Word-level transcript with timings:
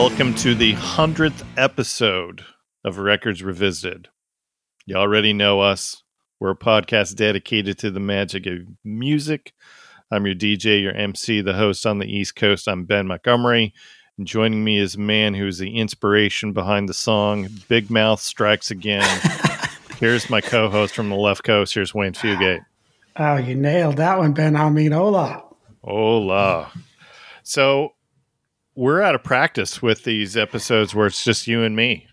welcome 0.00 0.34
to 0.34 0.54
the 0.54 0.72
100th 0.76 1.44
episode 1.58 2.42
of 2.84 2.96
Records 2.96 3.42
Revisited. 3.42 4.08
You 4.86 4.96
already 4.96 5.34
know 5.34 5.60
us. 5.60 6.02
We're 6.40 6.52
a 6.52 6.56
podcast 6.56 7.16
dedicated 7.16 7.76
to 7.80 7.90
the 7.90 8.00
magic 8.00 8.46
of 8.46 8.60
music. 8.82 9.52
I'm 10.10 10.24
your 10.24 10.34
DJ, 10.34 10.80
your 10.80 10.94
MC, 10.94 11.42
the 11.42 11.52
host 11.52 11.84
on 11.84 11.98
the 11.98 12.06
East 12.06 12.34
Coast. 12.34 12.66
I'm 12.66 12.86
Ben 12.86 13.08
Montgomery. 13.08 13.74
And 14.16 14.26
joining 14.26 14.64
me 14.64 14.78
is 14.78 14.94
a 14.94 15.00
man 15.00 15.34
who's 15.34 15.58
the 15.58 15.76
inspiration 15.76 16.54
behind 16.54 16.88
the 16.88 16.94
song 16.94 17.48
Big 17.68 17.90
Mouth 17.90 18.20
Strikes 18.20 18.70
Again. 18.70 19.06
Here's 19.98 20.30
my 20.30 20.40
co 20.40 20.70
host 20.70 20.94
from 20.94 21.10
the 21.10 21.16
left 21.16 21.44
coast. 21.44 21.74
Here's 21.74 21.94
Wayne 21.94 22.14
Fugate. 22.14 22.64
Oh, 23.16 23.36
you 23.36 23.54
nailed 23.54 23.98
that 23.98 24.16
one, 24.16 24.32
Ben. 24.32 24.56
I 24.56 24.70
mean, 24.70 24.92
hola. 24.92 25.44
Hola. 25.84 26.72
So 27.42 27.92
we're 28.80 29.02
out 29.02 29.14
of 29.14 29.22
practice 29.22 29.82
with 29.82 30.04
these 30.04 30.38
episodes 30.38 30.94
where 30.94 31.06
it's 31.06 31.22
just 31.22 31.46
you 31.46 31.62
and 31.62 31.76
me. 31.76 32.06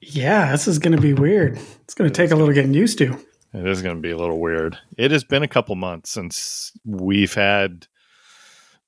Yeah, 0.00 0.50
this 0.50 0.66
is 0.66 0.78
going 0.78 0.96
to 0.96 1.02
be 1.02 1.12
weird. 1.12 1.58
It's 1.82 1.92
going 1.92 2.10
to 2.10 2.14
take 2.14 2.30
a 2.30 2.36
little 2.36 2.54
getting 2.54 2.72
used 2.72 2.96
to. 2.98 3.18
It 3.52 3.66
is 3.66 3.82
going 3.82 3.96
to 3.96 4.00
be 4.00 4.12
a 4.12 4.16
little 4.16 4.40
weird. 4.40 4.78
It 4.96 5.10
has 5.10 5.24
been 5.24 5.42
a 5.42 5.48
couple 5.48 5.76
months 5.76 6.10
since 6.10 6.72
we've 6.86 7.34
had 7.34 7.86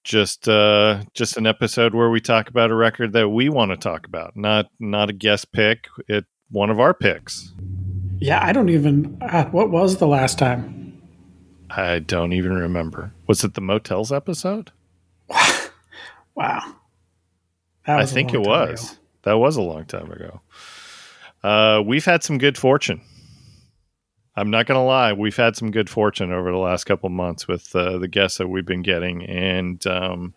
just 0.05 0.49
uh 0.49 1.03
just 1.13 1.37
an 1.37 1.47
episode 1.47 1.95
where 1.95 2.09
we 2.09 2.19
talk 2.19 2.49
about 2.49 2.71
a 2.71 2.75
record 2.75 3.13
that 3.13 3.29
we 3.29 3.51
want 3.51 3.73
to 3.73 3.77
talk 3.77 4.07
about, 4.07 4.35
not 4.35 4.71
not 4.81 5.11
a 5.11 5.13
guest 5.13 5.53
pick. 5.53 5.87
It 6.09 6.25
one 6.51 6.71
of 6.71 6.81
our 6.81 6.95
picks. 6.95 7.53
Yeah, 8.21 8.43
I 8.43 8.53
don't 8.53 8.71
even. 8.71 9.19
Uh, 9.21 9.45
what 9.47 9.71
was 9.71 9.99
the 9.99 10.07
last 10.07 10.39
time? 10.39 10.99
I 11.69 11.99
don't 11.99 12.33
even 12.33 12.55
remember. 12.55 13.13
Was 13.27 13.45
it 13.45 13.53
the 13.53 13.61
motels 13.61 14.11
episode? 14.13 14.73
wow. 16.35 16.75
I 17.89 18.07
think 18.07 18.35
it 18.35 18.41
was. 18.41 18.93
Ago. 18.93 19.01
That 19.23 19.39
was 19.39 19.57
a 19.57 19.63
long 19.63 19.85
time 19.85 20.11
ago. 20.11 20.41
Uh, 21.43 21.83
we've 21.85 22.05
had 22.05 22.23
some 22.23 22.39
good 22.39 22.59
fortune. 22.59 23.01
I'm 24.37 24.51
not 24.51 24.67
going 24.67 24.79
to 24.79 24.85
lie. 24.85 25.13
We've 25.13 25.37
had 25.37 25.57
some 25.57 25.71
good 25.71 25.91
fortune 25.91 26.33
over 26.33 26.53
the 26.53 26.59
last 26.59 26.85
couple 26.85 27.09
months 27.09 27.49
with 27.49 27.75
uh, 27.75 27.99
the 27.99 28.07
guests 28.09 28.39
that 28.39 28.49
we've 28.49 28.65
been 28.65 28.83
getting. 28.83 29.25
And 29.25 29.85
um, 29.87 30.35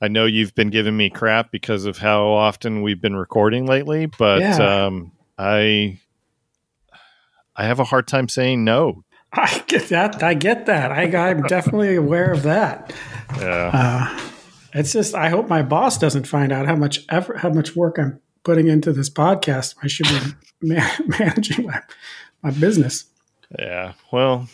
I 0.00 0.08
know 0.08 0.24
you've 0.24 0.54
been 0.54 0.70
giving 0.70 0.96
me 0.96 1.10
crap 1.10 1.50
because 1.50 1.84
of 1.84 1.98
how 1.98 2.28
often 2.28 2.82
we've 2.82 3.00
been 3.00 3.16
recording 3.16 3.66
lately, 3.66 4.06
but 4.06 4.40
yeah. 4.40 4.86
um, 4.86 5.12
I 5.36 6.00
I 7.54 7.64
have 7.64 7.80
a 7.80 7.84
hard 7.84 8.06
time 8.06 8.28
saying 8.28 8.64
no. 8.64 9.04
I 9.32 9.62
get 9.66 9.88
that. 9.88 10.22
I 10.22 10.34
get 10.34 10.66
that. 10.66 10.90
I, 10.90 11.02
I'm 11.28 11.42
definitely 11.42 11.96
aware 11.96 12.32
of 12.32 12.44
that. 12.44 12.94
Yeah. 13.38 13.70
Uh, 13.74 14.20
it's 14.72 14.92
just 14.92 15.14
I 15.14 15.28
hope 15.28 15.48
my 15.48 15.62
boss 15.62 15.98
doesn't 15.98 16.26
find 16.26 16.52
out 16.52 16.66
how 16.66 16.76
much 16.76 17.04
effort, 17.08 17.38
how 17.38 17.50
much 17.50 17.74
work 17.76 17.98
I'm 17.98 18.20
putting 18.44 18.68
into 18.68 18.92
this 18.92 19.10
podcast. 19.10 19.74
I 19.82 19.88
should 19.88 20.06
be 20.08 20.78
managing 21.18 21.66
my 21.66 21.80
my 22.42 22.50
business. 22.50 23.06
Yeah. 23.58 23.94
Well, 24.12 24.48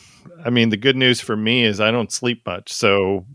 I 0.44 0.50
mean, 0.50 0.70
the 0.70 0.76
good 0.76 0.96
news 0.96 1.20
for 1.20 1.36
me 1.36 1.64
is 1.64 1.80
I 1.80 1.90
don't 1.90 2.12
sleep 2.12 2.46
much, 2.46 2.72
so 2.72 3.26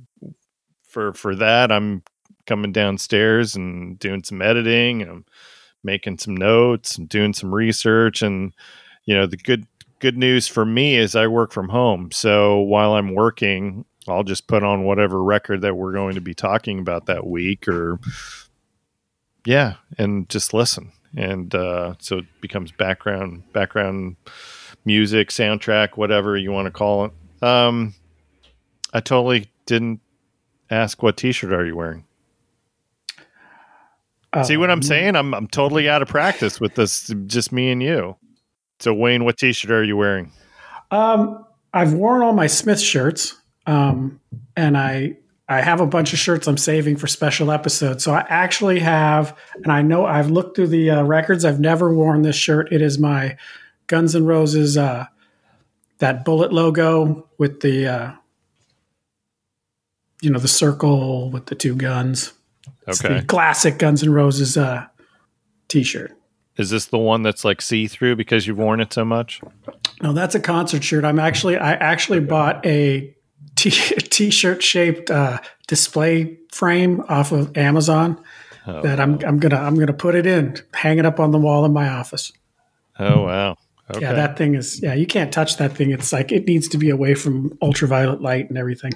for 0.84 1.14
for 1.14 1.36
that, 1.36 1.72
I'm 1.72 2.04
coming 2.46 2.72
downstairs 2.72 3.56
and 3.56 4.00
doing 4.00 4.24
some 4.24 4.42
editing 4.42 5.02
and 5.02 5.12
I'm 5.12 5.26
making 5.84 6.18
some 6.18 6.36
notes 6.36 6.98
and 6.98 7.08
doing 7.08 7.32
some 7.32 7.54
research 7.54 8.24
and 8.24 8.54
you 9.06 9.16
know 9.16 9.28
the 9.28 9.38
good 9.38 9.68
good 10.00 10.18
news 10.18 10.48
for 10.48 10.66
me 10.66 10.96
is 10.96 11.16
I 11.16 11.28
work 11.28 11.52
from 11.52 11.70
home. 11.70 12.12
So 12.12 12.60
while 12.60 12.94
I'm 12.94 13.14
working, 13.14 13.86
I'll 14.08 14.24
just 14.24 14.48
put 14.48 14.64
on 14.64 14.84
whatever 14.84 15.22
record 15.22 15.62
that 15.62 15.76
we're 15.76 15.94
going 15.94 16.16
to 16.16 16.22
be 16.22 16.34
talking 16.34 16.80
about 16.80 17.06
that 17.08 17.28
week 17.28 17.68
or 17.68 18.00
yeah, 19.46 19.76
and 19.98 20.28
just 20.30 20.54
listen. 20.54 20.92
And 21.16 21.54
uh, 21.56 21.96
so 22.00 22.20
it 22.20 22.26
becomes 22.42 22.72
background 22.72 23.52
background 23.52 24.16
music, 24.86 25.30
soundtrack, 25.30 25.98
whatever 25.98 26.38
you 26.38 26.52
want 26.52 26.68
to 26.68 26.72
call 26.72 27.06
it. 27.06 27.44
Um, 27.44 27.96
I 28.94 29.00
totally 29.00 29.50
didn't 29.66 30.02
ask 30.70 31.02
what 31.02 31.18
T-shirt 31.18 31.52
are 31.52 31.66
you 31.66 31.76
wearing. 31.76 32.06
See 34.44 34.58
what 34.58 34.70
I'm 34.70 34.78
um, 34.78 34.84
saying? 34.84 35.16
I'm 35.16 35.34
I'm 35.34 35.48
totally 35.48 35.90
out 35.90 36.04
of 36.04 36.08
practice 36.08 36.60
with 36.60 36.76
this. 36.76 37.12
Just 37.26 37.52
me 37.52 37.72
and 37.72 37.82
you. 37.82 38.16
So 38.80 38.94
Wayne, 38.94 39.26
what 39.26 39.38
T-shirt 39.38 39.72
are 39.72 39.84
you 39.84 39.98
wearing? 39.98 40.32
Um, 40.92 41.46
I've 41.74 41.94
worn 41.94 42.22
all 42.22 42.34
my 42.34 42.46
Smith 42.46 42.80
shirts. 42.80 43.39
Um, 43.70 44.20
and 44.58 44.76
I 44.76 45.16
I 45.48 45.62
have 45.62 45.80
a 45.80 45.86
bunch 45.86 46.12
of 46.14 46.20
shirts 46.20 46.48
I'm 46.48 46.58
saving 46.58 46.98
for 46.98 47.08
special 47.08 47.52
episodes. 47.52 48.04
So 48.04 48.14
I 48.14 48.26
actually 48.30 48.80
have, 48.80 49.38
and 49.64 49.72
I 49.72 49.82
know 49.82 50.06
I've 50.06 50.30
looked 50.30 50.56
through 50.56 50.68
the 50.68 50.90
uh, 50.90 51.04
records. 51.04 51.46
I've 51.46 51.60
never 51.60 51.94
worn 51.94 52.24
this 52.24 52.36
shirt. 52.36 52.72
It 52.72 52.82
is 52.82 52.98
my 52.98 53.38
Guns 53.86 54.16
N' 54.16 54.26
Roses 54.26 54.76
uh, 54.76 55.06
that 56.00 56.26
bullet 56.26 56.52
logo 56.52 57.28
with 57.38 57.60
the 57.60 57.88
uh, 57.88 58.12
you 60.22 60.32
know 60.32 60.40
the 60.40 60.48
circle 60.48 61.30
with 61.30 61.46
the 61.46 61.56
two 61.56 61.76
guns. 61.76 62.34
It's 62.88 63.06
okay, 63.06 63.22
classic 63.22 63.78
Guns 63.78 64.02
N' 64.02 64.12
Roses 64.12 64.58
uh, 64.58 64.88
t-shirt. 65.68 66.16
Is 66.58 66.72
this 66.72 66.88
the 66.88 66.98
one 66.98 67.22
that's 67.22 67.46
like 67.46 67.62
see 67.62 67.88
through 67.88 68.16
because 68.16 68.48
you've 68.48 68.58
worn 68.58 68.82
it 68.82 68.92
so 68.92 69.06
much? 69.06 69.42
No, 70.02 70.12
that's 70.12 70.34
a 70.34 70.40
concert 70.40 70.84
shirt. 70.84 71.06
I'm 71.06 71.20
actually 71.20 71.56
I 71.58 71.74
actually 71.74 72.20
bought 72.20 72.66
a 72.66 73.16
t- 73.60 73.96
t-shirt 73.96 74.64
shaped 74.64 75.12
uh, 75.12 75.40
display 75.68 76.38
frame 76.52 77.02
off 77.10 77.32
of 77.32 77.56
Amazon 77.58 78.22
oh, 78.68 78.82
that 78.82 79.00
I'm 79.00 79.20
I'm 79.26 79.40
gonna 79.40 79.58
I'm 79.58 79.76
gonna 79.76 79.94
put 79.94 80.16
it 80.16 80.26
in, 80.26 80.58
hang 80.74 80.98
it 80.98 81.06
up 81.06 81.20
on 81.20 81.32
the 81.32 81.40
wall 81.40 81.66
in 81.66 81.74
my 81.74 81.90
office. 81.90 82.32
Oh 82.98 83.24
wow. 83.24 83.58
Okay. 83.92 84.02
Yeah, 84.02 84.14
that 84.14 84.38
thing 84.38 84.56
is 84.56 84.82
yeah, 84.82 84.94
you 84.94 85.08
can't 85.08 85.32
touch 85.32 85.58
that 85.58 85.76
thing. 85.76 85.92
It's 85.92 86.14
like 86.14 86.32
it 86.32 86.46
needs 86.46 86.68
to 86.70 86.78
be 86.78 86.90
away 86.90 87.16
from 87.16 87.58
ultraviolet 87.62 88.22
light 88.22 88.50
and 88.50 88.58
everything. 88.58 88.94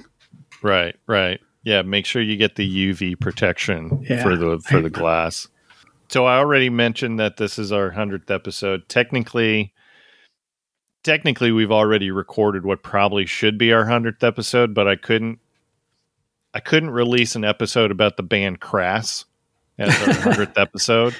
Right, 0.62 0.96
right. 1.06 1.40
Yeah, 1.64 1.82
make 1.82 2.06
sure 2.06 2.22
you 2.22 2.36
get 2.36 2.56
the 2.56 2.92
UV 2.92 3.18
protection 3.18 4.04
yeah. 4.08 4.22
for 4.22 4.36
the 4.36 4.60
for 4.60 4.80
the 4.80 4.90
glass. 4.90 5.48
So 6.08 6.26
I 6.26 6.36
already 6.36 6.70
mentioned 6.70 7.18
that 7.18 7.38
this 7.38 7.58
is 7.58 7.72
our 7.72 7.90
100th 7.90 8.30
episode. 8.30 8.88
Technically 8.88 9.72
technically 11.04 11.52
we've 11.52 11.70
already 11.70 12.10
recorded 12.10 12.64
what 12.64 12.82
probably 12.82 13.26
should 13.26 13.56
be 13.58 13.72
our 13.72 13.84
100th 13.84 14.24
episode 14.24 14.74
but 14.74 14.88
i 14.88 14.96
couldn't 14.96 15.38
i 16.54 16.60
couldn't 16.60 16.90
release 16.90 17.36
an 17.36 17.44
episode 17.44 17.90
about 17.90 18.16
the 18.16 18.22
band 18.22 18.60
crass 18.60 19.24
as 19.78 19.88
our 20.02 20.14
100th 20.34 20.58
episode. 20.60 21.14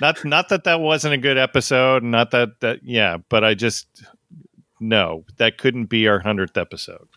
Not 0.00 0.24
not 0.24 0.48
that 0.48 0.64
that 0.64 0.80
wasn't 0.80 1.14
a 1.14 1.18
good 1.18 1.38
episode 1.38 2.02
not 2.02 2.30
that 2.32 2.60
that 2.60 2.80
yeah 2.82 3.18
but 3.28 3.44
i 3.44 3.54
just 3.54 4.04
no 4.80 5.24
that 5.36 5.58
couldn't 5.58 5.86
be 5.86 6.08
our 6.08 6.20
100th 6.20 6.60
episode. 6.60 7.08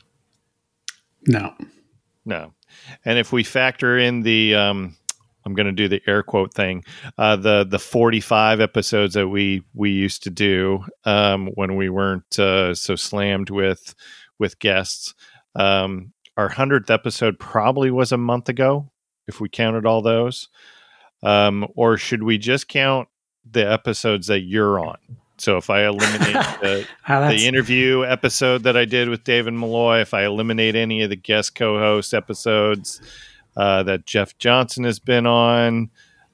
No. 1.28 1.54
No. 2.26 2.54
And 3.04 3.18
if 3.20 3.32
we 3.32 3.44
factor 3.44 3.98
in 3.98 4.22
the 4.22 4.56
um 4.56 4.96
I'm 5.48 5.54
going 5.54 5.68
to 5.68 5.72
do 5.72 5.88
the 5.88 6.02
air 6.06 6.24
quote 6.24 6.54
thing. 6.54 6.84
Uh, 7.18 7.38
the 7.38 7.64
the 7.64 7.80
45 7.80 8.60
episodes 8.60 9.14
that 9.14 9.30
we 9.30 9.64
we 9.74 9.92
used 9.92 10.24
to 10.24 10.30
do 10.30 10.84
um, 11.06 11.48
when 11.56 11.78
we 11.78 11.88
weren't 11.88 12.38
uh, 12.38 12.76
so 12.76 12.98
slammed 12.98 13.50
with 13.50 13.96
with 14.38 14.60
guests. 14.60 15.16
Um, 15.56 16.12
our 16.36 16.50
hundredth 16.50 16.92
episode 16.92 17.40
probably 17.40 17.90
was 17.90 18.12
a 18.12 18.18
month 18.18 18.50
ago, 18.50 18.92
if 19.26 19.40
we 19.40 19.48
counted 19.48 19.86
all 19.86 20.02
those. 20.02 20.50
Um, 21.24 21.66
or 21.76 21.98
should 21.98 22.24
we 22.24 22.38
just 22.38 22.68
count 22.68 23.08
the 23.50 23.72
episodes 23.72 24.28
that 24.28 24.42
you're 24.42 24.80
on? 24.80 24.98
So 25.38 25.58
if 25.58 25.70
I 25.70 25.86
eliminate 25.86 26.34
the, 26.62 26.88
oh, 27.08 27.28
the, 27.30 27.48
interview 27.48 28.04
episode 28.04 28.64
that 28.64 28.76
I 28.76 28.86
did 28.86 29.08
with 29.08 29.24
David 29.24 29.54
Malloy, 29.54 30.02
if 30.02 30.14
I 30.14 30.26
eliminate 30.26 30.76
any 30.76 31.02
of 31.04 31.10
the 31.10 31.16
guest 31.16 31.56
co-host 31.56 32.14
episodes, 32.14 33.02
uh, 33.58 33.84
that 33.84 34.06
Jeff 34.06 34.38
Johnson 34.38 34.84
has 34.84 35.00
been 35.00 35.26
on, 35.26 35.90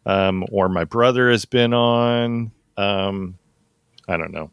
um, 0.06 0.46
or 0.52 0.68
my 0.68 0.84
brother 0.84 1.32
has 1.32 1.46
been 1.46 1.74
on. 1.74 2.52
Um, 2.76 3.40
I 4.08 4.18
don't 4.18 4.32
know. 4.32 4.52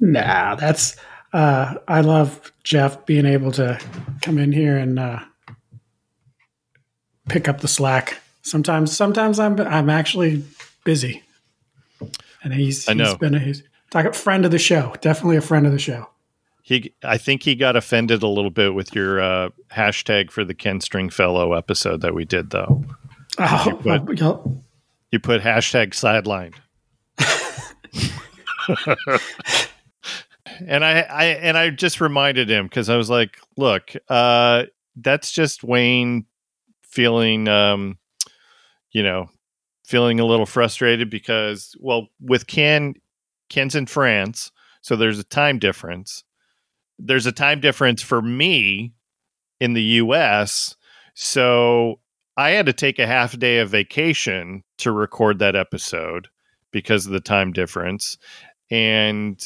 Nah, 0.00 0.56
that's. 0.56 0.96
Uh, 1.32 1.74
I 1.86 2.00
love 2.00 2.52
Jeff 2.64 3.04
being 3.04 3.26
able 3.26 3.52
to 3.52 3.78
come 4.22 4.38
in 4.38 4.52
here 4.52 4.78
and 4.78 4.98
uh, 4.98 5.20
pick 7.28 7.46
up 7.48 7.60
the 7.60 7.68
slack. 7.68 8.18
Sometimes, 8.40 8.96
sometimes 8.96 9.38
I'm 9.38 9.60
I'm 9.60 9.90
actually 9.90 10.42
busy, 10.84 11.22
and 12.42 12.54
he's 12.54 12.88
I 12.88 12.94
know. 12.94 13.04
he's 13.04 13.14
been 13.16 13.34
a 13.34 13.38
he's, 13.38 13.62
talk, 13.90 14.14
friend 14.14 14.46
of 14.46 14.52
the 14.52 14.58
show. 14.58 14.94
Definitely 15.02 15.36
a 15.36 15.42
friend 15.42 15.66
of 15.66 15.72
the 15.72 15.78
show 15.78 16.08
he 16.66 16.92
I 17.04 17.16
think 17.16 17.44
he 17.44 17.54
got 17.54 17.76
offended 17.76 18.24
a 18.24 18.28
little 18.28 18.50
bit 18.50 18.74
with 18.74 18.92
your 18.92 19.20
uh, 19.20 19.50
hashtag 19.70 20.32
for 20.32 20.44
the 20.44 20.52
Ken 20.52 20.80
Stringfellow 20.80 21.52
episode 21.52 22.00
that 22.00 22.12
we 22.12 22.24
did 22.24 22.50
though. 22.50 22.84
Oh, 23.38 23.64
you 23.66 23.76
put, 23.76 24.22
oh, 24.22 24.62
you 25.12 25.20
put 25.20 25.42
hashtag 25.42 25.90
sidelined. 25.90 26.56
and 30.66 30.84
I, 30.84 31.02
I 31.02 31.24
and 31.26 31.56
I 31.56 31.70
just 31.70 32.00
reminded 32.00 32.50
him 32.50 32.66
because 32.66 32.88
I 32.88 32.96
was 32.96 33.08
like, 33.08 33.38
look, 33.56 33.92
uh, 34.08 34.64
that's 34.96 35.30
just 35.30 35.62
Wayne 35.62 36.26
feeling 36.82 37.46
um, 37.46 37.96
you 38.90 39.04
know, 39.04 39.30
feeling 39.84 40.18
a 40.18 40.26
little 40.26 40.46
frustrated 40.46 41.10
because, 41.10 41.76
well, 41.78 42.08
with 42.20 42.48
Ken, 42.48 42.94
Ken's 43.50 43.76
in 43.76 43.86
France, 43.86 44.50
so 44.80 44.96
there's 44.96 45.20
a 45.20 45.24
time 45.24 45.60
difference. 45.60 46.24
There's 46.98 47.26
a 47.26 47.32
time 47.32 47.60
difference 47.60 48.02
for 48.02 48.22
me 48.22 48.94
in 49.60 49.74
the 49.74 49.82
US. 49.82 50.76
So 51.14 52.00
I 52.36 52.50
had 52.50 52.66
to 52.66 52.72
take 52.72 52.98
a 52.98 53.06
half 53.06 53.38
day 53.38 53.58
of 53.58 53.70
vacation 53.70 54.62
to 54.78 54.92
record 54.92 55.38
that 55.38 55.56
episode 55.56 56.28
because 56.70 57.06
of 57.06 57.12
the 57.12 57.20
time 57.20 57.52
difference. 57.52 58.18
And, 58.70 59.42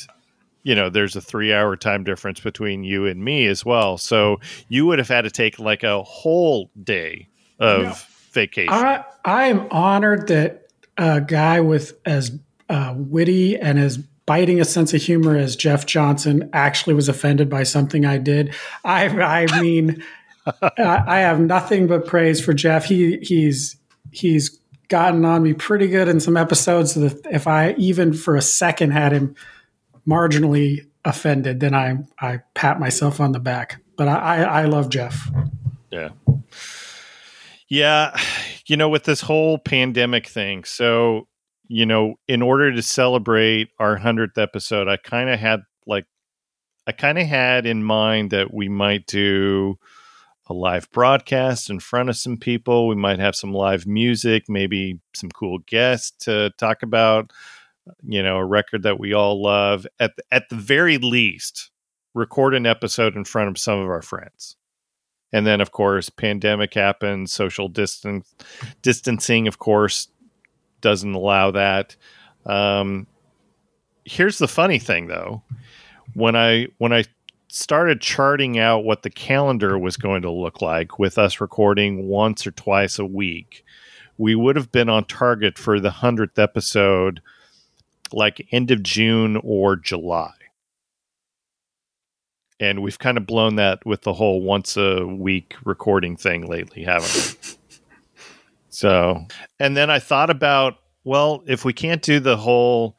you 0.63 0.75
know, 0.75 0.91
there's 0.91 1.15
a 1.15 1.21
three 1.21 1.53
hour 1.53 1.77
time 1.77 2.05
difference 2.05 2.41
between 2.41 2.83
you 2.83 3.07
and 3.07 3.25
me 3.25 3.47
as 3.47 3.65
well. 3.65 3.99
So 3.99 4.39
you 4.69 4.87
would 4.87 4.99
have 4.99 5.09
had 5.09 5.23
to 5.23 5.31
take 5.31 5.59
like 5.59 5.83
a 5.83 6.03
whole 6.03 6.71
day 6.83 7.29
of 7.59 7.83
yeah. 7.83 7.95
vacation. 8.33 8.73
I, 8.73 9.05
I 9.25 9.45
am 9.45 9.69
honored 9.71 10.29
that 10.29 10.67
a 10.97 11.21
guy 11.21 11.61
with 11.61 11.99
as 12.05 12.39
uh, 12.69 12.95
witty 12.97 13.57
and 13.57 13.79
as 13.79 13.99
biting 14.31 14.61
a 14.61 14.65
sense 14.65 14.95
of 14.95 15.03
humor 15.03 15.37
as 15.37 15.57
Jeff 15.57 15.87
Johnson 15.87 16.49
actually 16.53 16.95
was 16.95 17.09
offended 17.09 17.51
by 17.51 17.65
something 17.65 18.07
I 18.07 18.17
did. 18.17 18.55
I, 18.85 19.09
I 19.09 19.61
mean, 19.61 20.05
I 20.79 21.19
have 21.19 21.41
nothing 21.41 21.89
but 21.89 22.07
praise 22.07 22.41
for 22.41 22.55
Jeff. 22.55 22.85
He 22.85 23.19
he's 23.23 23.77
he's 24.13 24.57
gotten 24.87 25.25
on 25.25 25.43
me 25.43 25.53
pretty 25.53 25.89
good 25.89 26.07
in 26.07 26.21
some 26.21 26.37
episodes. 26.37 26.95
That 26.95 27.21
if 27.29 27.49
I 27.49 27.73
even 27.73 28.13
for 28.13 28.37
a 28.37 28.41
second 28.41 28.93
had 28.93 29.11
him 29.11 29.35
marginally 30.07 30.87
offended, 31.05 31.59
then 31.59 31.75
I 31.75 31.97
I 32.21 32.39
pat 32.55 32.79
myself 32.79 33.19
on 33.19 33.33
the 33.33 33.41
back. 33.41 33.83
But 33.97 34.07
I 34.07 34.15
I, 34.15 34.43
I 34.43 34.65
love 34.67 34.91
Jeff. 34.91 35.29
Yeah. 35.91 36.11
Yeah, 37.67 38.17
you 38.67 38.77
know, 38.77 38.89
with 38.89 39.05
this 39.05 39.23
whole 39.23 39.59
pandemic 39.59 40.29
thing, 40.29 40.63
so 40.63 41.27
you 41.73 41.87
know, 41.87 42.17
in 42.27 42.43
order 42.43 42.73
to 42.73 42.83
celebrate 42.83 43.69
our 43.79 43.97
hundredth 43.97 44.37
episode, 44.37 44.89
I 44.89 44.97
kind 44.97 45.31
of 45.31 45.39
had 45.39 45.61
like, 45.87 46.05
I 46.85 46.91
kind 46.91 47.17
of 47.17 47.29
had 47.29 47.65
in 47.65 47.85
mind 47.85 48.33
that 48.33 48.53
we 48.53 48.69
might 48.69 49.07
do 49.07 49.79
a 50.49 50.53
live 50.53 50.91
broadcast 50.91 51.71
in 51.71 51.79
front 51.79 52.09
of 52.09 52.17
some 52.17 52.39
people. 52.39 52.89
We 52.89 52.97
might 52.97 53.21
have 53.21 53.37
some 53.37 53.53
live 53.53 53.87
music, 53.87 54.49
maybe 54.49 54.99
some 55.15 55.31
cool 55.31 55.59
guests 55.59 56.11
to 56.25 56.51
talk 56.59 56.83
about, 56.83 57.31
you 58.03 58.21
know, 58.21 58.39
a 58.39 58.45
record 58.45 58.83
that 58.83 58.99
we 58.99 59.13
all 59.13 59.41
love. 59.41 59.87
At 60.01 60.17
the, 60.17 60.25
at 60.33 60.49
the 60.49 60.57
very 60.57 60.99
least, 60.99 61.71
record 62.15 62.53
an 62.57 62.67
episode 62.67 63.15
in 63.15 63.25
front 63.25 63.49
of 63.49 63.59
some 63.59 63.79
of 63.79 63.89
our 63.89 64.03
friends. 64.03 64.57
And 65.33 65.47
then, 65.47 65.61
of 65.61 65.71
course, 65.71 66.11
pandemic 66.11 66.75
happens. 66.75 67.31
Social 67.31 67.69
distance 67.69 68.35
distancing, 68.83 69.47
of 69.47 69.61
course, 69.61 70.09
doesn't 70.81 71.15
allow 71.15 71.51
that. 71.53 71.97
Um, 72.47 73.07
here's 74.05 74.39
the 74.39 74.49
funny 74.49 74.79
thing, 74.79 75.07
though. 75.07 75.43
When 76.15 76.37
I 76.37 76.69
when 76.79 76.93
I 76.93 77.05
started 77.49 78.01
charting 78.01 78.59
out 78.59 78.85
what 78.85 79.03
the 79.03 79.11
calendar 79.11 79.79
was 79.79 79.97
going 79.97 80.23
to 80.23 80.31
look 80.31 80.63
like 80.63 80.99
with 80.99 81.19
us 81.19 81.41
recording 81.41 82.07
once 82.07 82.47
or 82.47 82.53
twice 82.53 82.99
a 82.99 83.07
week, 83.07 83.65
we 84.19 84.35
would 84.35 84.57
have 84.57 84.71
been 84.71 84.89
on 84.89 85.05
target 85.05 85.59
for 85.59 85.81
the 85.81 85.91
100th 85.91 86.39
episode 86.39 87.21
like 88.13 88.47
end 88.53 88.71
of 88.71 88.83
June 88.83 89.41
or 89.43 89.77
July. 89.77 90.33
And 92.59 92.83
we've 92.83 92.99
kind 92.99 93.17
of 93.17 93.27
blown 93.27 93.57
that 93.57 93.85
with 93.87 94.03
the 94.03 94.13
whole 94.13 94.43
once 94.43 94.77
a 94.77 95.07
week 95.07 95.55
recording 95.65 96.17
thing 96.17 96.47
lately, 96.47 96.85
haven't 96.85 97.37
we? 97.43 97.51
so, 98.81 99.27
and 99.59 99.77
then 99.77 99.91
I 99.91 99.99
thought 99.99 100.31
about, 100.31 100.77
well, 101.05 101.45
if 101.47 101.67
we 101.67 101.75
can't 101.75 102.01
do 102.01 102.19
the 102.19 102.39
whole 102.39 102.97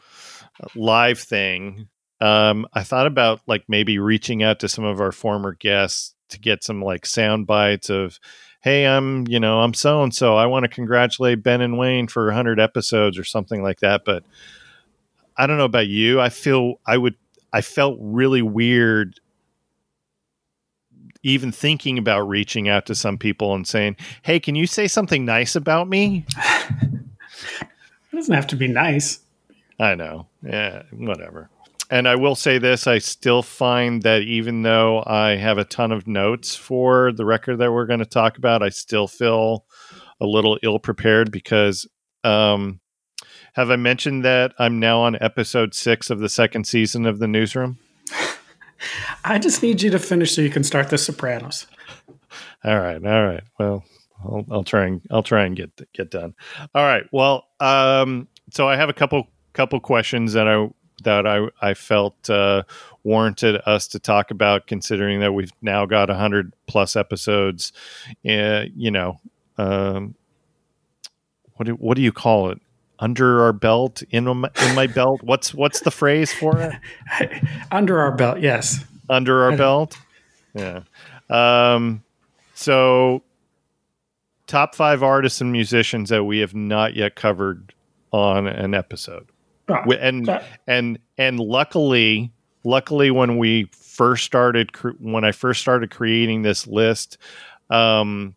live 0.75 1.17
thing, 1.17 1.87
um, 2.19 2.67
I 2.71 2.83
thought 2.83 3.07
about 3.07 3.41
like 3.47 3.63
maybe 3.67 3.97
reaching 3.97 4.43
out 4.43 4.59
to 4.59 4.69
some 4.69 4.83
of 4.83 5.01
our 5.01 5.11
former 5.11 5.55
guests 5.55 6.13
to 6.29 6.39
get 6.39 6.63
some 6.63 6.83
like 6.83 7.07
sound 7.07 7.47
bites 7.47 7.89
of, 7.89 8.19
hey, 8.61 8.85
I'm, 8.85 9.25
you 9.27 9.39
know, 9.39 9.61
I'm 9.61 9.73
so 9.73 10.03
and 10.03 10.13
so. 10.13 10.35
I 10.35 10.45
want 10.45 10.65
to 10.65 10.69
congratulate 10.69 11.41
Ben 11.41 11.61
and 11.61 11.79
Wayne 11.79 12.07
for 12.07 12.25
100 12.27 12.59
episodes 12.59 13.17
or 13.17 13.23
something 13.23 13.63
like 13.63 13.79
that. 13.79 14.03
But 14.05 14.23
I 15.35 15.47
don't 15.47 15.57
know 15.57 15.65
about 15.65 15.87
you. 15.87 16.21
I 16.21 16.29
feel 16.29 16.75
I 16.85 16.95
would, 16.95 17.15
I 17.51 17.61
felt 17.61 17.97
really 17.99 18.43
weird 18.43 19.19
even 21.23 21.51
thinking 21.51 21.97
about 21.97 22.27
reaching 22.27 22.67
out 22.67 22.85
to 22.87 22.95
some 22.95 23.17
people 23.17 23.53
and 23.53 23.67
saying, 23.67 23.95
hey, 24.23 24.39
can 24.39 24.55
you 24.55 24.67
say 24.67 24.87
something 24.87 25.25
nice 25.25 25.55
about 25.55 25.87
me? 25.87 26.25
it 26.37 28.15
doesn't 28.15 28.33
have 28.33 28.47
to 28.47 28.55
be 28.55 28.67
nice. 28.67 29.19
I 29.79 29.95
know. 29.95 30.27
Yeah, 30.43 30.83
whatever. 30.91 31.49
And 31.89 32.07
I 32.07 32.15
will 32.15 32.35
say 32.35 32.57
this 32.57 32.87
I 32.87 32.99
still 32.99 33.43
find 33.43 34.03
that 34.03 34.21
even 34.21 34.61
though 34.61 35.03
I 35.05 35.35
have 35.35 35.57
a 35.57 35.65
ton 35.65 35.91
of 35.91 36.07
notes 36.07 36.55
for 36.55 37.11
the 37.11 37.25
record 37.25 37.57
that 37.57 37.71
we're 37.71 37.85
going 37.85 37.99
to 37.99 38.05
talk 38.05 38.37
about, 38.37 38.63
I 38.63 38.69
still 38.69 39.07
feel 39.07 39.65
a 40.21 40.25
little 40.25 40.57
ill 40.63 40.79
prepared 40.79 41.31
because 41.31 41.85
um, 42.23 42.79
have 43.53 43.69
I 43.69 43.75
mentioned 43.75 44.23
that 44.23 44.53
I'm 44.57 44.79
now 44.79 45.01
on 45.01 45.17
episode 45.19 45.73
six 45.73 46.09
of 46.09 46.19
the 46.19 46.29
second 46.29 46.65
season 46.65 47.05
of 47.05 47.19
the 47.19 47.27
newsroom? 47.27 47.79
I 49.23 49.39
just 49.39 49.61
need 49.61 49.81
you 49.81 49.91
to 49.91 49.99
finish 49.99 50.35
so 50.35 50.41
you 50.41 50.49
can 50.49 50.63
start 50.63 50.89
The 50.89 50.97
Sopranos. 50.97 51.67
All 52.63 52.79
right, 52.79 53.03
all 53.05 53.25
right. 53.25 53.43
Well, 53.59 53.83
I'll, 54.23 54.45
I'll 54.51 54.63
try 54.63 54.85
and 54.85 55.01
I'll 55.09 55.23
try 55.23 55.45
and 55.45 55.55
get 55.55 55.71
get 55.93 56.11
done. 56.11 56.35
All 56.75 56.83
right. 56.85 57.03
Well, 57.11 57.47
um, 57.59 58.27
so 58.51 58.67
I 58.67 58.75
have 58.75 58.89
a 58.89 58.93
couple 58.93 59.27
couple 59.53 59.79
questions 59.79 60.33
that 60.33 60.47
I 60.47 60.69
that 61.03 61.25
I, 61.25 61.47
I 61.61 61.73
felt 61.73 62.29
uh, 62.29 62.63
warranted 63.03 63.61
us 63.65 63.87
to 63.89 63.99
talk 63.99 64.31
about, 64.31 64.67
considering 64.67 65.19
that 65.21 65.33
we've 65.33 65.51
now 65.61 65.85
got 65.85 66.09
a 66.09 66.13
100 66.13 66.53
plus 66.67 66.95
episodes. 66.95 67.73
Uh, 68.27 68.65
you 68.75 68.91
know, 68.91 69.19
um, 69.57 70.15
what, 71.55 71.65
do, 71.65 71.73
what 71.73 71.95
do 71.95 72.03
you 72.03 72.11
call 72.11 72.51
it? 72.51 72.61
Under 73.01 73.41
our 73.41 73.51
belt, 73.51 74.03
in 74.11 74.25
my, 74.25 74.49
in 74.61 74.75
my 74.75 74.87
belt. 74.87 75.21
What's 75.23 75.53
what's 75.53 75.81
the 75.81 75.91
phrase 75.91 76.31
for 76.31 76.57
it? 76.61 77.43
Under 77.71 77.99
our 77.99 78.15
belt, 78.15 78.39
yes. 78.39 78.85
Under 79.09 79.43
our 79.43 79.57
belt, 79.57 79.97
yeah. 80.53 80.83
Um, 81.29 82.03
so, 82.53 83.23
top 84.47 84.75
five 84.75 85.03
artists 85.03 85.41
and 85.41 85.51
musicians 85.51 86.09
that 86.09 86.23
we 86.23 86.39
have 86.39 86.55
not 86.55 86.95
yet 86.95 87.15
covered 87.15 87.73
on 88.13 88.47
an 88.47 88.73
episode 88.73 89.27
and 89.67 90.41
and 90.67 90.99
and 91.17 91.39
luckily, 91.39 92.31
luckily, 92.63 93.11
when 93.11 93.37
we 93.37 93.65
first 93.71 94.23
started, 94.23 94.71
when 94.99 95.23
I 95.23 95.31
first 95.31 95.61
started 95.61 95.91
creating 95.91 96.41
this 96.41 96.67
list, 96.67 97.17
um, 97.69 98.35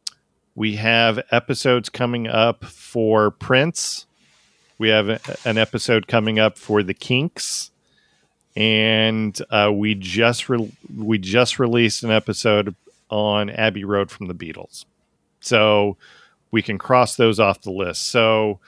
we 0.54 0.76
have 0.76 1.20
episodes 1.30 1.88
coming 1.88 2.26
up 2.26 2.64
for 2.64 3.30
Prince. 3.30 4.06
We 4.78 4.88
have 4.88 5.08
a, 5.08 5.20
an 5.44 5.58
episode 5.58 6.06
coming 6.06 6.38
up 6.38 6.58
for 6.58 6.82
the 6.82 6.94
Kinks, 6.94 7.70
and 8.56 9.38
uh, 9.50 9.70
we 9.72 9.94
just 9.94 10.48
re- 10.48 10.72
we 10.96 11.18
just 11.18 11.58
released 11.58 12.02
an 12.02 12.10
episode 12.10 12.74
on 13.10 13.50
Abbey 13.50 13.84
Road 13.84 14.10
from 14.10 14.26
the 14.26 14.34
Beatles. 14.34 14.84
So 15.40 15.96
we 16.50 16.62
can 16.62 16.78
cross 16.78 17.16
those 17.16 17.38
off 17.38 17.62
the 17.62 17.70
list. 17.70 18.08
So 18.08 18.60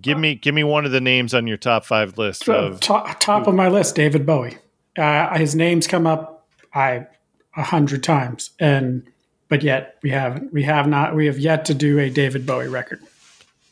Give 0.00 0.18
me 0.18 0.34
give 0.34 0.54
me 0.54 0.64
one 0.64 0.84
of 0.84 0.90
the 0.90 1.00
names 1.00 1.32
on 1.32 1.46
your 1.46 1.56
top 1.56 1.84
five 1.84 2.18
list. 2.18 2.48
Of, 2.48 2.80
top, 2.80 3.20
top 3.20 3.46
of 3.46 3.54
my 3.54 3.68
list, 3.68 3.94
David 3.94 4.26
Bowie. 4.26 4.58
Uh, 4.98 5.38
his 5.38 5.54
name's 5.54 5.86
come 5.86 6.08
up 6.08 6.48
I 6.74 7.06
a 7.56 7.62
hundred 7.62 8.02
times, 8.02 8.50
and 8.58 9.06
but 9.48 9.62
yet 9.62 9.98
we 10.02 10.10
haven't. 10.10 10.52
We 10.52 10.64
have 10.64 10.88
not. 10.88 11.14
We 11.14 11.26
have 11.26 11.38
yet 11.38 11.66
to 11.66 11.74
do 11.74 12.00
a 12.00 12.10
David 12.10 12.46
Bowie 12.46 12.66
record. 12.66 13.00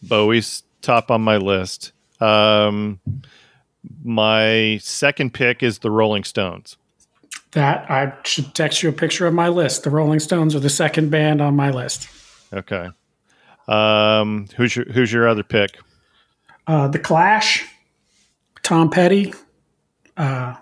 Bowie's 0.02 0.62
top 0.84 1.10
on 1.10 1.20
my 1.22 1.36
list. 1.38 1.92
Um, 2.20 3.00
my 4.04 4.78
second 4.82 5.34
pick 5.34 5.62
is 5.62 5.80
the 5.80 5.90
Rolling 5.90 6.24
Stones. 6.24 6.76
That 7.52 7.88
I 7.90 8.12
should 8.24 8.54
text 8.54 8.82
you 8.82 8.88
a 8.88 8.92
picture 8.92 9.26
of 9.26 9.34
my 9.34 9.48
list. 9.48 9.84
The 9.84 9.90
Rolling 9.90 10.20
Stones 10.20 10.54
are 10.54 10.60
the 10.60 10.70
second 10.70 11.10
band 11.10 11.40
on 11.40 11.54
my 11.54 11.70
list. 11.70 12.08
Okay. 12.52 12.88
Um, 13.68 14.46
who's 14.56 14.74
your 14.76 14.84
Who's 14.92 15.12
your 15.12 15.28
other 15.28 15.42
pick? 15.42 15.78
uh, 16.66 16.88
The 16.88 16.98
Clash, 16.98 17.64
Tom 18.62 18.90
Petty, 18.90 19.32
uh, 20.16 20.54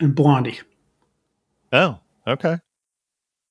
and 0.00 0.14
Blondie. 0.14 0.60
Oh, 1.72 1.98
okay. 2.26 2.58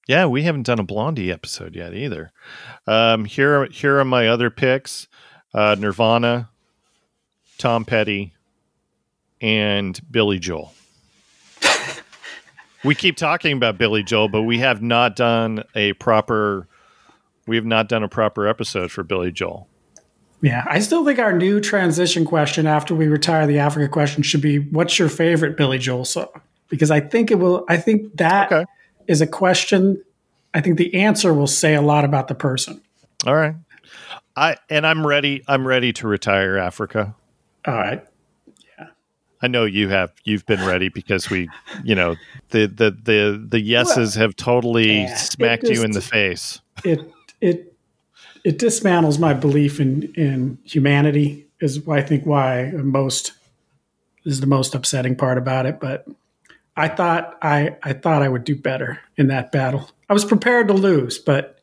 Yeah, 0.08 0.26
we 0.26 0.44
haven't 0.44 0.64
done 0.66 0.80
a 0.80 0.84
Blondie 0.84 1.32
episode 1.32 1.76
yet 1.76 1.94
either. 1.94 2.32
Um, 2.88 3.26
here, 3.26 3.66
here 3.66 4.00
are 4.00 4.06
my 4.06 4.28
other 4.30 4.50
picks: 4.50 5.08
uh, 5.54 5.76
Nirvana, 5.78 6.50
Tom 7.58 7.86
Petty, 7.86 8.34
and 9.42 10.00
Billy 10.10 10.40
Joel. 10.40 10.74
we 12.84 12.96
keep 12.96 13.18
talking 13.18 13.56
about 13.56 13.78
Billy 13.78 14.04
Joel, 14.04 14.30
but 14.30 14.44
we 14.44 14.60
have 14.60 14.82
not 14.82 15.16
done 15.16 15.64
a 15.76 15.94
proper 15.94 16.68
we 17.46 17.56
have 17.56 17.66
not 17.66 17.88
done 17.88 18.04
a 18.04 18.10
proper 18.10 18.48
episode 18.48 18.92
for 18.92 19.04
Billy 19.04 19.32
Joel. 19.32 19.68
Yeah, 20.42 20.66
I 20.70 20.80
still 20.80 21.04
think 21.06 21.18
our 21.18 21.34
new 21.34 21.60
transition 21.60 22.26
question 22.26 22.68
after 22.68 22.94
we 22.94 23.08
retire 23.08 23.48
the 23.48 23.60
Africa 23.60 23.88
question 23.88 24.22
should 24.22 24.42
be 24.42 24.60
what's 24.60 25.00
your 25.00 25.10
favorite 25.10 25.58
Billy 25.58 25.80
Joel 25.80 26.06
song? 26.06 26.28
Because 26.70 26.92
I 26.92 27.00
think 27.00 27.32
it 27.32 27.36
will 27.36 27.66
I 27.68 27.78
think 27.78 28.18
that 28.18 28.52
okay. 28.52 28.66
is 29.08 29.22
a 29.22 29.28
question 29.28 30.04
I 30.54 30.62
think 30.62 30.78
the 30.78 30.94
answer 30.96 31.34
will 31.34 31.48
say 31.48 31.76
a 31.76 31.82
lot 31.82 32.06
about 32.06 32.28
the 32.28 32.36
person. 32.36 32.82
All 33.26 33.36
right. 33.36 33.56
I 34.38 34.58
and 34.70 34.86
I'm 34.86 35.06
ready 35.06 35.44
I'm 35.48 35.68
ready 35.68 35.92
to 35.94 36.08
retire 36.08 36.58
Africa. 36.58 37.16
All 37.66 37.74
right. 37.74 38.06
Yeah. 38.78 38.88
I 39.42 39.48
know 39.48 39.66
you 39.66 39.90
have 39.90 40.14
you've 40.24 40.46
been 40.46 40.64
ready 40.64 40.90
because 40.90 41.32
we, 41.32 41.50
you 41.84 41.96
know, 41.96 42.16
the 42.52 42.68
the 42.68 42.92
the 42.92 43.46
the 43.50 43.60
yeses 43.60 44.16
well, 44.16 44.24
have 44.24 44.36
totally 44.36 45.02
yeah, 45.02 45.16
smacked 45.16 45.64
just, 45.64 45.74
you 45.74 45.84
in 45.84 45.92
the 45.92 46.02
face. 46.02 46.62
It 46.84 47.12
it 47.42 47.74
it 48.44 48.60
dismantles 48.60 49.20
my 49.20 49.34
belief 49.34 49.80
in 49.80 50.14
in 50.14 50.60
humanity 50.64 51.48
is 51.60 51.86
I 51.90 52.02
think 52.02 52.28
why 52.28 52.72
most 52.76 53.34
is 54.24 54.40
the 54.40 54.48
most 54.48 54.76
upsetting 54.76 55.16
part 55.16 55.40
about 55.40 55.66
it. 55.66 55.80
But 55.80 56.08
I 56.76 56.90
thought 56.90 57.40
I 57.42 57.76
I 57.82 57.94
thought 57.94 58.22
I 58.22 58.30
would 58.30 58.44
do 58.44 58.56
better 58.56 59.00
in 59.18 59.30
that 59.30 59.52
battle. 59.52 59.90
I 60.08 60.14
was 60.14 60.24
prepared 60.24 60.68
to 60.68 60.76
lose, 60.76 61.18
but. 61.18 61.56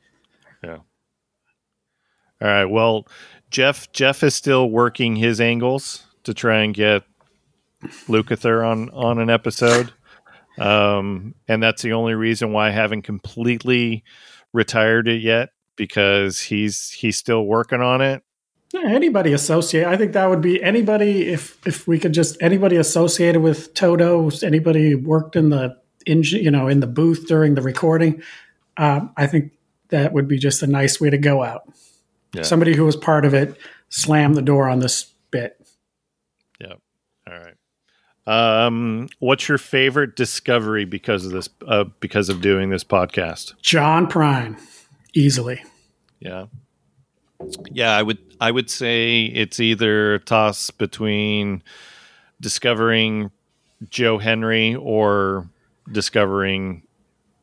All 2.44 2.50
right. 2.50 2.66
Well, 2.66 3.08
Jeff 3.50 3.90
Jeff 3.92 4.22
is 4.22 4.34
still 4.34 4.68
working 4.68 5.16
his 5.16 5.40
angles 5.40 6.04
to 6.24 6.34
try 6.34 6.58
and 6.58 6.74
get 6.74 7.04
Lukather 8.06 8.66
on 8.66 8.90
on 8.90 9.18
an 9.18 9.30
episode. 9.30 9.94
Um, 10.58 11.34
and 11.48 11.62
that's 11.62 11.80
the 11.80 11.94
only 11.94 12.12
reason 12.12 12.52
why 12.52 12.68
I 12.68 12.70
haven't 12.70 13.02
completely 13.02 14.04
retired 14.52 15.08
it 15.08 15.22
yet 15.22 15.50
because 15.76 16.38
he's 16.38 16.90
he's 16.90 17.16
still 17.16 17.46
working 17.46 17.80
on 17.80 18.02
it. 18.02 18.22
Yeah, 18.74 18.88
anybody 18.88 19.32
associate, 19.32 19.86
I 19.86 19.96
think 19.96 20.12
that 20.12 20.28
would 20.28 20.42
be 20.42 20.62
anybody 20.62 21.28
if 21.28 21.66
if 21.66 21.88
we 21.88 21.98
could 21.98 22.12
just 22.12 22.36
anybody 22.42 22.76
associated 22.76 23.40
with 23.40 23.72
Toto, 23.72 24.30
anybody 24.42 24.94
worked 24.94 25.34
in 25.34 25.48
the 25.48 25.78
in 26.04 26.22
you 26.24 26.50
know 26.50 26.68
in 26.68 26.80
the 26.80 26.86
booth 26.86 27.26
during 27.26 27.54
the 27.54 27.62
recording. 27.62 28.22
Um, 28.76 29.14
I 29.16 29.28
think 29.28 29.52
that 29.88 30.12
would 30.12 30.28
be 30.28 30.36
just 30.36 30.62
a 30.62 30.66
nice 30.66 31.00
way 31.00 31.08
to 31.08 31.16
go 31.16 31.42
out. 31.42 31.62
Yeah. 32.34 32.42
Somebody 32.42 32.74
who 32.74 32.84
was 32.84 32.96
part 32.96 33.24
of 33.24 33.34
it 33.34 33.56
slammed 33.88 34.36
the 34.36 34.42
door 34.42 34.68
on 34.68 34.80
this 34.80 35.12
bit. 35.30 35.56
Yeah. 36.60 36.74
All 37.28 37.38
right. 37.38 37.54
Um, 38.26 39.08
what's 39.18 39.48
your 39.48 39.58
favorite 39.58 40.16
discovery 40.16 40.84
because 40.84 41.26
of 41.26 41.32
this? 41.32 41.48
Uh, 41.66 41.84
because 42.00 42.28
of 42.28 42.40
doing 42.40 42.70
this 42.70 42.84
podcast, 42.84 43.60
John 43.60 44.08
Prine 44.08 44.58
easily. 45.12 45.62
Yeah. 46.20 46.46
Yeah, 47.70 47.94
I 47.94 48.02
would 48.02 48.18
I 48.40 48.50
would 48.50 48.70
say 48.70 49.24
it's 49.24 49.60
either 49.60 50.14
a 50.14 50.18
toss 50.18 50.70
between 50.70 51.62
discovering 52.40 53.30
Joe 53.90 54.18
Henry 54.18 54.74
or 54.74 55.50
discovering 55.92 56.82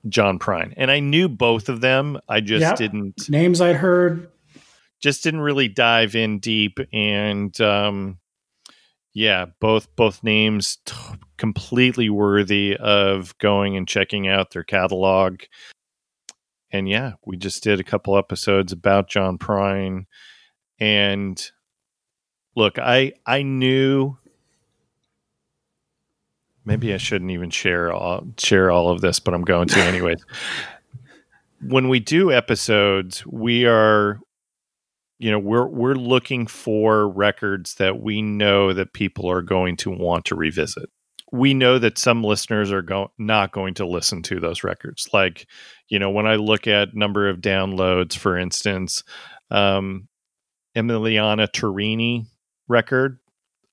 John 0.10 0.40
Prine. 0.40 0.74
And 0.78 0.90
I 0.90 1.00
knew 1.00 1.30
both 1.30 1.70
of 1.70 1.82
them. 1.82 2.20
I 2.28 2.40
just 2.40 2.62
yep. 2.62 2.76
didn't 2.78 3.30
names 3.30 3.62
I'd 3.62 3.76
heard. 3.76 4.30
Just 5.02 5.24
didn't 5.24 5.42
really 5.42 5.68
dive 5.68 6.16
in 6.16 6.40
deep 6.40 6.80
and 6.94 7.60
um 7.62 8.18
yeah, 9.14 9.48
both 9.60 9.94
both 9.96 10.24
names 10.24 10.78
t- 10.86 10.96
completely 11.38 12.10
worthy 12.10 12.78
of 12.78 13.38
going 13.40 13.76
and 13.76 13.88
checking 13.88 14.28
out 14.28 14.52
their 14.52 14.64
catalog 14.64 15.42
and 16.72 16.88
yeah, 16.88 17.14
we 17.26 17.38
just 17.38 17.64
did 17.64 17.80
a 17.80 17.84
couple 17.84 18.18
episodes 18.18 18.72
about 18.72 19.10
John 19.10 19.38
Prine. 19.38 20.06
And 20.80 21.52
look, 22.56 22.80
I 22.80 23.14
I 23.26 23.44
knew 23.44 24.18
maybe 26.64 26.94
I 26.94 26.98
shouldn't 26.98 27.32
even 27.32 27.50
share 27.50 27.92
all 27.92 28.26
share 28.38 28.72
all 28.72 28.90
of 28.90 29.02
this, 29.02 29.20
but 29.20 29.34
I'm 29.34 29.44
going 29.44 29.68
to 29.70 29.80
anyways. 29.80 30.24
when 31.62 31.90
we 31.90 32.00
do 32.00 32.32
episodes, 32.32 33.26
we 33.26 33.66
are 33.66 34.20
you 35.22 35.32
know, 35.32 35.40
we're 35.40 35.68
we're 35.68 35.96
looking 35.96 36.48
for 36.48 37.08
records 37.08 37.76
that 37.76 38.02
we 38.02 38.22
know 38.22 38.74
that 38.74 38.94
people 38.94 39.30
are 39.30 39.42
going 39.42 39.78
to 39.78 39.92
want 39.92 40.26
to 40.26 40.36
revisit 40.36 40.90
we 41.32 41.54
know 41.54 41.80
that 41.80 41.98
some 41.98 42.24
listeners 42.24 42.72
are 42.72 42.82
go- 42.82 43.12
not 43.18 43.54
going 43.54 43.74
to 43.76 43.88
listen 43.88 44.22
to 44.24 44.40
those 44.40 44.64
records. 44.64 45.10
Like, 45.14 45.48
you 45.88 45.98
know, 45.98 46.10
when 46.10 46.28
I 46.28 46.36
look 46.36 46.68
at 46.68 46.94
number 46.94 47.30
of 47.30 47.38
downloads, 47.38 48.18
for 48.18 48.38
instance, 48.38 49.04
um, 49.50 50.08
Emiliana 50.76 51.48
Torrini 51.48 52.26
record 52.68 53.20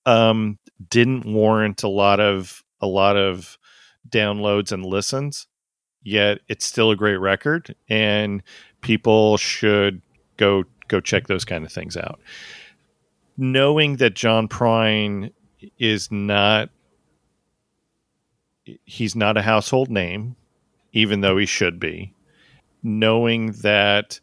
um, 0.07 0.59
didn't 0.89 1.25
warrant 1.27 1.83
a 1.83 1.89
lot 1.89 2.21
of 2.21 2.63
a 2.81 2.87
lot 2.87 3.17
of 3.17 3.59
downloads 4.09 4.71
and 4.73 4.85
listens. 4.87 5.47
Yet 6.03 6.39
it's 6.49 6.65
still 6.65 6.93
a 6.93 6.97
great 6.97 7.17
record, 7.17 7.75
and 7.89 8.43
people 8.83 9.37
should 9.37 10.01
go 10.37 10.65
go 10.89 11.01
check 11.01 11.27
those 11.27 11.45
kind 11.45 11.65
of 11.65 11.73
things 11.73 11.97
out. 11.97 12.21
Knowing 13.37 13.97
that 13.97 14.15
John 14.15 14.49
Prine 14.49 15.33
is 15.79 16.11
not 16.11 16.71
he's 18.85 19.17
not 19.17 19.37
a 19.37 19.43
household 19.43 19.91
name, 19.91 20.37
even 20.93 21.21
though 21.21 21.37
he 21.37 21.47
should 21.47 21.81
be. 21.81 22.13
Knowing 22.83 23.53
that 23.63 24.21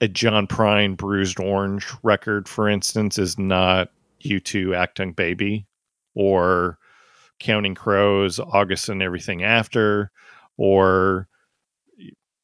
a 0.00 0.08
John 0.08 0.46
Prine 0.46 0.96
Bruised 0.96 1.38
Orange 1.38 1.86
record, 2.02 2.48
for 2.48 2.68
instance, 2.68 3.18
is 3.18 3.38
not 3.38 3.90
U2 4.24 4.68
Achtung 4.70 5.14
Baby 5.14 5.66
or 6.14 6.78
Counting 7.38 7.74
Crows, 7.74 8.38
August 8.38 8.88
and 8.88 9.02
Everything 9.02 9.42
After, 9.42 10.10
or, 10.56 11.28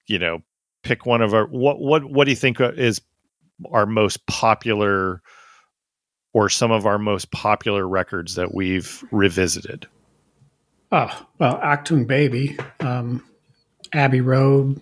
you 0.07 0.19
know, 0.19 0.43
pick 0.83 1.05
one 1.05 1.21
of 1.21 1.35
our, 1.35 1.47
what, 1.47 1.81
what, 1.81 2.05
what 2.05 2.25
do 2.25 2.31
you 2.31 2.37
think 2.37 2.61
is 2.61 3.01
our 3.71 3.87
most 3.87 4.27
popular 4.27 5.23
or 6.33 6.49
some 6.49 6.71
of 6.71 6.87
our 6.87 6.99
most 6.99 7.31
popular 7.31 7.87
records 7.89 8.35
that 8.35 8.55
we've 8.55 9.05
revisited? 9.11 9.87
Oh, 10.93 11.27
well, 11.39 11.59
Achtung 11.59 12.07
Baby, 12.07 12.57
um, 12.81 13.25
Abbey 13.93 14.21
Road. 14.21 14.81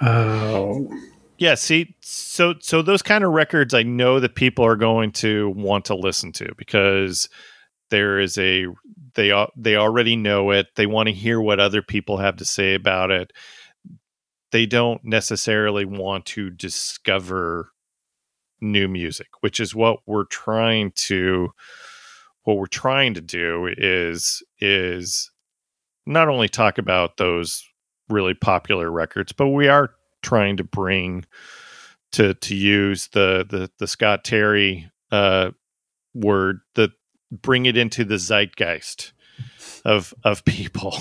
Oh. 0.00 0.90
Yeah, 1.38 1.54
see, 1.54 1.94
so 2.00 2.54
so 2.60 2.80
those 2.82 3.02
kind 3.02 3.22
of 3.22 3.32
records 3.32 3.74
I 3.74 3.82
know 3.82 4.20
that 4.20 4.34
people 4.34 4.64
are 4.64 4.76
going 4.76 5.12
to 5.12 5.50
want 5.50 5.84
to 5.86 5.94
listen 5.94 6.32
to 6.32 6.54
because 6.56 7.28
there 7.90 8.18
is 8.18 8.38
a 8.38 8.66
they 9.14 9.32
they 9.56 9.76
already 9.76 10.16
know 10.16 10.50
it. 10.50 10.68
They 10.76 10.86
want 10.86 11.08
to 11.08 11.14
hear 11.14 11.40
what 11.40 11.60
other 11.60 11.82
people 11.82 12.16
have 12.18 12.36
to 12.36 12.44
say 12.44 12.74
about 12.74 13.10
it. 13.10 13.32
They 14.52 14.66
don't 14.66 15.04
necessarily 15.04 15.84
want 15.84 16.26
to 16.26 16.50
discover 16.50 17.72
new 18.60 18.88
music, 18.88 19.28
which 19.40 19.60
is 19.60 19.74
what 19.74 20.00
we're 20.06 20.24
trying 20.24 20.92
to 20.92 21.50
what 22.44 22.58
we're 22.58 22.66
trying 22.66 23.14
to 23.14 23.20
do 23.20 23.68
is 23.76 24.42
is 24.60 25.30
not 26.06 26.28
only 26.28 26.48
talk 26.48 26.78
about 26.78 27.16
those 27.16 27.64
really 28.08 28.34
popular 28.34 28.90
records, 28.90 29.32
but 29.32 29.48
we 29.48 29.68
are 29.68 29.90
trying 30.22 30.56
to 30.56 30.64
bring 30.64 31.24
to 32.12 32.34
to 32.34 32.54
use 32.54 33.08
the 33.08 33.44
the, 33.48 33.70
the 33.78 33.86
Scott 33.86 34.24
Terry 34.24 34.90
uh, 35.10 35.50
word 36.14 36.60
that 36.74 36.90
bring 37.30 37.66
it 37.66 37.76
into 37.76 38.04
the 38.04 38.18
zeitgeist 38.18 39.12
of 39.84 40.14
of 40.24 40.44
people. 40.44 40.96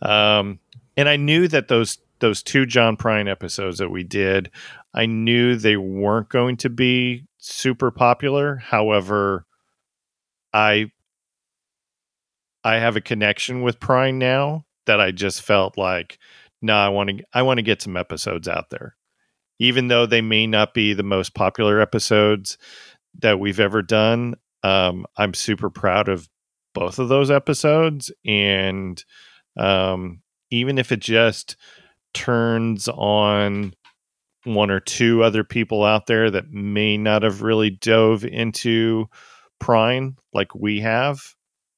Um, 0.00 0.58
and 0.96 1.08
I 1.08 1.16
knew 1.16 1.48
that 1.48 1.68
those 1.68 1.98
those 2.22 2.42
two 2.42 2.64
John 2.64 2.96
Prine 2.96 3.30
episodes 3.30 3.76
that 3.78 3.90
we 3.90 4.02
did, 4.02 4.50
I 4.94 5.04
knew 5.04 5.56
they 5.56 5.76
weren't 5.76 6.30
going 6.30 6.56
to 6.58 6.70
be 6.70 7.24
super 7.36 7.90
popular. 7.90 8.56
However, 8.56 9.44
I 10.54 10.90
I 12.64 12.76
have 12.76 12.96
a 12.96 13.00
connection 13.02 13.62
with 13.62 13.80
Prine 13.80 14.14
now 14.14 14.64
that 14.86 15.00
I 15.00 15.10
just 15.10 15.42
felt 15.42 15.76
like, 15.76 16.18
no, 16.62 16.74
nah, 16.74 16.86
I 16.86 16.88
want 16.88 17.10
to 17.10 17.24
I 17.34 17.42
want 17.42 17.58
to 17.58 17.62
get 17.62 17.82
some 17.82 17.96
episodes 17.96 18.48
out 18.48 18.70
there. 18.70 18.96
Even 19.58 19.88
though 19.88 20.06
they 20.06 20.22
may 20.22 20.46
not 20.46 20.72
be 20.72 20.94
the 20.94 21.02
most 21.02 21.34
popular 21.34 21.80
episodes 21.80 22.56
that 23.20 23.38
we've 23.38 23.60
ever 23.60 23.82
done, 23.82 24.36
um, 24.62 25.06
I'm 25.16 25.34
super 25.34 25.70
proud 25.70 26.08
of 26.08 26.28
both 26.74 26.98
of 26.98 27.08
those 27.08 27.30
episodes. 27.30 28.10
And 28.24 29.04
um, 29.56 30.22
even 30.50 30.78
if 30.78 30.92
it 30.92 31.00
just 31.00 31.56
turns 32.14 32.88
on 32.88 33.74
one 34.44 34.70
or 34.70 34.80
two 34.80 35.22
other 35.22 35.44
people 35.44 35.84
out 35.84 36.06
there 36.06 36.30
that 36.30 36.50
may 36.50 36.96
not 36.96 37.22
have 37.22 37.42
really 37.42 37.70
dove 37.70 38.24
into 38.24 39.06
Prine 39.60 40.16
like 40.32 40.54
we 40.54 40.80
have. 40.80 41.20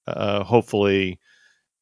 Uh, 0.07 0.43
hopefully, 0.45 1.19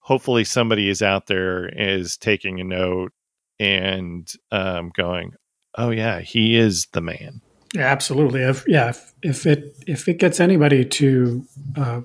hopefully 0.00 0.44
somebody 0.44 0.88
is 0.88 1.02
out 1.02 1.26
there 1.26 1.68
is 1.68 2.16
taking 2.16 2.60
a 2.60 2.64
note 2.64 3.12
and 3.58 4.32
um, 4.50 4.90
going, 4.96 5.32
"Oh 5.76 5.90
yeah, 5.90 6.20
he 6.20 6.56
is 6.56 6.86
the 6.92 7.00
man." 7.00 7.40
Yeah, 7.74 7.86
absolutely. 7.86 8.42
If 8.42 8.64
yeah, 8.66 8.90
if, 8.90 9.12
if 9.22 9.46
it 9.46 9.76
if 9.86 10.08
it 10.08 10.18
gets 10.18 10.40
anybody 10.40 10.84
to 10.84 11.44
uh, 11.76 12.00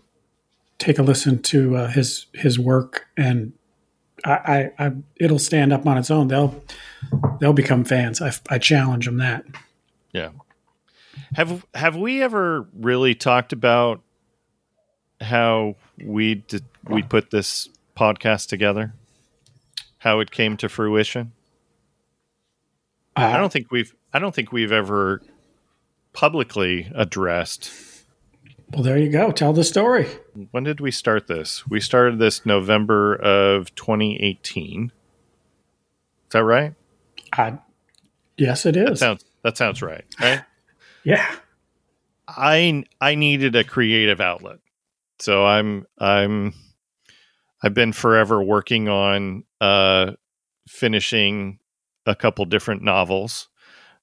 take 0.80 1.00
a 1.00 1.04
listen 1.04 1.42
to 1.44 1.76
uh, 1.76 1.88
his 1.88 2.28
his 2.34 2.60
work 2.60 3.08
and 3.18 3.54
I, 4.28 4.72
I, 4.78 4.86
I, 4.86 4.92
it'll 5.16 5.40
stand 5.40 5.72
up 5.72 5.88
on 5.88 5.98
its 5.98 6.12
own. 6.12 6.28
They'll 6.28 6.62
they'll 7.40 7.54
become 7.54 7.86
fans. 7.86 8.22
I, 8.22 8.34
I 8.50 8.58
challenge 8.58 9.06
them 9.06 9.18
that. 9.18 9.46
Yeah. 10.12 10.30
Have 11.36 11.66
have 11.74 11.96
we 11.96 12.22
ever 12.22 12.68
really 12.78 13.16
talked 13.16 13.54
about 13.54 14.02
how 15.22 15.76
we 16.04 16.36
did, 16.36 16.64
we 16.88 17.04
put 17.04 17.32
this 17.32 17.70
podcast 17.96 18.50
together? 18.50 18.94
How 20.00 20.20
it 20.20 20.32
came 20.32 20.58
to 20.58 20.70
fruition? 20.70 21.32
Uh, 23.16 23.22
I 23.22 23.38
don't 23.38 23.52
think 23.52 23.72
we've 23.72 23.96
I 24.14 24.20
don't 24.20 24.36
think 24.36 24.52
we've 24.52 24.72
ever 24.72 25.22
publicly 26.14 26.92
addressed. 26.96 27.72
Well, 28.72 28.84
there 28.84 28.98
you 28.98 29.10
go. 29.10 29.32
Tell 29.32 29.54
the 29.54 29.64
story. 29.64 30.08
When 30.52 30.64
did 30.64 30.82
we 30.82 30.92
start 30.92 31.28
this? 31.28 31.66
We 31.68 31.80
started 31.80 32.20
this 32.20 32.46
November 32.46 33.16
of 33.16 33.74
2018. 33.76 34.92
Is 36.28 36.32
that 36.32 36.44
right? 36.44 36.74
I, 37.34 37.60
yes, 38.38 38.66
it 38.66 38.76
is. 38.76 38.90
That 38.90 38.98
sounds 38.98 39.26
that 39.44 39.58
sounds 39.58 39.82
right. 39.82 40.04
Right? 40.20 40.42
yeah. 41.04 41.36
I 42.28 42.84
I 43.00 43.16
needed 43.16 43.56
a 43.56 43.64
creative 43.64 44.20
outlet. 44.20 44.60
So 45.20 45.46
I'm 45.46 45.88
I'm 45.98 46.54
I've 47.64 47.74
been 47.74 47.94
forever 47.94 48.44
working 48.44 48.90
on 48.90 49.46
uh 49.62 50.12
finishing 50.68 51.60
a 52.06 52.16
couple 52.16 52.44
different 52.46 52.84
novels. 52.84 53.48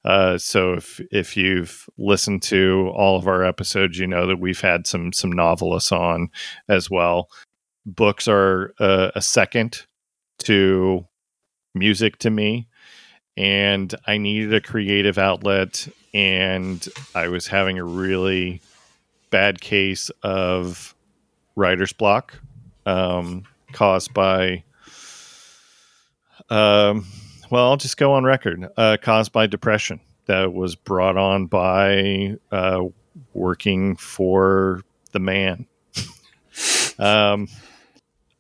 Uh, 0.05 0.37
so 0.37 0.75
if 0.75 1.01
if 1.11 1.37
you've 1.37 1.89
listened 1.97 2.43
to 2.43 2.91
all 2.95 3.17
of 3.17 3.27
our 3.27 3.45
episodes, 3.45 3.99
you 3.99 4.07
know 4.07 4.27
that 4.27 4.39
we've 4.39 4.61
had 4.61 4.87
some 4.87 5.13
some 5.13 5.33
novelists 5.33 5.93
on 5.93 6.29
as 6.69 6.91
well. 6.91 7.29
Books 7.87 8.29
are 8.29 8.75
a 8.79 9.21
second 9.21 9.83
to 10.41 11.07
music 11.75 12.19
to 12.19 12.31
me, 12.31 12.67
and 13.37 13.95
I 14.07 14.19
needed 14.19 14.55
a 14.55 14.61
creative 14.61 15.19
outlet, 15.19 15.89
and 16.13 16.87
I 17.15 17.29
was 17.29 17.47
having 17.47 17.79
a 17.79 17.85
really 17.85 18.61
bad 19.31 19.61
case 19.61 20.11
of 20.23 20.95
writer's 21.57 21.93
block 21.93 22.39
um, 22.87 23.45
caused 23.73 24.15
by 24.15 24.65
um, 26.51 27.07
well, 27.55 27.71
I'll 27.71 27.77
just 27.77 27.99
go 27.99 28.15
on 28.15 28.25
record. 28.25 28.67
Uh, 28.77 28.97
caused 29.01 29.31
by 29.31 29.47
depression 29.47 30.01
that 30.27 30.53
was 30.53 30.75
brought 30.75 31.17
on 31.17 31.47
by 31.47 32.35
uh, 32.51 32.83
working 33.33 33.95
for 33.95 34.83
the 35.13 35.21
man. 35.21 35.69
um, 36.99 37.47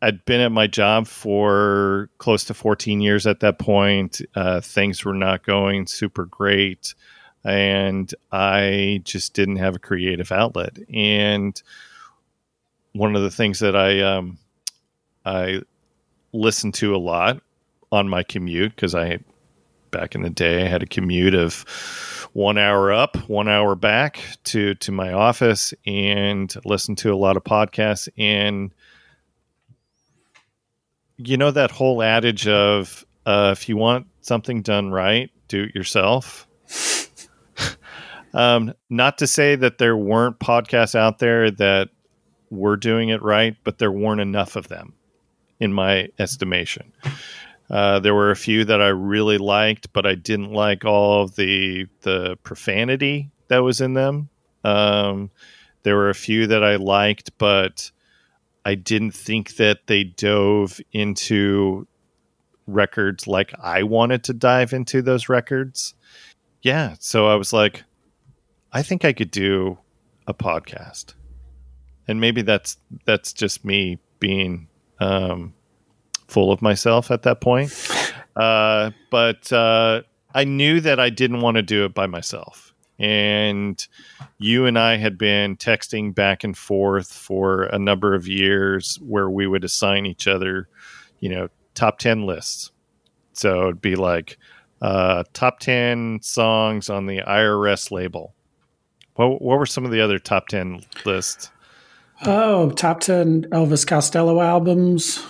I'd 0.02 0.24
been 0.24 0.40
at 0.40 0.50
my 0.50 0.66
job 0.66 1.06
for 1.06 2.10
close 2.18 2.42
to 2.46 2.54
14 2.54 3.00
years 3.00 3.24
at 3.24 3.38
that 3.38 3.60
point. 3.60 4.20
Uh, 4.34 4.60
things 4.60 5.04
were 5.04 5.14
not 5.14 5.44
going 5.44 5.86
super 5.86 6.24
great. 6.24 6.96
And 7.44 8.12
I 8.32 9.00
just 9.04 9.32
didn't 9.32 9.58
have 9.58 9.76
a 9.76 9.78
creative 9.78 10.32
outlet. 10.32 10.76
And 10.92 11.62
one 12.94 13.14
of 13.14 13.22
the 13.22 13.30
things 13.30 13.60
that 13.60 13.76
I, 13.76 14.00
um, 14.00 14.38
I 15.24 15.60
listened 16.32 16.74
to 16.74 16.96
a 16.96 16.98
lot 16.98 17.40
on 17.94 18.08
my 18.08 18.22
commute 18.22 18.74
because 18.74 18.94
I 18.94 19.20
back 19.92 20.16
in 20.16 20.22
the 20.22 20.30
day 20.30 20.64
I 20.64 20.68
had 20.68 20.82
a 20.82 20.86
commute 20.86 21.34
of 21.34 21.64
one 22.32 22.58
hour 22.58 22.92
up, 22.92 23.16
one 23.28 23.48
hour 23.48 23.76
back 23.76 24.20
to 24.44 24.74
to 24.74 24.92
my 24.92 25.12
office, 25.12 25.72
and 25.86 26.52
listened 26.64 26.98
to 26.98 27.12
a 27.12 27.16
lot 27.16 27.36
of 27.36 27.44
podcasts. 27.44 28.08
And 28.18 28.74
you 31.16 31.36
know 31.36 31.52
that 31.52 31.70
whole 31.70 32.02
adage 32.02 32.48
of 32.48 33.06
uh, 33.24 33.54
if 33.56 33.68
you 33.68 33.76
want 33.76 34.08
something 34.20 34.62
done 34.62 34.90
right, 34.90 35.30
do 35.46 35.64
it 35.64 35.74
yourself. 35.74 36.48
um, 38.34 38.74
not 38.90 39.18
to 39.18 39.28
say 39.28 39.54
that 39.54 39.78
there 39.78 39.96
weren't 39.96 40.40
podcasts 40.40 40.96
out 40.96 41.20
there 41.20 41.52
that 41.52 41.90
were 42.50 42.76
doing 42.76 43.10
it 43.10 43.22
right, 43.22 43.56
but 43.62 43.78
there 43.78 43.92
weren't 43.92 44.20
enough 44.20 44.56
of 44.56 44.66
them, 44.66 44.92
in 45.60 45.72
my 45.72 46.08
estimation. 46.18 46.92
Uh, 47.70 47.98
there 47.98 48.14
were 48.14 48.30
a 48.30 48.36
few 48.36 48.64
that 48.64 48.82
I 48.82 48.88
really 48.88 49.38
liked, 49.38 49.92
but 49.92 50.06
I 50.06 50.14
didn't 50.14 50.52
like 50.52 50.84
all 50.84 51.22
of 51.22 51.36
the 51.36 51.86
the 52.02 52.36
profanity 52.42 53.30
that 53.48 53.58
was 53.58 53.80
in 53.80 53.94
them. 53.94 54.28
Um, 54.64 55.30
there 55.82 55.96
were 55.96 56.10
a 56.10 56.14
few 56.14 56.46
that 56.46 56.62
I 56.62 56.76
liked, 56.76 57.36
but 57.38 57.90
I 58.64 58.74
didn't 58.74 59.12
think 59.12 59.56
that 59.56 59.86
they 59.86 60.04
dove 60.04 60.80
into 60.92 61.86
records 62.66 63.26
like 63.26 63.52
I 63.62 63.82
wanted 63.82 64.24
to 64.24 64.32
dive 64.32 64.72
into 64.72 65.02
those 65.02 65.28
records. 65.28 65.94
Yeah, 66.62 66.96
so 66.98 67.26
I 67.26 67.34
was 67.34 67.52
like, 67.52 67.84
I 68.72 68.82
think 68.82 69.04
I 69.04 69.12
could 69.12 69.30
do 69.30 69.78
a 70.26 70.34
podcast, 70.34 71.14
and 72.08 72.20
maybe 72.20 72.42
that's 72.42 72.78
that's 73.04 73.32
just 73.32 73.64
me 73.64 73.98
being 74.18 74.68
um, 74.98 75.54
full 76.34 76.50
of 76.50 76.60
myself 76.60 77.12
at 77.12 77.22
that 77.22 77.40
point. 77.40 77.72
Uh, 78.34 78.90
but 79.10 79.52
uh, 79.52 80.02
I 80.34 80.42
knew 80.42 80.80
that 80.80 80.98
I 80.98 81.08
didn't 81.08 81.40
want 81.40 81.56
to 81.56 81.62
do 81.62 81.84
it 81.84 81.94
by 81.94 82.08
myself. 82.08 82.74
And 82.98 83.86
you 84.38 84.66
and 84.66 84.76
I 84.76 84.96
had 84.96 85.16
been 85.16 85.56
texting 85.56 86.12
back 86.12 86.42
and 86.42 86.58
forth 86.58 87.12
for 87.12 87.64
a 87.64 87.78
number 87.78 88.14
of 88.14 88.26
years 88.26 88.98
where 89.00 89.30
we 89.30 89.46
would 89.46 89.62
assign 89.62 90.06
each 90.06 90.26
other, 90.26 90.68
you 91.20 91.28
know, 91.28 91.48
top 91.74 92.00
10 92.00 92.26
lists. 92.26 92.72
So 93.32 93.62
it'd 93.62 93.80
be 93.80 93.94
like 93.94 94.36
uh, 94.82 95.22
top 95.34 95.60
10 95.60 96.18
songs 96.22 96.90
on 96.90 97.06
the 97.06 97.18
IRS 97.18 97.92
label. 97.92 98.34
What, 99.14 99.40
what 99.40 99.60
were 99.60 99.66
some 99.66 99.84
of 99.84 99.92
the 99.92 100.00
other 100.00 100.18
top 100.18 100.48
10 100.48 100.80
lists? 101.04 101.50
Oh, 102.26 102.70
top 102.70 103.00
10 103.00 103.44
Elvis 103.50 103.86
Costello 103.86 104.40
albums. 104.40 105.24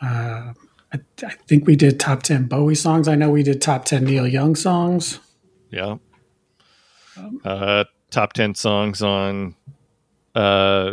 Uh, 0.00 0.52
I, 0.92 0.98
I, 1.24 1.30
think 1.48 1.66
we 1.66 1.76
did 1.76 1.98
top 1.98 2.22
10 2.22 2.44
Bowie 2.44 2.74
songs. 2.74 3.08
I 3.08 3.14
know 3.14 3.30
we 3.30 3.42
did 3.42 3.60
top 3.60 3.84
10 3.84 4.04
Neil 4.04 4.26
Young 4.26 4.54
songs. 4.54 5.20
Yeah. 5.70 5.96
Um, 7.16 7.40
uh, 7.44 7.84
top 8.10 8.32
10 8.34 8.54
songs 8.54 9.02
on 9.02 9.54
uh, 10.34 10.92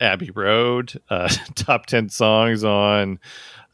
Abbey 0.00 0.30
Road. 0.30 1.00
Uh, 1.08 1.28
top 1.54 1.86
10 1.86 2.08
songs 2.08 2.64
on 2.64 3.20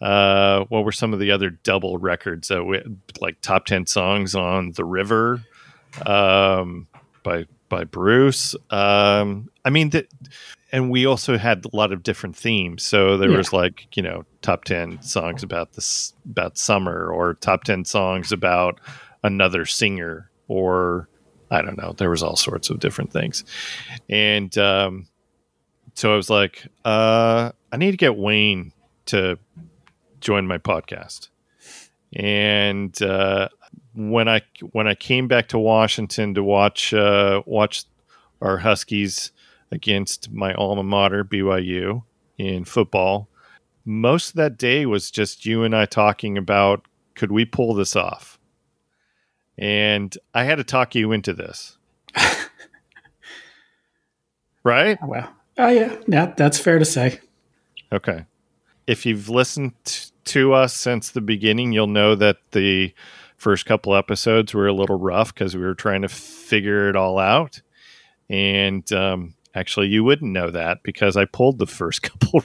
uh, 0.00 0.64
what 0.68 0.84
were 0.84 0.92
some 0.92 1.12
of 1.12 1.18
the 1.18 1.30
other 1.30 1.50
double 1.50 1.98
records 1.98 2.48
that 2.48 2.64
we 2.64 2.80
like 3.20 3.40
top 3.40 3.66
10 3.66 3.86
songs 3.86 4.34
on 4.34 4.72
The 4.72 4.84
River 4.84 5.42
um, 6.06 6.86
by 7.24 7.46
by 7.68 7.84
Bruce. 7.84 8.54
Um, 8.70 9.50
I 9.64 9.70
mean, 9.70 9.90
that 9.90 10.08
and 10.70 10.90
we 10.90 11.06
also 11.06 11.38
had 11.38 11.64
a 11.64 11.76
lot 11.76 11.92
of 11.92 12.02
different 12.02 12.36
themes. 12.36 12.82
So 12.82 13.16
there 13.16 13.30
yeah. 13.30 13.36
was 13.36 13.52
like 13.52 13.88
you 13.96 14.02
know 14.02 14.24
top 14.42 14.64
ten 14.64 15.00
songs 15.02 15.42
about 15.42 15.72
this 15.72 16.12
about 16.28 16.58
summer, 16.58 17.10
or 17.10 17.34
top 17.34 17.64
ten 17.64 17.84
songs 17.84 18.32
about 18.32 18.80
another 19.22 19.64
singer, 19.64 20.30
or 20.46 21.08
I 21.50 21.62
don't 21.62 21.78
know. 21.78 21.92
There 21.96 22.10
was 22.10 22.22
all 22.22 22.36
sorts 22.36 22.70
of 22.70 22.80
different 22.80 23.12
things, 23.12 23.44
and 24.08 24.56
um, 24.58 25.06
so 25.94 26.12
I 26.12 26.16
was 26.16 26.30
like, 26.30 26.66
uh, 26.84 27.52
I 27.72 27.76
need 27.76 27.92
to 27.92 27.96
get 27.96 28.16
Wayne 28.16 28.72
to 29.06 29.38
join 30.20 30.46
my 30.46 30.58
podcast, 30.58 31.28
and 32.12 33.00
uh, 33.02 33.48
when 33.94 34.28
I 34.28 34.42
when 34.72 34.86
I 34.86 34.94
came 34.94 35.28
back 35.28 35.48
to 35.48 35.58
Washington 35.58 36.34
to 36.34 36.42
watch 36.42 36.92
uh, 36.92 37.42
watch 37.46 37.84
our 38.40 38.58
Huskies 38.58 39.32
against 39.70 40.30
my 40.30 40.54
alma 40.54 40.82
mater, 40.82 41.24
BYU, 41.24 42.02
in 42.36 42.64
football. 42.64 43.28
Most 43.84 44.30
of 44.30 44.34
that 44.36 44.58
day 44.58 44.86
was 44.86 45.10
just 45.10 45.46
you 45.46 45.64
and 45.64 45.74
I 45.74 45.86
talking 45.86 46.36
about 46.38 46.86
could 47.14 47.32
we 47.32 47.44
pull 47.44 47.74
this 47.74 47.96
off? 47.96 48.38
And 49.58 50.16
I 50.34 50.44
had 50.44 50.56
to 50.56 50.64
talk 50.64 50.94
you 50.94 51.10
into 51.10 51.32
this. 51.32 51.76
right? 54.64 54.98
Well, 55.02 55.28
oh, 55.58 55.68
yeah. 55.68 55.96
Yeah, 56.06 56.32
that's 56.36 56.60
fair 56.60 56.78
to 56.78 56.84
say. 56.84 57.18
Okay. 57.92 58.24
If 58.86 59.04
you've 59.04 59.28
listened 59.28 59.72
to 60.26 60.52
us 60.52 60.74
since 60.74 61.10
the 61.10 61.20
beginning, 61.20 61.72
you'll 61.72 61.88
know 61.88 62.14
that 62.14 62.36
the 62.52 62.94
first 63.36 63.66
couple 63.66 63.94
episodes 63.94 64.54
were 64.54 64.68
a 64.68 64.72
little 64.72 64.98
rough 64.98 65.34
because 65.34 65.56
we 65.56 65.62
were 65.62 65.74
trying 65.74 66.02
to 66.02 66.08
figure 66.08 66.88
it 66.88 66.96
all 66.96 67.18
out. 67.18 67.60
And 68.30 68.90
um, 68.92 69.34
Actually, 69.54 69.88
you 69.88 70.04
wouldn't 70.04 70.32
know 70.32 70.50
that 70.50 70.82
because 70.82 71.16
I 71.16 71.24
pulled 71.24 71.58
the 71.58 71.66
first 71.66 72.02
couple 72.02 72.44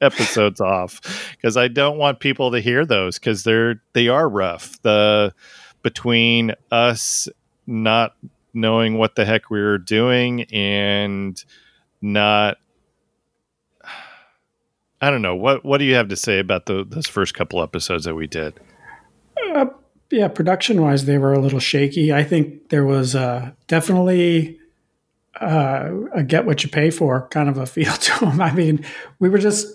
episodes 0.00 0.60
off 0.60 1.00
because 1.36 1.56
I 1.56 1.68
don't 1.68 1.98
want 1.98 2.20
people 2.20 2.50
to 2.52 2.60
hear 2.60 2.84
those 2.84 3.18
because 3.18 3.44
they're 3.44 3.82
they 3.92 4.08
are 4.08 4.28
rough. 4.28 4.80
The 4.82 5.34
between 5.82 6.52
us 6.70 7.28
not 7.66 8.16
knowing 8.54 8.98
what 8.98 9.14
the 9.14 9.24
heck 9.24 9.50
we 9.50 9.60
were 9.60 9.78
doing 9.78 10.42
and 10.44 11.42
not 12.00 12.58
I 15.00 15.10
don't 15.10 15.22
know 15.22 15.36
what 15.36 15.64
what 15.64 15.78
do 15.78 15.84
you 15.84 15.94
have 15.94 16.08
to 16.08 16.16
say 16.16 16.38
about 16.38 16.66
the, 16.66 16.84
those 16.84 17.06
first 17.06 17.34
couple 17.34 17.62
episodes 17.62 18.04
that 18.04 18.14
we 18.14 18.26
did? 18.26 18.58
Uh, 19.54 19.66
yeah, 20.10 20.28
production 20.28 20.80
wise, 20.80 21.04
they 21.04 21.18
were 21.18 21.32
a 21.32 21.38
little 21.38 21.60
shaky. 21.60 22.12
I 22.12 22.24
think 22.24 22.70
there 22.70 22.84
was 22.84 23.14
uh, 23.14 23.52
definitely 23.66 24.58
uh, 25.40 25.90
a 26.14 26.22
get 26.22 26.46
what 26.46 26.62
you 26.62 26.70
pay 26.70 26.90
for 26.90 27.28
kind 27.28 27.48
of 27.48 27.58
a 27.58 27.66
feel 27.66 27.92
to 27.94 28.24
them. 28.24 28.40
I 28.40 28.52
mean, 28.52 28.84
we 29.18 29.28
were 29.28 29.38
just 29.38 29.66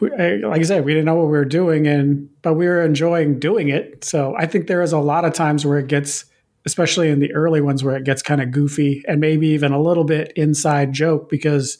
like 0.00 0.60
I 0.60 0.62
said, 0.62 0.84
we 0.84 0.92
didn't 0.92 1.06
know 1.06 1.14
what 1.14 1.26
we 1.26 1.32
were 1.32 1.44
doing, 1.44 1.86
and 1.86 2.28
but 2.42 2.54
we 2.54 2.66
were 2.66 2.82
enjoying 2.82 3.38
doing 3.38 3.68
it. 3.68 4.04
So 4.04 4.34
I 4.36 4.46
think 4.46 4.66
there 4.66 4.82
is 4.82 4.92
a 4.92 4.98
lot 4.98 5.24
of 5.24 5.32
times 5.32 5.64
where 5.64 5.78
it 5.78 5.86
gets, 5.86 6.24
especially 6.66 7.10
in 7.10 7.20
the 7.20 7.32
early 7.32 7.60
ones, 7.60 7.84
where 7.84 7.96
it 7.96 8.04
gets 8.04 8.22
kind 8.22 8.42
of 8.42 8.50
goofy 8.50 9.04
and 9.06 9.20
maybe 9.20 9.48
even 9.48 9.72
a 9.72 9.80
little 9.80 10.04
bit 10.04 10.32
inside 10.36 10.92
joke 10.92 11.28
because 11.28 11.78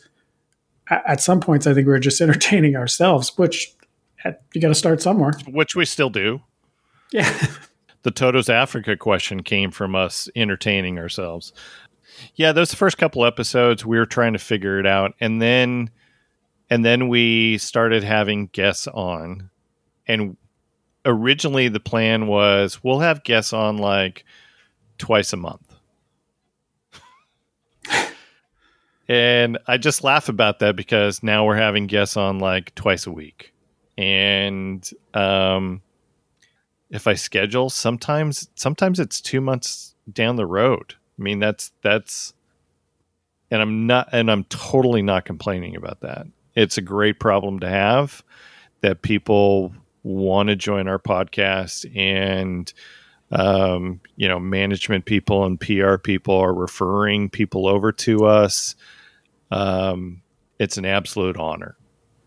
at 0.90 1.20
some 1.20 1.40
points, 1.40 1.66
I 1.66 1.74
think 1.74 1.86
we 1.86 1.92
are 1.92 1.98
just 1.98 2.20
entertaining 2.20 2.76
ourselves, 2.76 3.36
which 3.36 3.74
you 4.54 4.60
got 4.60 4.68
to 4.68 4.74
start 4.74 5.02
somewhere. 5.02 5.32
Which 5.48 5.74
we 5.74 5.84
still 5.84 6.10
do. 6.10 6.40
Yeah. 7.10 7.30
the 8.02 8.10
Toto's 8.10 8.48
Africa 8.48 8.96
question 8.96 9.42
came 9.42 9.70
from 9.70 9.94
us 9.94 10.28
entertaining 10.36 10.98
ourselves. 10.98 11.52
Yeah, 12.34 12.52
those 12.52 12.74
first 12.74 12.98
couple 12.98 13.24
episodes, 13.24 13.84
we 13.84 13.98
were 13.98 14.06
trying 14.06 14.32
to 14.34 14.38
figure 14.38 14.78
it 14.78 14.86
out, 14.86 15.14
and 15.20 15.40
then, 15.40 15.90
and 16.70 16.84
then 16.84 17.08
we 17.08 17.58
started 17.58 18.04
having 18.04 18.46
guests 18.48 18.86
on, 18.88 19.50
and 20.06 20.36
originally 21.06 21.68
the 21.68 21.80
plan 21.80 22.26
was 22.26 22.82
we'll 22.82 23.00
have 23.00 23.24
guests 23.24 23.52
on 23.52 23.76
like 23.76 24.24
twice 24.96 25.34
a 25.34 25.36
month 25.36 25.74
And 29.08 29.58
I 29.66 29.76
just 29.76 30.02
laugh 30.02 30.28
about 30.28 30.60
that 30.60 30.76
because 30.76 31.22
now 31.22 31.44
we're 31.44 31.56
having 31.56 31.86
guests 31.86 32.16
on 32.16 32.38
like 32.38 32.74
twice 32.74 33.06
a 33.06 33.10
week. 33.10 33.52
And 33.98 34.88
um, 35.12 35.82
if 36.90 37.06
I 37.06 37.14
schedule, 37.14 37.70
sometimes 37.70 38.48
sometimes 38.54 38.98
it's 38.98 39.20
two 39.20 39.40
months 39.40 39.94
down 40.10 40.36
the 40.36 40.46
road. 40.46 40.94
I 41.18 41.22
mean, 41.22 41.38
that's 41.38 41.72
that's 41.82 42.34
and 43.50 43.62
I'm 43.62 43.86
not 43.86 44.08
and 44.12 44.30
I'm 44.30 44.44
totally 44.44 45.02
not 45.02 45.24
complaining 45.24 45.76
about 45.76 46.00
that. 46.00 46.26
It's 46.54 46.78
a 46.78 46.82
great 46.82 47.20
problem 47.20 47.60
to 47.60 47.68
have 47.68 48.22
that 48.80 49.02
people 49.02 49.74
want 50.02 50.48
to 50.48 50.56
join 50.56 50.88
our 50.88 50.98
podcast 50.98 51.90
and 51.96 52.72
um, 53.30 54.00
you 54.16 54.28
know 54.28 54.38
management 54.38 55.04
people 55.04 55.44
and 55.44 55.58
PR 55.60 55.96
people 55.96 56.36
are 56.36 56.54
referring 56.54 57.30
people 57.30 57.66
over 57.66 57.90
to 57.92 58.26
us 58.26 58.74
um, 59.50 60.22
it's 60.58 60.76
an 60.76 60.84
absolute 60.84 61.36
honor 61.36 61.76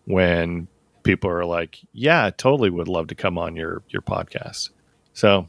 when 0.05 0.67
people 1.03 1.29
are 1.29 1.45
like, 1.45 1.79
"Yeah, 1.91 2.25
I 2.25 2.29
totally 2.31 2.69
would 2.69 2.87
love 2.87 3.07
to 3.07 3.15
come 3.15 3.37
on 3.37 3.55
your 3.55 3.83
your 3.89 4.01
podcast." 4.01 4.69
So, 5.13 5.47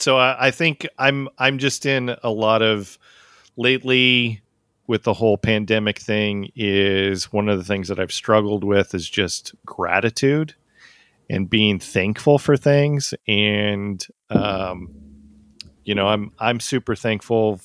so 0.00 0.18
I, 0.18 0.46
I 0.46 0.50
think 0.50 0.86
I'm 0.98 1.28
I'm 1.38 1.58
just 1.58 1.86
in 1.86 2.14
a 2.22 2.30
lot 2.30 2.62
of 2.62 2.98
lately 3.56 4.40
with 4.86 5.04
the 5.04 5.14
whole 5.14 5.38
pandemic 5.38 5.98
thing 5.98 6.50
is 6.56 7.32
one 7.32 7.48
of 7.48 7.58
the 7.58 7.64
things 7.64 7.88
that 7.88 8.00
I've 8.00 8.12
struggled 8.12 8.64
with 8.64 8.94
is 8.94 9.08
just 9.08 9.54
gratitude 9.64 10.54
and 11.28 11.48
being 11.48 11.78
thankful 11.78 12.38
for 12.38 12.56
things. 12.56 13.14
And 13.28 14.04
um, 14.30 14.90
you 15.84 15.94
know 15.94 16.08
I'm 16.08 16.32
I'm 16.38 16.60
super 16.60 16.94
thankful 16.94 17.60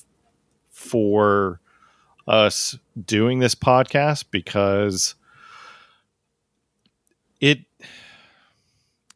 for 0.70 1.60
us 2.28 2.78
doing 3.04 3.38
this 3.38 3.54
podcast 3.54 4.26
because 4.30 5.14
it 7.40 7.60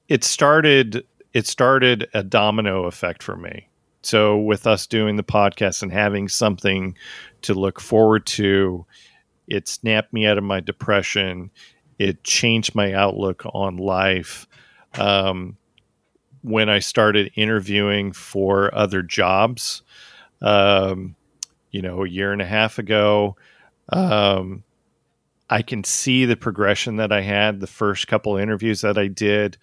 it 0.09 0.25
started 0.25 1.05
it 1.33 1.47
started 1.47 2.09
a 2.15 2.23
domino 2.23 2.85
effect 2.85 3.23
for 3.23 3.37
me. 3.37 3.69
So 4.03 4.39
with 4.39 4.67
us 4.67 4.87
doing 4.87 5.17
the 5.17 5.23
podcast 5.23 5.83
and 5.83 5.93
having 5.93 6.29
something 6.29 6.97
to 7.43 7.55
look 7.55 7.81
forward 7.81 8.27
to, 8.27 8.87
it 9.47 9.69
snapped 9.69 10.13
me 10.13 10.27
out 10.27 10.39
of 10.39 10.45
my 10.45 10.61
depression. 10.61 11.51
It 11.99 12.25
changed 12.25 12.75
my 12.75 12.95
outlook 12.95 13.43
on 13.53 13.77
life. 13.77 14.47
Um, 14.95 15.57
when 16.43 16.71
I 16.71 16.79
started 16.79 17.33
interviewing 17.35 18.13
for 18.13 18.75
other 18.75 19.03
jobs, 19.03 19.83
um, 20.41 21.15
you 21.71 21.83
know, 21.83 22.05
a 22.05 22.09
year 22.09 22.33
and 22.33 22.43
a 22.43 22.47
half 22.47 22.79
ago. 22.79 23.37
Um, 23.91 24.65
I 25.49 25.63
can 25.63 25.85
see 25.85 26.25
the 26.25 26.37
progression 26.37 26.97
that 26.97 27.13
I 27.13 27.23
had 27.23 27.61
the 27.61 27.67
first 27.67 28.07
couple 28.07 28.37
interviews 28.37 28.81
that 28.83 28.97
I 28.97 29.09
did. 29.09 29.59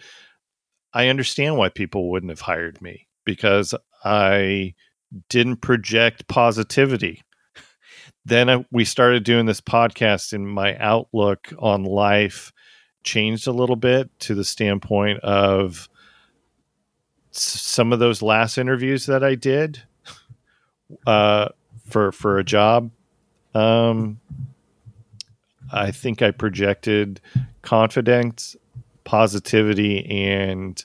I 0.97 1.09
understand 1.09 1.57
why 1.57 1.69
people 1.69 2.09
wouldn't 2.09 2.31
have 2.31 2.41
hired 2.41 2.81
me 2.81 3.07
because 3.23 3.75
I 4.03 4.73
didn't 5.29 5.57
project 5.57 6.27
positivity. 6.27 7.21
then 8.25 8.49
I, 8.49 8.65
we 8.71 8.83
started 8.83 9.23
doing 9.23 9.45
this 9.45 9.61
podcast, 9.61 10.33
and 10.33 10.47
my 10.47 10.75
outlook 10.77 11.53
on 11.59 11.83
life 11.83 12.51
changed 13.03 13.45
a 13.45 13.51
little 13.51 13.75
bit 13.75 14.09
to 14.21 14.33
the 14.33 14.43
standpoint 14.43 15.19
of 15.19 15.87
some 17.31 17.93
of 17.93 17.99
those 17.99 18.23
last 18.23 18.57
interviews 18.57 19.05
that 19.05 19.23
I 19.23 19.35
did. 19.35 19.83
Uh, 21.05 21.49
for 21.85 22.11
for 22.11 22.39
a 22.39 22.43
job. 22.43 22.89
Um, 23.53 24.19
I 25.71 25.91
think 25.91 26.21
I 26.21 26.31
projected 26.31 27.19
confidence, 27.61 28.55
positivity, 29.07 30.05
and 30.05 30.83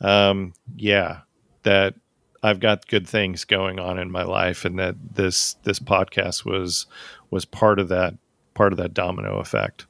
um, 0.00 0.54
yeah, 0.76 1.20
that 1.64 1.94
I've 2.42 2.60
got 2.60 2.86
good 2.86 3.08
things 3.08 3.44
going 3.44 3.80
on 3.80 3.98
in 3.98 4.10
my 4.10 4.22
life, 4.22 4.64
and 4.64 4.78
that 4.78 4.94
this 5.14 5.54
this 5.64 5.80
podcast 5.80 6.44
was 6.44 6.86
was 7.30 7.44
part 7.44 7.78
of 7.78 7.88
that 7.88 8.14
part 8.54 8.72
of 8.72 8.78
that 8.78 8.94
domino 8.94 9.40
effect. 9.40 9.86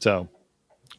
So 0.00 0.28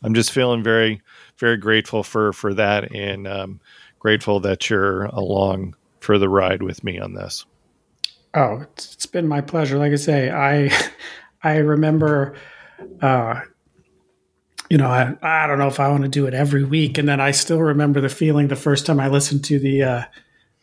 I'm 0.04 0.14
just 0.14 0.32
feeling 0.32 0.64
very 0.64 1.02
very 1.38 1.58
grateful 1.58 2.04
for 2.04 2.34
for 2.34 2.54
that, 2.54 2.94
and 2.94 3.28
um, 3.28 3.60
grateful 4.00 4.40
that 4.42 4.70
you're 4.70 5.06
along 5.06 5.76
for 6.00 6.20
the 6.20 6.30
ride 6.30 6.62
with 6.62 6.84
me 6.84 7.00
on 7.00 7.14
this. 7.14 7.46
Oh, 8.36 8.66
it's, 8.74 9.06
been 9.06 9.28
my 9.28 9.42
pleasure. 9.42 9.78
Like 9.78 9.92
I 9.92 9.98
say, 9.98 10.30
I 10.30 10.72
I 11.44 11.58
remember, 11.58 12.36
uh, 13.02 13.42
you 14.70 14.78
know, 14.78 14.88
I, 14.88 15.16
I 15.22 15.48
don't 15.48 15.60
know 15.60 15.68
if 15.68 15.80
I 15.80 15.90
want 15.90 16.04
to 16.04 16.10
do 16.10 16.26
it 16.26 16.34
every 16.34 16.64
week, 16.64 16.98
and 16.98 17.08
then 17.08 17.20
I 17.20 17.32
still 17.32 17.60
remember 17.60 18.02
the 18.02 18.10
feeling 18.10 18.48
the 18.48 18.56
first 18.56 18.86
time 18.86 19.00
I 19.00 19.08
listened 19.08 19.44
to 19.46 19.60
the 19.60 19.84
uh, 19.84 20.04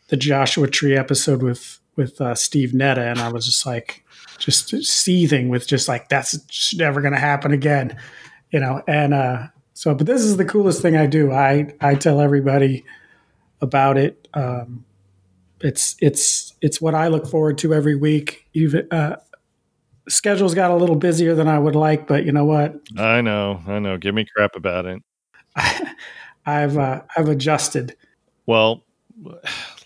the 0.09 0.17
Joshua 0.17 0.67
Tree 0.67 0.97
episode 0.97 1.41
with 1.43 1.79
with 1.95 2.19
uh, 2.19 2.35
Steve 2.35 2.73
Netta, 2.73 3.01
and 3.01 3.19
I 3.19 3.31
was 3.31 3.45
just 3.45 3.65
like, 3.65 4.03
just 4.37 4.69
seething 4.83 5.49
with 5.49 5.67
just 5.67 5.87
like 5.87 6.09
that's 6.09 6.73
never 6.73 7.01
going 7.01 7.13
to 7.13 7.19
happen 7.19 7.51
again, 7.51 7.97
you 8.51 8.59
know. 8.59 8.81
And 8.87 9.13
uh, 9.13 9.47
so, 9.73 9.93
but 9.93 10.07
this 10.07 10.21
is 10.21 10.37
the 10.37 10.45
coolest 10.45 10.81
thing 10.81 10.97
I 10.97 11.05
do. 11.05 11.31
I 11.31 11.73
I 11.79 11.95
tell 11.95 12.19
everybody 12.19 12.83
about 13.61 13.97
it. 13.97 14.27
Um, 14.33 14.85
it's 15.59 15.95
it's 15.99 16.53
it's 16.61 16.81
what 16.81 16.95
I 16.95 17.07
look 17.07 17.27
forward 17.27 17.57
to 17.59 17.73
every 17.73 17.95
week. 17.95 18.47
You've 18.53 18.75
uh, 18.91 19.17
schedule's 20.07 20.53
got 20.53 20.71
a 20.71 20.75
little 20.75 20.95
busier 20.95 21.35
than 21.35 21.47
I 21.47 21.59
would 21.59 21.75
like, 21.75 22.07
but 22.07 22.25
you 22.25 22.31
know 22.31 22.45
what? 22.45 22.75
I 22.97 23.21
know, 23.21 23.61
I 23.67 23.79
know. 23.79 23.97
Give 23.97 24.15
me 24.15 24.25
crap 24.35 24.55
about 24.55 24.85
it. 24.85 25.01
I've 26.45 26.77
uh, 26.77 27.01
I've 27.15 27.29
adjusted. 27.29 27.95
Well, 28.45 28.83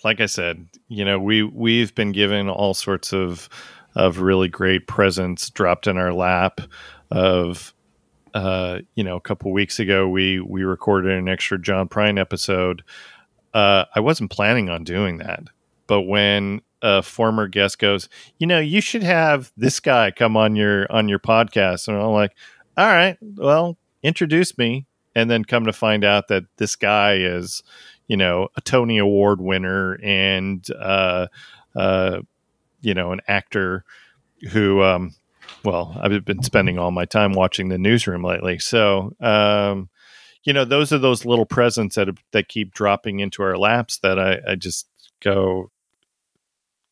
like 0.03 0.21
I 0.21 0.25
said, 0.25 0.67
you 0.87 1.03
know, 1.03 1.19
we 1.19 1.43
we've 1.43 1.93
been 1.95 2.11
given 2.11 2.49
all 2.49 2.73
sorts 2.73 3.13
of 3.13 3.49
of 3.95 4.19
really 4.19 4.47
great 4.47 4.87
presents 4.87 5.49
dropped 5.49 5.87
in 5.87 5.97
our 5.97 6.13
lap. 6.13 6.61
Of 7.11 7.73
uh, 8.33 8.79
you 8.95 9.03
know, 9.03 9.15
a 9.15 9.21
couple 9.21 9.51
weeks 9.51 9.79
ago, 9.79 10.07
we 10.07 10.39
we 10.39 10.63
recorded 10.63 11.11
an 11.11 11.27
extra 11.27 11.59
John 11.59 11.89
Prine 11.89 12.19
episode. 12.19 12.83
Uh, 13.53 13.85
I 13.95 14.01
wasn't 14.01 14.31
planning 14.31 14.69
on 14.69 14.83
doing 14.83 15.17
that 15.17 15.45
but 15.87 16.01
when 16.03 16.61
a 16.85 17.01
former 17.01 17.47
guest 17.47 17.79
goes, 17.79 18.07
you 18.37 18.45
know, 18.45 18.59
you 18.59 18.79
should 18.79 19.01
have 19.01 19.51
this 19.57 19.79
guy 19.79 20.11
come 20.11 20.37
on 20.37 20.55
your 20.55 20.85
on 20.91 21.09
your 21.09 21.19
podcast, 21.19 21.87
and 21.87 21.97
I'm 21.97 22.11
like, 22.11 22.35
all 22.77 22.85
right, 22.85 23.17
well, 23.21 23.77
introduce 24.03 24.57
me, 24.57 24.85
and 25.15 25.29
then 25.29 25.43
come 25.43 25.65
to 25.65 25.73
find 25.73 26.03
out 26.03 26.27
that 26.27 26.43
this 26.57 26.75
guy 26.75 27.15
is, 27.15 27.63
you 28.07 28.17
know, 28.17 28.49
a 28.55 28.61
Tony 28.61 28.99
Award 28.99 29.41
winner 29.41 29.97
and, 30.03 30.65
uh, 30.79 31.27
uh, 31.75 32.19
you 32.81 32.93
know, 32.93 33.11
an 33.11 33.21
actor 33.27 33.83
who 34.51 34.83
um, 34.83 35.15
well, 35.63 35.97
I've 35.99 36.23
been 36.23 36.43
spending 36.43 36.77
all 36.77 36.91
my 36.91 37.05
time 37.05 37.33
watching 37.33 37.69
the 37.69 37.77
newsroom 37.77 38.23
lately. 38.23 38.59
So, 38.59 39.15
um, 39.19 39.89
you 40.43 40.53
know, 40.53 40.65
those 40.65 40.93
are 40.93 40.99
those 40.99 41.25
little 41.25 41.45
presents 41.45 41.95
that 41.95 42.09
that 42.31 42.47
keep 42.47 42.73
dropping 42.73 43.19
into 43.19 43.41
our 43.41 43.57
laps 43.57 43.97
that 43.99 44.19
I, 44.19 44.39
I 44.47 44.55
just 44.55 44.87
go, 45.19 45.71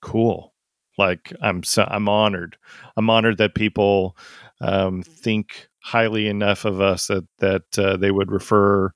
cool. 0.03 0.53
Like 0.97 1.33
I'm 1.41 1.63
so 1.63 1.87
I'm 1.89 2.07
honored. 2.07 2.57
I'm 2.97 3.09
honored 3.09 3.37
that 3.39 3.55
people 3.55 4.15
um, 4.61 5.01
think 5.03 5.67
highly 5.79 6.27
enough 6.27 6.65
of 6.65 6.81
us 6.81 7.07
that 7.07 7.25
that 7.39 7.79
uh, 7.79 7.97
they 7.97 8.11
would 8.11 8.31
refer 8.31 8.91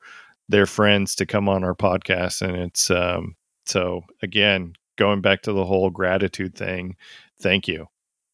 their 0.49 0.65
friends 0.65 1.15
to 1.15 1.25
come 1.25 1.49
on 1.49 1.63
our 1.63 1.75
podcast, 1.75 2.41
and 2.41 2.55
it's 2.55 2.91
um, 2.91 3.35
so 3.65 4.01
again 4.21 4.73
going 4.97 5.21
back 5.21 5.41
to 5.43 5.53
the 5.53 5.65
whole 5.65 5.89
gratitude 5.89 6.55
thing. 6.55 6.95
Thank 7.39 7.67
you 7.67 7.87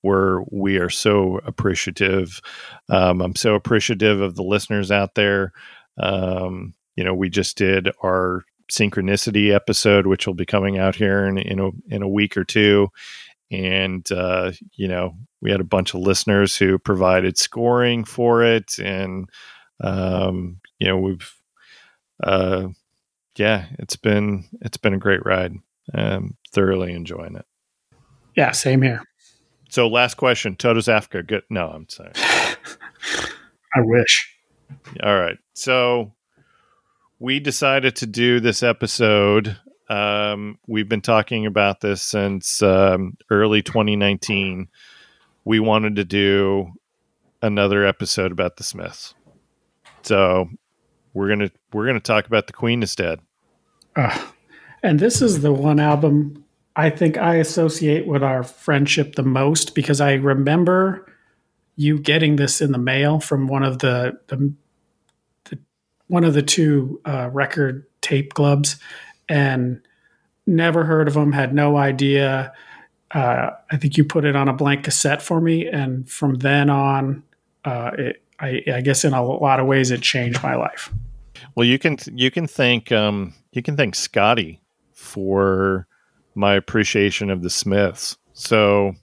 we're 0.04 0.44
we 0.52 0.78
are 0.78 0.90
so 0.90 1.40
appreciative. 1.46 2.42
Um, 2.90 3.22
I'm 3.22 3.36
so 3.36 3.56
appreciative 3.56 4.22
of 4.22 4.36
the 4.36 4.44
listeners 4.44 4.92
out 4.92 5.16
there. 5.16 5.54
Um, 5.98 6.74
you 6.96 7.04
know, 7.04 7.16
we 7.16 7.30
just 7.30 7.58
did 7.58 7.90
our 8.04 8.44
synchronicity 8.72 9.54
episode, 9.54 10.08
which 10.08 10.28
will 10.28 10.34
be 10.34 10.46
coming 10.46 10.78
out 10.78 10.96
here 10.96 11.26
in 11.26 11.38
in 11.38 11.60
a, 11.60 11.70
in 11.90 12.02
a 12.02 12.08
week 12.08 12.38
or 12.38 12.44
two, 12.44 12.90
and 13.52 14.10
uh, 14.12 14.52
you 14.74 14.88
know, 14.88 15.16
we 15.42 15.52
had 15.52 15.62
a 15.62 15.66
bunch 15.66 15.94
of 15.94 16.02
listeners 16.02 16.58
who 16.58 16.80
provided 16.80 17.38
scoring 17.38 18.04
for 18.04 18.44
it, 18.44 18.80
and 18.80 19.30
um, 19.82 20.60
you 20.80 20.88
know, 20.88 20.98
we've 20.98 21.34
uh, 22.24 22.68
yeah, 23.38 23.66
it's 23.80 23.96
been 23.96 24.46
it's 24.62 24.78
been 24.78 24.94
a 24.94 25.00
great 25.00 25.26
ride. 25.26 25.54
Um, 25.94 26.38
thoroughly 26.54 26.94
enjoying 26.94 27.36
it. 27.36 27.46
Yeah, 28.38 28.52
same 28.52 28.82
here. 28.82 29.04
So, 29.70 29.88
last 29.88 30.16
question: 30.16 30.56
Toto's 30.56 30.88
Africa. 30.88 31.24
Good. 31.24 31.44
No, 31.50 31.68
I'm 31.68 31.90
sorry. 31.90 32.12
I 32.16 33.82
wish. 33.82 34.36
All 35.02 35.20
right. 35.20 35.38
So, 35.54 36.14
we 37.24 37.40
decided 37.40 37.96
to 37.96 38.06
do 38.06 38.42
this 38.42 38.62
episode. 38.62 39.56
Um, 39.88 40.60
we've 40.68 40.90
been 40.90 41.00
talking 41.00 41.46
about 41.46 41.80
this 41.80 42.02
since 42.02 42.62
um, 42.62 43.16
early 43.30 43.62
2019. 43.62 44.68
We 45.46 45.62
wanted 45.62 45.96
to 45.96 46.04
do 46.04 46.74
another 47.42 47.86
episode 47.86 48.34
about 48.34 48.58
the 48.58 48.66
Smiths. 48.66 49.14
So, 50.02 50.50
we're 51.14 51.30
gonna 51.30 51.52
we're 51.72 51.86
gonna 51.86 52.02
talk 52.02 52.28
about 52.28 52.48
the 52.48 52.54
Queen 52.54 52.84
is 52.84 52.94
dead. 52.94 53.22
Uh, 53.96 54.20
and 54.84 55.00
this 55.00 55.22
is 55.22 55.40
the 55.44 55.54
one 55.54 55.80
album 55.80 56.44
I 56.76 56.90
think 56.90 57.18
I 57.18 57.36
associate 57.36 58.06
with 58.06 58.22
our 58.22 58.44
friendship 58.44 59.16
the 59.16 59.24
most 59.24 59.76
because 59.76 60.02
I 60.02 60.16
remember 60.16 61.10
you 61.78 62.00
getting 62.00 62.36
this 62.36 62.60
in 62.60 62.74
the 62.74 62.78
mail 62.78 63.22
from 63.22 63.48
one 63.48 63.64
of 63.64 63.80
the, 63.80 64.20
the, 64.28 64.36
the 64.36 64.54
one 66.14 66.24
of 66.24 66.36
the 66.36 66.44
two 66.44 67.02
uh, 67.06 67.28
record 67.34 67.88
tape 68.02 68.36
clubs, 68.36 68.76
and 69.28 69.82
never 70.46 70.84
heard 70.84 71.08
of 71.08 71.16
them. 71.16 71.32
Had 71.32 71.56
no 71.56 71.76
idea. 71.76 72.54
Uh, 73.10 73.50
I 73.72 73.78
think 73.78 73.98
you 73.98 74.06
put 74.06 74.24
it 74.24 74.36
on 74.36 74.48
a 74.48 74.54
blank 74.54 74.84
cassette 74.84 75.24
for 75.24 75.42
me, 75.42 75.66
and 75.66 76.08
from 76.08 76.36
then 76.36 76.70
on, 76.70 77.24
uh, 77.66 77.92
it, 77.98 78.22
I, 78.40 78.62
I, 78.72 78.82
guess 78.82 79.04
in 79.04 79.14
a 79.14 79.26
lot 79.26 79.60
of 79.60 79.66
ways 79.66 79.90
it 79.90 80.04
changed 80.04 80.44
my 80.44 80.54
life. 80.54 80.94
Well, 81.56 81.66
you 81.66 81.80
can 81.80 81.98
you 82.12 82.30
can 82.30 82.46
thank 82.46 82.92
um, 82.92 83.34
you 83.52 83.64
can 83.64 83.76
thank 83.76 83.96
Scotty 83.96 84.62
for 84.94 85.88
my 86.36 86.54
appreciation 86.54 87.32
of 87.32 87.42
the 87.42 87.50
Smiths. 87.50 88.18
So 88.34 88.94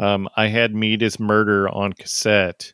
um, 0.00 0.28
I 0.36 0.48
had 0.48 0.74
Meat 0.74 1.00
is 1.00 1.20
Murder 1.20 1.68
on 1.68 1.92
cassette, 1.92 2.72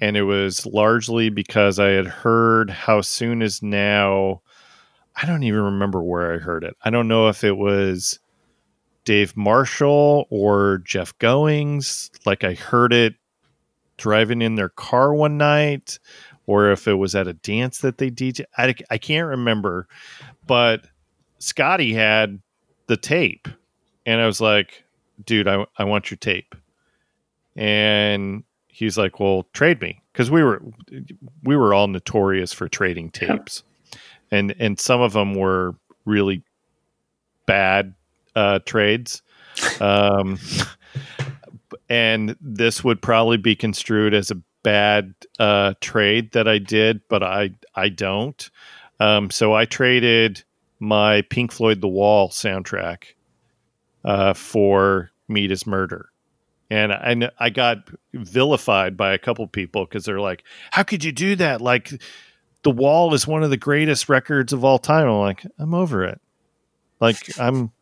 and 0.00 0.16
it 0.16 0.22
was 0.22 0.64
largely 0.66 1.28
because 1.28 1.78
I 1.78 1.88
had 1.88 2.06
heard 2.06 2.70
How 2.70 3.00
Soon 3.00 3.42
Is 3.42 3.62
Now. 3.62 4.42
I 5.14 5.26
don't 5.26 5.42
even 5.42 5.60
remember 5.60 6.02
where 6.02 6.32
I 6.32 6.38
heard 6.38 6.64
it. 6.64 6.76
I 6.82 6.90
don't 6.90 7.08
know 7.08 7.28
if 7.28 7.44
it 7.44 7.56
was 7.56 8.18
Dave 9.04 9.36
Marshall 9.36 10.26
or 10.30 10.78
Jeff 10.84 11.16
Goings. 11.18 12.10
Like 12.24 12.44
I 12.44 12.54
heard 12.54 12.92
it 12.92 13.14
driving 13.98 14.40
in 14.40 14.54
their 14.54 14.70
car 14.70 15.14
one 15.14 15.36
night, 15.36 15.98
or 16.46 16.70
if 16.70 16.88
it 16.88 16.94
was 16.94 17.14
at 17.14 17.28
a 17.28 17.34
dance 17.34 17.78
that 17.80 17.98
they 17.98 18.10
DJ. 18.10 18.44
I, 18.56 18.74
I 18.90 18.96
can't 18.96 19.28
remember, 19.28 19.86
but 20.46 20.86
Scotty 21.38 21.92
had 21.92 22.40
the 22.86 22.96
tape. 22.96 23.48
And 24.06 24.20
I 24.20 24.26
was 24.26 24.40
like, 24.40 24.84
dude, 25.24 25.46
I, 25.46 25.66
I 25.76 25.84
want 25.84 26.10
your 26.10 26.16
tape. 26.16 26.54
And 27.54 28.44
he's 28.80 28.98
like, 28.98 29.20
well, 29.20 29.46
trade 29.52 29.80
me. 29.80 30.02
Cause 30.14 30.30
we 30.30 30.42
were, 30.42 30.60
we 31.44 31.56
were 31.56 31.72
all 31.72 31.86
notorious 31.86 32.52
for 32.52 32.68
trading 32.68 33.10
tapes 33.10 33.62
and, 34.30 34.54
and 34.58 34.78
some 34.78 35.00
of 35.00 35.12
them 35.12 35.34
were 35.34 35.74
really 36.04 36.42
bad, 37.46 37.94
uh, 38.34 38.58
trades. 38.64 39.22
Um, 39.80 40.38
and 41.88 42.36
this 42.40 42.82
would 42.82 43.02
probably 43.02 43.36
be 43.36 43.54
construed 43.54 44.14
as 44.14 44.30
a 44.30 44.40
bad, 44.62 45.14
uh, 45.38 45.74
trade 45.80 46.32
that 46.32 46.48
I 46.48 46.58
did, 46.58 47.00
but 47.08 47.22
I, 47.22 47.50
I 47.74 47.88
don't. 47.88 48.50
Um, 48.98 49.30
so 49.30 49.54
I 49.54 49.64
traded, 49.64 50.42
my 50.78 51.22
Pink 51.22 51.52
Floyd 51.52 51.80
The 51.80 51.88
Wall 51.88 52.30
soundtrack 52.30 53.04
uh, 54.04 54.34
for 54.34 55.10
Meat 55.28 55.50
is 55.52 55.66
Murder. 55.66 56.10
And 56.70 56.92
I, 56.92 57.30
I 57.38 57.50
got 57.50 57.90
vilified 58.14 58.96
by 58.96 59.12
a 59.12 59.18
couple 59.18 59.46
people 59.48 59.84
because 59.84 60.04
they're 60.04 60.20
like, 60.20 60.44
how 60.70 60.84
could 60.84 61.02
you 61.02 61.10
do 61.10 61.34
that? 61.36 61.60
Like, 61.60 61.90
The 62.62 62.70
Wall 62.70 63.12
is 63.12 63.26
one 63.26 63.42
of 63.42 63.50
the 63.50 63.56
greatest 63.56 64.08
records 64.08 64.52
of 64.52 64.64
all 64.64 64.78
time. 64.78 65.08
I'm 65.08 65.18
like, 65.18 65.44
I'm 65.58 65.74
over 65.74 66.04
it. 66.04 66.20
Like, 67.00 67.38
I'm, 67.38 67.72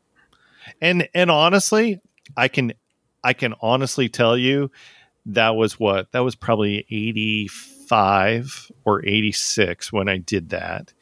and, 0.80 1.08
and 1.14 1.30
honestly, 1.30 2.00
I 2.36 2.48
can, 2.48 2.72
I 3.22 3.34
can 3.34 3.54
honestly 3.60 4.08
tell 4.08 4.38
you 4.38 4.70
that 5.26 5.50
was 5.50 5.78
what, 5.78 6.10
that 6.12 6.20
was 6.20 6.34
probably 6.34 6.86
85 6.90 8.70
or 8.86 9.04
86 9.04 9.92
when 9.92 10.08
I 10.08 10.16
did 10.16 10.48
that. 10.50 10.94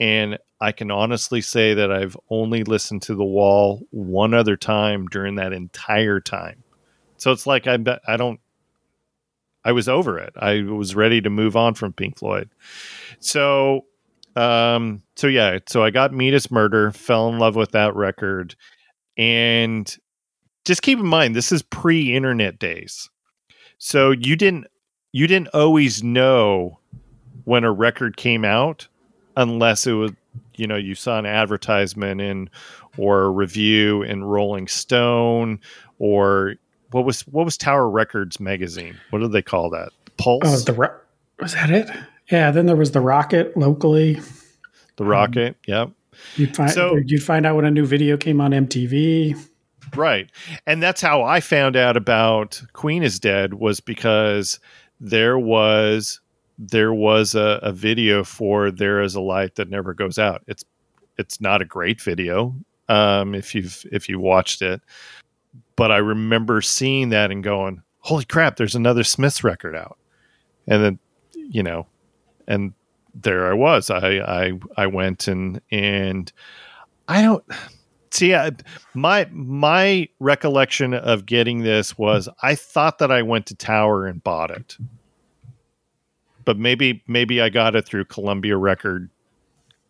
And 0.00 0.38
I 0.60 0.72
can 0.72 0.90
honestly 0.90 1.40
say 1.40 1.74
that 1.74 1.92
I've 1.92 2.16
only 2.30 2.64
listened 2.64 3.02
to 3.02 3.14
The 3.14 3.24
Wall 3.24 3.82
one 3.90 4.32
other 4.32 4.56
time 4.56 5.06
during 5.06 5.34
that 5.34 5.52
entire 5.52 6.20
time. 6.20 6.64
So 7.18 7.32
it's 7.32 7.46
like 7.46 7.66
I 7.66 7.78
I 8.06 8.16
don't 8.16 8.40
I 9.64 9.72
was 9.72 9.88
over 9.88 10.18
it. 10.18 10.32
I 10.36 10.62
was 10.62 10.94
ready 10.94 11.20
to 11.20 11.30
move 11.30 11.56
on 11.56 11.74
from 11.74 11.92
Pink 11.92 12.18
Floyd. 12.18 12.48
So 13.20 13.84
um 14.36 15.02
so 15.16 15.26
yeah, 15.26 15.58
so 15.68 15.82
I 15.82 15.90
got 15.90 16.12
Meat 16.12 16.34
is 16.34 16.50
Murder, 16.50 16.92
fell 16.92 17.28
in 17.28 17.38
love 17.38 17.56
with 17.56 17.72
that 17.72 17.94
record 17.94 18.54
and 19.16 19.94
just 20.64 20.82
keep 20.82 20.98
in 20.98 21.06
mind 21.06 21.34
this 21.34 21.52
is 21.52 21.62
pre-internet 21.62 22.58
days. 22.58 23.10
So 23.78 24.10
you 24.10 24.36
didn't 24.36 24.66
you 25.12 25.26
didn't 25.26 25.48
always 25.48 26.02
know 26.02 26.78
when 27.44 27.64
a 27.64 27.72
record 27.72 28.16
came 28.16 28.44
out 28.44 28.86
unless 29.36 29.86
it 29.86 29.92
was 29.92 30.12
you 30.56 30.66
know 30.66 30.76
you 30.76 30.94
saw 30.94 31.18
an 31.18 31.26
advertisement 31.26 32.20
in 32.20 32.50
or 32.96 33.22
a 33.22 33.30
review 33.30 34.02
in 34.02 34.24
Rolling 34.24 34.68
Stone 34.68 35.60
or 35.98 36.56
what 36.90 37.04
was 37.04 37.22
what 37.22 37.44
was 37.44 37.56
Tower 37.56 37.88
Records 37.88 38.40
magazine? 38.40 38.98
What 39.10 39.20
did 39.20 39.32
they 39.32 39.42
call 39.42 39.70
that? 39.70 39.90
Pulse. 40.16 40.42
Oh, 40.44 40.58
the 40.58 40.92
was 41.40 41.54
that 41.54 41.70
it? 41.70 41.88
Yeah. 42.30 42.50
Then 42.50 42.66
there 42.66 42.76
was 42.76 42.92
the 42.92 43.00
Rocket 43.00 43.56
locally. 43.56 44.20
The 44.96 45.04
Rocket. 45.04 45.48
Um, 45.48 45.54
yep. 45.66 45.90
You'd 46.36 46.56
find 46.56 46.70
so, 46.70 46.96
you'd 46.96 47.22
find 47.22 47.46
out 47.46 47.56
when 47.56 47.64
a 47.64 47.70
new 47.70 47.86
video 47.86 48.16
came 48.16 48.40
on 48.40 48.50
MTV. 48.50 49.38
Right, 49.96 50.30
and 50.66 50.82
that's 50.82 51.00
how 51.00 51.22
I 51.22 51.40
found 51.40 51.76
out 51.76 51.96
about 51.96 52.60
Queen 52.72 53.02
is 53.02 53.18
Dead 53.18 53.54
was 53.54 53.80
because 53.80 54.58
there 55.00 55.38
was 55.38 56.20
there 56.58 56.92
was 56.92 57.34
a, 57.34 57.60
a 57.62 57.72
video 57.72 58.24
for 58.24 58.70
"There 58.70 59.00
Is 59.00 59.14
a 59.14 59.20
Light 59.20 59.54
That 59.54 59.70
Never 59.70 59.94
Goes 59.94 60.18
Out." 60.18 60.42
It's 60.46 60.64
it's 61.16 61.40
not 61.40 61.62
a 61.62 61.64
great 61.64 62.00
video 62.02 62.54
um, 62.88 63.34
if 63.34 63.54
you've 63.54 63.84
if 63.92 64.08
you 64.08 64.18
watched 64.18 64.62
it, 64.62 64.80
but 65.78 65.92
I 65.92 65.98
remember 65.98 66.60
seeing 66.60 67.10
that 67.10 67.30
and 67.30 67.42
going, 67.42 67.82
"Holy 68.00 68.24
crap! 68.24 68.56
There's 68.56 68.74
another 68.74 69.04
Smiths 69.04 69.44
record 69.44 69.76
out," 69.76 69.96
and 70.66 70.82
then 70.82 70.98
you 71.32 71.62
know, 71.62 71.86
and 72.48 72.74
there 73.14 73.48
I 73.48 73.54
was. 73.54 73.88
I 73.88 74.18
I 74.18 74.52
I 74.76 74.86
went 74.88 75.28
and 75.28 75.60
and 75.70 76.30
I 77.06 77.22
don't 77.22 77.44
see 78.10 78.34
I, 78.34 78.50
my 78.92 79.28
my 79.30 80.08
recollection 80.18 80.94
of 80.94 81.26
getting 81.26 81.60
this 81.60 81.96
was 81.96 82.28
I 82.42 82.56
thought 82.56 82.98
that 82.98 83.12
I 83.12 83.22
went 83.22 83.46
to 83.46 83.54
Tower 83.54 84.04
and 84.06 84.22
bought 84.22 84.50
it 84.50 84.76
but 86.48 86.58
maybe 86.58 87.02
maybe 87.06 87.42
I 87.42 87.50
got 87.50 87.76
it 87.76 87.84
through 87.84 88.06
Columbia 88.06 88.56
Record 88.56 89.10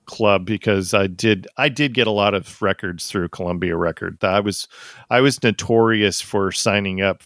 Club 0.08 0.44
because 0.44 0.92
I 0.94 1.06
did 1.06 1.46
I 1.56 1.68
did 1.68 1.94
get 1.94 2.06
a 2.08 2.10
lot 2.10 2.34
of 2.34 2.60
records 2.60 3.06
through 3.08 3.28
Columbia 3.28 3.76
Record. 3.76 4.18
I 4.24 4.40
was 4.40 4.66
I 5.10 5.20
was 5.20 5.40
notorious 5.42 6.20
for 6.20 6.50
signing 6.50 7.00
up 7.00 7.22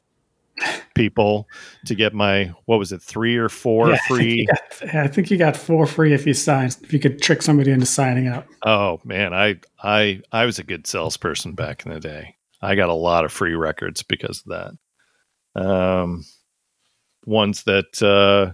people 0.95 1.49
to 1.87 1.95
get 1.95 2.13
my 2.13 2.53
what 2.67 2.79
was 2.79 2.93
it 2.93 3.01
three 3.01 3.37
or 3.37 3.49
four 3.49 3.91
Yeah, 3.91 3.99
free 4.07 4.47
got- 4.47 4.95
I 4.95 5.09
think 5.09 5.31
you 5.31 5.39
got 5.39 5.57
four 5.57 5.87
free 5.87 6.13
if 6.13 6.27
you 6.27 6.35
signed. 6.35 6.77
If 6.83 6.93
you 6.93 6.99
could 6.99 7.23
trick 7.23 7.41
somebody 7.41 7.71
into 7.71 7.87
signing 7.87 8.29
up. 8.29 8.47
oh 8.67 9.01
man 9.05 9.33
i 9.33 9.57
i 9.83 10.21
i 10.31 10.45
was 10.45 10.59
a 10.59 10.63
good 10.65 10.87
salesperson 10.87 11.55
back 11.55 11.87
in 11.87 11.93
the 11.93 12.01
day 12.01 12.37
i 12.61 12.75
got 12.75 12.91
a 12.91 12.95
lot 12.95 13.25
of 13.25 13.33
free 13.33 13.55
records 13.55 14.03
because 14.03 14.43
of 14.47 14.75
that 15.57 15.63
um 15.63 16.25
ones 17.27 17.63
that 17.65 18.03
uh 18.03 18.53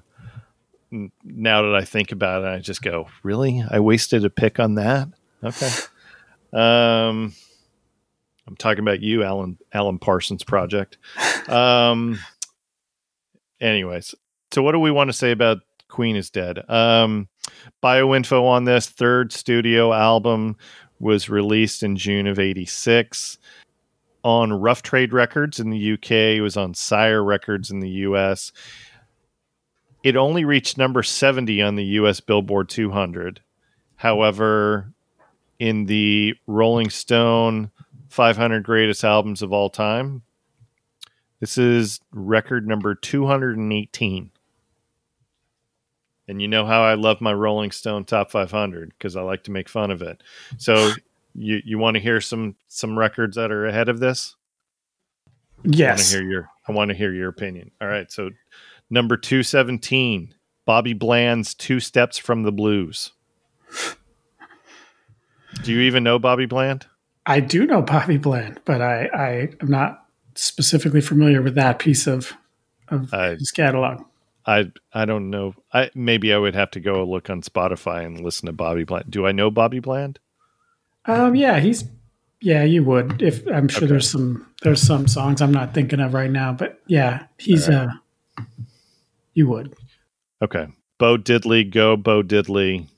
now 0.90 1.62
that 1.62 1.74
i 1.74 1.84
think 1.84 2.12
about 2.12 2.44
it 2.44 2.48
i 2.48 2.58
just 2.58 2.82
go 2.82 3.08
really? 3.22 3.62
I 3.70 3.80
wasted 3.80 4.24
a 4.24 4.30
pick 4.30 4.58
on 4.58 4.74
that? 4.76 5.08
Okay. 5.44 5.70
Um 6.52 7.34
i'm 8.46 8.56
talking 8.58 8.80
about 8.80 9.00
you 9.00 9.22
alan 9.22 9.58
alan 9.72 9.98
parsons 9.98 10.42
project. 10.42 10.96
Um 11.48 12.18
anyways 13.60 14.14
so 14.52 14.62
what 14.62 14.72
do 14.72 14.78
we 14.78 14.90
want 14.90 15.08
to 15.08 15.14
say 15.14 15.30
about 15.30 15.58
queen 15.88 16.16
is 16.16 16.30
dead? 16.30 16.58
Um 16.70 17.28
bioinfo 17.82 18.44
on 18.44 18.64
this 18.64 18.88
third 18.88 19.32
studio 19.32 19.92
album 19.92 20.56
was 21.00 21.28
released 21.28 21.82
in 21.82 21.96
june 21.96 22.26
of 22.26 22.38
86 22.38 23.38
on 24.24 24.52
rough 24.52 24.82
trade 24.82 25.12
records 25.12 25.60
in 25.60 25.70
the 25.70 25.92
uk 25.92 26.10
it 26.10 26.40
was 26.40 26.56
on 26.56 26.74
sire 26.74 27.22
records 27.22 27.70
in 27.70 27.80
the 27.80 27.88
us 27.90 28.52
it 30.02 30.16
only 30.16 30.44
reached 30.44 30.78
number 30.78 31.02
70 31.02 31.60
on 31.62 31.76
the 31.76 31.84
us 31.84 32.20
billboard 32.20 32.68
200 32.68 33.40
however 33.96 34.92
in 35.58 35.86
the 35.86 36.34
rolling 36.46 36.90
stone 36.90 37.70
500 38.08 38.62
greatest 38.62 39.04
albums 39.04 39.42
of 39.42 39.52
all 39.52 39.70
time 39.70 40.22
this 41.40 41.58
is 41.58 42.00
record 42.12 42.66
number 42.66 42.94
218 42.94 44.30
and 46.28 46.42
you 46.42 46.46
know 46.46 46.66
how 46.66 46.82
I 46.82 46.94
love 46.94 47.20
my 47.20 47.32
Rolling 47.32 47.70
Stone 47.70 48.04
Top 48.04 48.30
500 48.30 48.90
because 48.90 49.16
I 49.16 49.22
like 49.22 49.44
to 49.44 49.50
make 49.50 49.68
fun 49.68 49.90
of 49.90 50.02
it. 50.02 50.22
So 50.58 50.92
you 51.34 51.60
you 51.64 51.78
want 51.78 51.94
to 51.94 52.00
hear 52.00 52.20
some 52.20 52.54
some 52.68 52.96
records 52.98 53.36
that 53.36 53.50
are 53.50 53.66
ahead 53.66 53.88
of 53.88 53.98
this? 53.98 54.36
Yes. 55.64 55.88
I 55.88 55.90
want 55.90 56.00
to 56.00 56.18
hear 56.18 56.30
your 56.30 56.50
I 56.68 56.72
want 56.72 56.88
to 56.90 56.96
hear 56.96 57.12
your 57.12 57.30
opinion. 57.30 57.70
All 57.80 57.88
right, 57.88 58.12
so 58.12 58.30
number 58.90 59.16
217, 59.16 60.34
Bobby 60.64 60.92
Bland's 60.92 61.54
Two 61.54 61.80
Steps 61.80 62.18
from 62.18 62.42
the 62.42 62.52
Blues. 62.52 63.12
Do 65.62 65.72
you 65.72 65.80
even 65.80 66.04
know 66.04 66.18
Bobby 66.18 66.46
Bland? 66.46 66.86
I 67.26 67.40
do 67.40 67.66
know 67.66 67.82
Bobby 67.82 68.16
Bland, 68.16 68.60
but 68.64 68.80
I, 68.80 69.06
I 69.14 69.28
am 69.60 69.68
not 69.70 70.04
specifically 70.34 71.00
familiar 71.00 71.42
with 71.42 71.54
that 71.56 71.78
piece 71.78 72.06
of 72.06 72.32
of 72.88 73.12
I- 73.12 73.34
his 73.34 73.50
catalog. 73.50 74.02
I 74.46 74.70
I 74.94 75.04
don't 75.04 75.28
know. 75.28 75.54
I 75.74 75.90
maybe 75.94 76.32
I 76.32 76.38
would 76.38 76.54
have 76.54 76.70
to 76.70 76.80
go 76.80 77.04
look 77.04 77.28
on 77.28 77.42
Spotify 77.42 78.06
and 78.06 78.20
listen 78.20 78.46
to 78.46 78.52
Bobby 78.52 78.84
Bland. 78.84 79.10
Do 79.10 79.26
I 79.26 79.32
know 79.32 79.50
Bobby 79.50 79.78
Bland? 79.80 80.18
Um, 81.04 81.34
yeah, 81.34 81.60
he's 81.60 81.84
yeah, 82.40 82.62
you 82.64 82.82
would. 82.84 83.20
If 83.20 83.46
I'm 83.48 83.68
sure 83.68 83.78
Okay. 83.82 83.86
there's 83.88 84.08
some 84.10 84.46
there's 84.62 84.80
some 84.80 85.06
songs 85.06 85.42
I'm 85.42 85.52
not 85.52 85.74
thinking 85.74 86.00
of 86.00 86.14
right 86.14 86.30
now, 86.30 86.52
but 86.52 86.80
yeah, 86.86 87.26
he's 87.36 87.68
All 87.68 87.74
uh, 88.38 88.42
you 89.38 89.46
would. 89.46 89.74
Okay. 90.42 90.66
Bo 90.98 91.16
Diddley, 91.16 91.70
Go 91.70 91.96
Bo 91.96 92.22
Diddley 92.22 92.88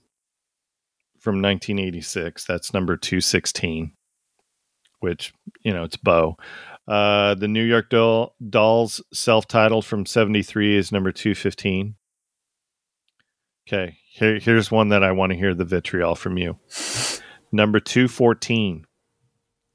from 1.18 1.42
1986. 1.42 2.46
That's 2.46 2.72
number 2.72 2.96
216, 2.96 3.92
which, 5.00 5.34
you 5.62 5.74
know, 5.74 5.84
it's 5.84 5.98
Bo. 5.98 6.38
Uh, 6.88 7.34
the 7.34 7.46
New 7.46 7.62
York 7.62 7.90
Doll, 7.90 8.34
Dolls 8.48 9.02
self 9.12 9.46
titled 9.46 9.84
from 9.84 10.06
73 10.06 10.76
is 10.76 10.90
number 10.90 11.12
215. 11.12 11.94
Okay. 13.68 13.98
Here, 14.08 14.38
here's 14.38 14.70
one 14.70 14.88
that 14.88 15.04
I 15.04 15.12
want 15.12 15.32
to 15.32 15.38
hear 15.38 15.54
the 15.54 15.66
vitriol 15.66 16.14
from 16.14 16.38
you. 16.38 16.58
Number 17.52 17.80
214. 17.80 18.86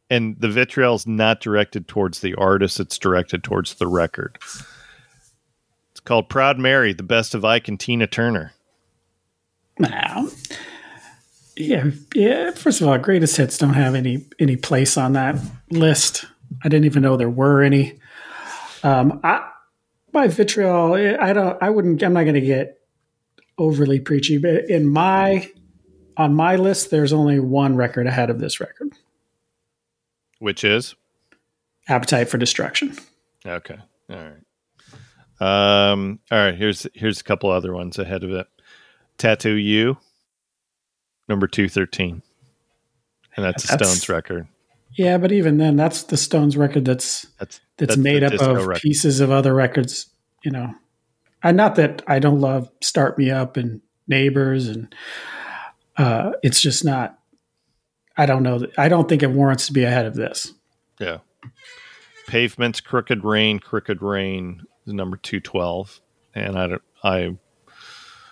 And 0.09 0.35
the 0.39 0.49
vitriol 0.49 0.95
is 0.95 1.05
not 1.05 1.41
directed 1.41 1.87
towards 1.87 2.21
the 2.21 2.33
artist, 2.35 2.79
it's 2.79 2.97
directed 2.97 3.43
towards 3.43 3.75
the 3.75 3.87
record. 3.87 4.39
Called 6.05 6.29
Proud 6.29 6.59
Mary, 6.59 6.93
the 6.93 7.03
best 7.03 7.35
of 7.35 7.43
Ike 7.43 7.67
and 7.67 7.79
Tina 7.79 8.07
Turner. 8.07 8.53
Now, 9.79 10.29
yeah, 11.57 11.91
yeah. 12.13 12.51
First 12.51 12.79
of 12.79 12.87
all, 12.87 12.97
greatest 12.97 13.35
hits 13.37 13.57
don't 13.57 13.73
have 13.73 13.95
any 13.95 14.25
any 14.39 14.55
place 14.55 14.97
on 14.97 15.13
that 15.13 15.35
list. 15.69 16.25
I 16.63 16.69
didn't 16.69 16.85
even 16.85 17.01
know 17.01 17.17
there 17.17 17.29
were 17.29 17.61
any. 17.61 17.99
Um, 18.83 19.19
I 19.23 19.49
by 20.11 20.27
vitriol, 20.27 20.93
I 20.93 21.33
don't. 21.33 21.61
I 21.61 21.69
wouldn't. 21.69 22.01
I'm 22.03 22.13
not 22.13 22.23
going 22.23 22.35
to 22.35 22.41
get 22.41 22.79
overly 23.57 23.99
preachy, 23.99 24.37
but 24.37 24.69
in 24.69 24.87
my 24.87 25.51
on 26.17 26.33
my 26.33 26.55
list, 26.55 26.91
there's 26.91 27.13
only 27.13 27.39
one 27.39 27.75
record 27.75 28.07
ahead 28.07 28.29
of 28.29 28.39
this 28.39 28.59
record: 28.59 28.93
Which 30.39 30.63
is? 30.63 30.95
"Appetite 31.89 32.29
for 32.29 32.37
Destruction." 32.37 32.95
Okay. 33.45 33.77
All 34.09 34.15
right. 34.15 34.44
Um, 35.39 36.19
all 36.31 36.37
right, 36.37 36.55
here's 36.55 36.87
here's 36.93 37.19
a 37.19 37.23
couple 37.23 37.49
other 37.49 37.73
ones 37.73 37.99
ahead 37.99 38.23
of 38.23 38.31
it. 38.31 38.47
Tattoo 39.17 39.53
You, 39.53 39.97
number 41.27 41.47
two 41.47 41.69
thirteen. 41.69 42.21
And 43.35 43.43
that's 43.43 43.65
a 43.65 43.67
Stones 43.67 44.07
record. 44.07 44.47
Yeah, 44.93 45.17
but 45.17 45.33
even 45.33 45.57
then, 45.57 45.75
that's 45.75 46.03
the 46.03 46.15
Stones 46.15 46.55
record. 46.55 46.85
That's 46.85 47.27
That's 47.37 47.59
that's, 47.77 47.95
the 47.95 48.01
made 48.01 48.23
up 48.23 48.33
of 48.33 48.65
record. 48.65 48.81
pieces 48.81 49.19
of 49.19 49.29
other 49.29 49.53
records, 49.53 50.07
you 50.43 50.51
know. 50.51 50.73
And 51.43 51.57
not 51.57 51.75
that 51.75 52.01
I 52.07 52.19
don't 52.19 52.39
love 52.39 52.71
Start 52.81 53.17
Me 53.17 53.29
Up 53.29 53.57
and 53.57 53.81
Neighbors 54.07 54.67
and 54.67 54.93
uh 55.97 56.31
it's 56.43 56.61
just 56.61 56.85
not 56.85 57.17
I 58.15 58.25
don't 58.25 58.43
know 58.43 58.65
I 58.77 58.87
don't 58.87 59.09
think 59.09 59.23
it 59.23 59.31
warrants 59.31 59.67
to 59.67 59.73
be 59.73 59.83
ahead 59.83 60.05
of 60.05 60.13
this. 60.15 60.53
Yeah. 60.99 61.17
Pavement's 62.27 62.81
Crooked 62.81 63.23
Rain, 63.23 63.59
Crooked 63.59 64.01
Rain 64.01 64.61
number 64.93 65.17
212. 65.17 66.01
And 66.33 66.57
I 66.57 66.67
don't, 66.67 66.81
I 67.03 67.37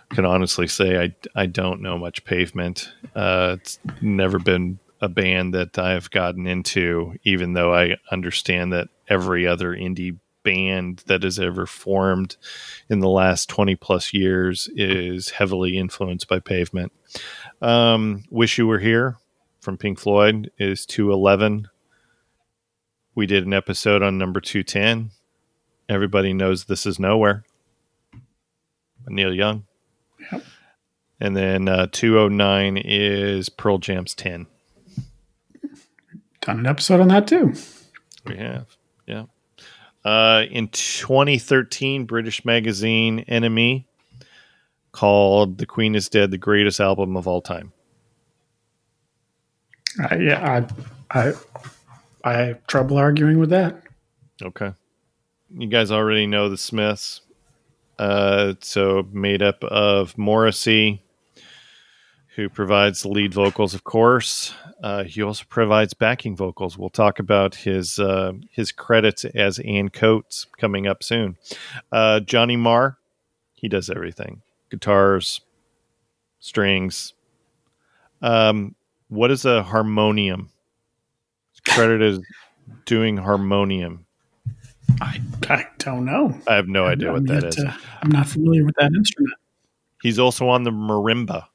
can 0.09 0.25
honestly 0.25 0.67
say 0.67 1.01
I, 1.01 1.15
I 1.35 1.45
don't 1.45 1.81
know 1.81 1.97
much 1.97 2.25
Pavement. 2.25 2.91
Uh, 3.15 3.57
it's 3.59 3.79
never 4.01 4.39
been 4.39 4.79
a 5.01 5.09
band 5.09 5.53
that 5.53 5.77
I've 5.77 6.09
gotten 6.11 6.47
into, 6.47 7.15
even 7.23 7.53
though 7.53 7.73
I 7.73 7.97
understand 8.11 8.73
that 8.73 8.89
every 9.07 9.47
other 9.47 9.71
indie 9.71 10.19
band 10.43 11.03
that 11.07 11.23
has 11.23 11.39
ever 11.39 11.65
formed 11.65 12.35
in 12.89 12.99
the 12.99 13.09
last 13.09 13.47
20 13.49 13.75
plus 13.75 14.13
years 14.13 14.69
is 14.75 15.29
heavily 15.29 15.77
influenced 15.77 16.27
by 16.27 16.39
Pavement. 16.39 16.91
Um, 17.61 18.23
Wish 18.29 18.57
You 18.57 18.67
Were 18.67 18.79
Here 18.79 19.17
from 19.61 19.77
Pink 19.77 19.99
Floyd 19.99 20.51
is 20.57 20.85
211 20.85 21.69
we 23.15 23.25
did 23.25 23.45
an 23.45 23.53
episode 23.53 24.01
on 24.01 24.17
number 24.17 24.41
210 24.41 25.11
everybody 25.89 26.33
knows 26.33 26.65
this 26.65 26.85
is 26.85 26.99
nowhere 26.99 27.43
neil 29.07 29.33
young 29.33 29.65
Yep. 30.31 30.43
and 31.19 31.35
then 31.35 31.67
uh, 31.67 31.87
209 31.91 32.77
is 32.77 33.49
pearl 33.49 33.77
jam's 33.77 34.15
10 34.15 34.47
Done 36.41 36.59
an 36.59 36.65
episode 36.67 36.99
on 36.99 37.07
that 37.09 37.27
too. 37.27 37.53
we 38.25 38.37
have 38.37 38.67
yeah 39.05 39.25
uh, 40.05 40.43
in 40.51 40.67
2013 40.69 42.05
british 42.05 42.43
magazine 42.45 43.23
NME 43.27 43.85
called 44.91 45.57
the 45.57 45.65
queen 45.65 45.95
is 45.95 46.07
dead 46.09 46.31
the 46.31 46.37
greatest 46.37 46.79
album 46.79 47.17
of 47.17 47.27
all 47.27 47.41
time 47.41 47.71
I, 50.09 50.15
yeah, 50.15 50.65
I 51.11 51.19
I 51.19 51.33
I 52.23 52.33
have 52.33 52.65
trouble 52.65 52.97
arguing 52.97 53.37
with 53.37 53.51
that. 53.51 53.83
Okay. 54.41 54.73
You 55.55 55.67
guys 55.67 55.91
already 55.91 56.25
know 56.25 56.49
the 56.49 56.57
Smiths. 56.57 57.21
Uh, 57.99 58.55
so 58.59 59.07
made 59.11 59.43
up 59.43 59.63
of 59.63 60.17
Morrissey, 60.17 61.03
who 62.35 62.49
provides 62.49 63.03
the 63.03 63.09
lead 63.09 63.35
vocals, 63.35 63.75
of 63.75 63.83
course. 63.83 64.55
Uh, 64.81 65.03
he 65.03 65.21
also 65.21 65.45
provides 65.47 65.93
backing 65.93 66.35
vocals. 66.35 66.75
We'll 66.75 66.89
talk 66.89 67.19
about 67.19 67.53
his 67.53 67.99
uh, 67.99 68.33
his 68.49 68.71
credits 68.71 69.25
as 69.25 69.59
Ann 69.59 69.89
Coates 69.89 70.47
coming 70.57 70.87
up 70.87 71.03
soon. 71.03 71.37
Uh, 71.91 72.19
Johnny 72.19 72.55
Marr, 72.57 72.97
he 73.53 73.69
does 73.69 73.91
everything: 73.91 74.41
guitars, 74.71 75.41
strings. 76.39 77.13
Um, 78.23 78.73
what 79.07 79.29
is 79.29 79.45
a 79.45 79.61
harmonium? 79.61 80.49
It's 81.51 81.59
credited 81.59 82.01
as 82.01 82.19
doing 82.85 83.17
harmonium. 83.17 84.02
I 85.01 85.21
I 85.49 85.65
don't 85.79 86.05
know. 86.05 86.37
I 86.47 86.55
have 86.55 86.67
no 86.67 86.85
idea 86.85 87.09
I'm 87.09 87.13
what 87.15 87.27
that 87.27 87.43
yet 87.43 87.57
is. 87.57 87.65
I'm 88.01 88.11
not 88.11 88.27
familiar 88.27 88.65
with 88.65 88.75
that 88.79 88.91
instrument. 88.95 89.33
He's 90.01 90.19
also 90.19 90.47
on 90.47 90.63
the 90.63 90.71
marimba. 90.71 91.45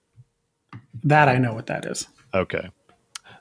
That 1.04 1.28
I 1.28 1.36
know 1.36 1.52
what 1.54 1.66
that 1.66 1.84
is. 1.84 2.08
Okay. 2.34 2.68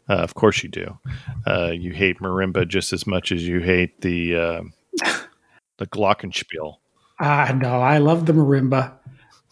Uh, 0.10 0.14
of 0.14 0.36
course 0.36 0.64
you 0.64 0.70
do. 0.70 0.98
Uh, 1.46 1.72
you 1.74 1.92
hate 1.92 2.20
marimba 2.20 2.68
just 2.68 2.94
as 2.94 3.06
much 3.08 3.32
as 3.32 3.48
you 3.48 3.60
hate 3.60 4.02
the 4.02 4.36
uh, 4.36 4.62
the 5.78 5.88
glockenspiel. 5.88 6.76
Ah, 7.20 7.54
no, 7.60 7.82
I 7.82 7.98
love 7.98 8.26
the 8.26 8.34
marimba 8.34 8.94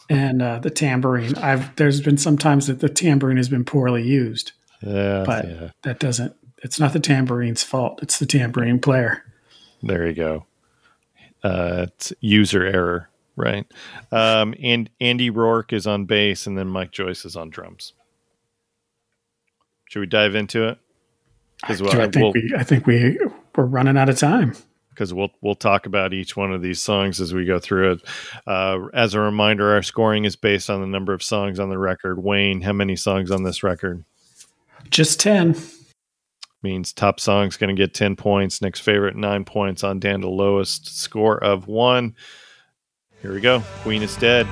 and 0.08 0.40
uh, 0.40 0.58
the 0.60 0.70
tambourine. 0.70 1.34
I've 1.36 1.74
there's 1.76 2.00
been 2.00 2.18
some 2.18 2.38
times 2.38 2.66
that 2.68 2.80
the 2.80 2.88
tambourine 2.88 3.36
has 3.38 3.48
been 3.48 3.64
poorly 3.64 4.02
used, 4.02 4.52
Yeah, 4.82 5.24
but 5.26 5.48
yeah. 5.48 5.70
that 5.82 5.98
doesn't. 5.98 6.34
It's 6.62 6.80
not 6.80 6.92
the 6.92 7.00
tambourine's 7.00 7.62
fault. 7.62 8.00
It's 8.02 8.18
the 8.18 8.26
tambourine 8.26 8.78
player. 8.78 9.22
There 9.86 10.06
you 10.06 10.14
go. 10.14 10.46
Uh, 11.42 11.86
it's 11.88 12.12
user 12.20 12.64
error, 12.64 13.08
right? 13.36 13.66
Um, 14.10 14.54
and 14.62 14.90
Andy 15.00 15.30
Rourke 15.30 15.72
is 15.72 15.86
on 15.86 16.06
bass, 16.06 16.46
and 16.46 16.58
then 16.58 16.68
Mike 16.68 16.90
Joyce 16.92 17.24
is 17.24 17.36
on 17.36 17.50
drums. 17.50 17.92
Should 19.88 20.00
we 20.00 20.06
dive 20.06 20.34
into 20.34 20.66
it? 20.68 20.78
Because 21.60 21.80
I 21.82 22.08
think 22.08 22.16
we'll, 22.16 22.32
we. 22.32 22.52
I 22.58 22.64
think 22.64 22.86
we 22.86 23.18
we're 23.54 23.64
running 23.64 23.96
out 23.96 24.08
of 24.08 24.18
time. 24.18 24.54
because 24.90 25.14
we'll 25.14 25.30
we'll 25.40 25.54
talk 25.54 25.86
about 25.86 26.12
each 26.12 26.36
one 26.36 26.52
of 26.52 26.62
these 26.62 26.80
songs 26.80 27.20
as 27.20 27.32
we 27.32 27.44
go 27.44 27.58
through 27.58 27.92
it. 27.92 28.00
Uh, 28.46 28.86
as 28.94 29.14
a 29.14 29.20
reminder, 29.20 29.72
our 29.72 29.82
scoring 29.82 30.24
is 30.24 30.36
based 30.36 30.68
on 30.68 30.80
the 30.80 30.86
number 30.86 31.12
of 31.12 31.22
songs 31.22 31.60
on 31.60 31.68
the 31.68 31.78
record. 31.78 32.22
Wayne, 32.22 32.62
how 32.62 32.72
many 32.72 32.96
songs 32.96 33.30
on 33.30 33.42
this 33.44 33.62
record? 33.62 34.04
Just 34.90 35.20
ten. 35.20 35.54
Means 36.62 36.92
top 36.92 37.20
song's 37.20 37.56
going 37.56 37.74
to 37.74 37.80
get 37.80 37.94
ten 37.94 38.16
points. 38.16 38.60
Next 38.60 38.80
favorite 38.80 39.14
nine 39.14 39.44
points 39.44 39.84
on 39.84 40.00
down 40.00 40.22
to 40.22 40.28
lowest 40.28 40.98
score 40.98 41.42
of 41.42 41.68
one. 41.68 42.16
Here 43.22 43.32
we 43.32 43.40
go. 43.40 43.60
Queen 43.82 44.02
is 44.02 44.16
dead. 44.16 44.46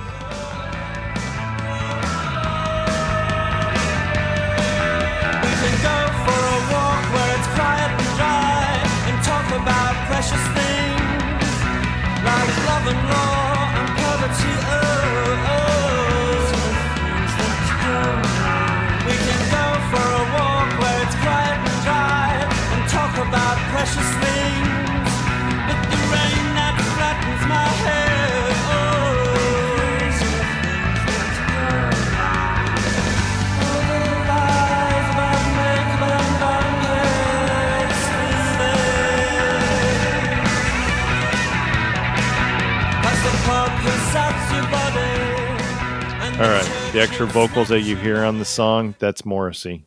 The 46.95 47.01
extra 47.01 47.27
vocals 47.27 47.71
that 47.71 47.81
you 47.81 47.97
hear 47.97 48.23
on 48.23 48.39
the 48.39 48.45
song, 48.45 48.95
that's 49.01 49.25
Morrissey. 49.25 49.85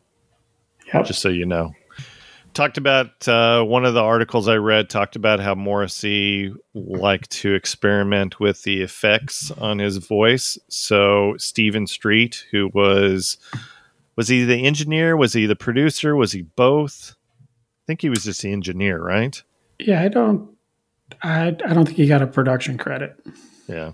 Yep. 0.92 1.06
just 1.06 1.22
so 1.22 1.30
you 1.30 1.46
know. 1.46 1.72
Talked 2.52 2.76
about 2.76 3.26
uh, 3.26 3.62
one 3.62 3.86
of 3.86 3.94
the 3.94 4.02
articles 4.02 4.46
I 4.46 4.56
read 4.56 4.90
talked 4.90 5.16
about 5.16 5.40
how 5.40 5.54
Morrissey 5.54 6.52
liked 6.74 7.30
to 7.30 7.54
experiment 7.54 8.40
with 8.40 8.62
the 8.64 8.82
effects 8.82 9.50
on 9.52 9.78
his 9.78 9.96
voice. 9.96 10.58
So 10.68 11.34
Stephen 11.38 11.86
Street, 11.86 12.44
who 12.50 12.70
was 12.74 13.38
was 14.16 14.28
he 14.28 14.44
the 14.44 14.66
engineer? 14.66 15.16
Was 15.16 15.32
he 15.32 15.46
the 15.46 15.56
producer? 15.56 16.14
Was 16.14 16.32
he 16.32 16.42
both? 16.42 17.16
I 17.42 17.84
think 17.86 18.02
he 18.02 18.10
was 18.10 18.24
just 18.24 18.42
the 18.42 18.52
engineer, 18.52 19.02
right? 19.02 19.42
yeah, 19.78 20.02
I 20.02 20.08
don't. 20.08 20.50
I 21.22 21.46
I 21.46 21.72
don't 21.72 21.86
think 21.86 21.96
he 21.96 22.06
got 22.06 22.20
a 22.20 22.26
production 22.26 22.76
credit. 22.76 23.18
Yeah. 23.66 23.92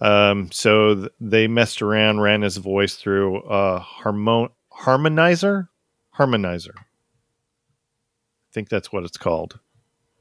Um, 0.00 0.50
so 0.52 0.94
th- 0.94 1.12
they 1.20 1.48
messed 1.48 1.82
around, 1.82 2.20
ran 2.20 2.42
his 2.42 2.56
voice 2.56 2.94
through 2.94 3.38
a 3.40 3.78
harmon- 3.78 4.50
harmonizer. 4.72 5.68
Harmonizer. 6.16 6.76
I 6.76 8.52
think 8.52 8.68
that's 8.68 8.92
what 8.92 9.04
it's 9.04 9.16
called. 9.18 9.58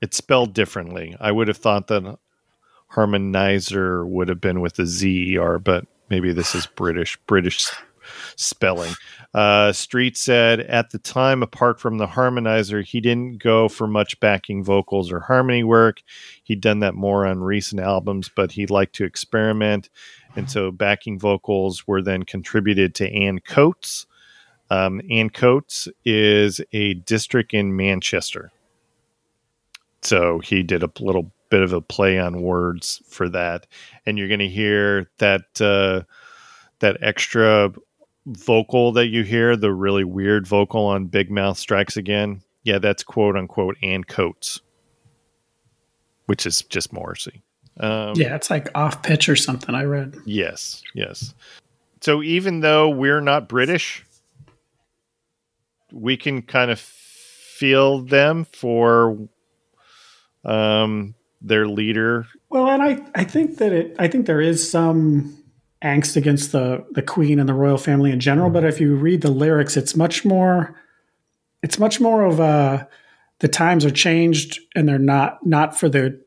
It's 0.01 0.17
spelled 0.17 0.53
differently. 0.53 1.15
I 1.19 1.31
would 1.31 1.47
have 1.47 1.57
thought 1.57 1.87
that 1.87 2.17
harmonizer 2.93 4.07
would 4.07 4.29
have 4.29 4.41
been 4.41 4.61
with 4.61 4.79
a 4.79 4.85
Z 4.85 5.33
E 5.33 5.37
R, 5.37 5.59
but 5.59 5.85
maybe 6.09 6.31
this 6.33 6.55
is 6.55 6.67
British 6.67 7.17
British 7.27 7.67
spelling. 8.35 8.93
Uh, 9.33 9.71
Street 9.71 10.17
said 10.17 10.61
at 10.61 10.89
the 10.91 10.99
time, 10.99 11.43
apart 11.43 11.79
from 11.79 11.97
the 11.97 12.07
harmonizer, 12.07 12.83
he 12.83 13.01
didn't 13.01 13.37
go 13.37 13.67
for 13.69 13.87
much 13.87 14.19
backing 14.19 14.63
vocals 14.63 15.11
or 15.11 15.19
harmony 15.19 15.63
work. 15.63 16.01
He'd 16.43 16.61
done 16.61 16.79
that 16.79 16.95
more 16.95 17.25
on 17.25 17.39
recent 17.41 17.81
albums, 17.81 18.29
but 18.33 18.51
he 18.51 18.65
liked 18.65 18.95
to 18.95 19.05
experiment. 19.05 19.89
And 20.35 20.49
so 20.49 20.71
backing 20.71 21.19
vocals 21.19 21.87
were 21.87 22.01
then 22.01 22.23
contributed 22.23 22.95
to 22.95 23.11
Ann 23.11 23.39
Coates. 23.39 24.05
Um, 24.69 25.01
Ann 25.09 25.29
Coates 25.29 25.87
is 26.05 26.61
a 26.73 26.95
district 26.95 27.53
in 27.53 27.75
Manchester. 27.75 28.51
So 30.01 30.39
he 30.39 30.63
did 30.63 30.83
a 30.83 30.91
little 30.99 31.31
bit 31.49 31.61
of 31.61 31.73
a 31.73 31.81
play 31.81 32.19
on 32.19 32.41
words 32.41 33.01
for 33.07 33.29
that. 33.29 33.67
And 34.05 34.17
you're 34.17 34.27
going 34.27 34.39
to 34.39 34.49
hear 34.49 35.09
that 35.17 35.61
uh, 35.61 36.03
that 36.79 36.97
extra 37.01 37.71
vocal 38.27 38.91
that 38.93 39.07
you 39.07 39.23
hear, 39.23 39.55
the 39.55 39.73
really 39.73 40.03
weird 40.03 40.45
vocal 40.47 40.85
on 40.85 41.05
Big 41.05 41.31
Mouth 41.31 41.57
Strikes 41.57 41.97
Again. 41.97 42.41
Yeah, 42.63 42.79
that's 42.79 43.03
quote 43.03 43.37
unquote 43.37 43.77
Ann 43.81 44.03
Coates, 44.03 44.59
which 46.25 46.45
is 46.45 46.61
just 46.63 46.91
Morrissey. 46.91 47.41
Um, 47.79 48.13
Yeah, 48.15 48.35
it's 48.35 48.49
like 48.49 48.69
off 48.75 49.01
pitch 49.03 49.29
or 49.29 49.35
something. 49.35 49.73
I 49.73 49.83
read. 49.83 50.17
Yes, 50.25 50.83
yes. 50.93 51.33
So 52.01 52.21
even 52.21 52.59
though 52.59 52.89
we're 52.89 53.21
not 53.21 53.47
British, 53.47 54.05
we 55.91 56.17
can 56.17 56.41
kind 56.41 56.69
of 56.71 56.79
feel 56.79 57.99
them 57.99 58.45
for 58.45 59.17
um, 60.43 61.15
their 61.41 61.67
leader. 61.67 62.27
Well, 62.49 62.67
and 62.67 62.81
I, 62.83 62.99
I 63.15 63.23
think 63.23 63.57
that 63.57 63.71
it 63.71 63.95
I 63.99 64.07
think 64.07 64.25
there 64.25 64.41
is 64.41 64.69
some 64.69 65.37
angst 65.83 66.15
against 66.15 66.51
the 66.51 66.85
the 66.91 67.01
queen 67.01 67.39
and 67.39 67.47
the 67.47 67.53
royal 67.53 67.77
family 67.77 68.11
in 68.11 68.19
general, 68.19 68.49
but 68.49 68.63
if 68.63 68.81
you 68.81 68.95
read 68.95 69.21
the 69.21 69.31
lyrics, 69.31 69.77
it's 69.77 69.95
much 69.95 70.25
more 70.25 70.75
it's 71.63 71.79
much 71.79 71.99
more 71.99 72.23
of 72.23 72.39
a 72.39 72.87
the 73.39 73.47
times 73.47 73.85
are 73.85 73.91
changed 73.91 74.59
and 74.75 74.87
they're 74.87 74.97
not 74.97 75.45
not 75.45 75.77
for 75.77 75.89
the 75.89 76.19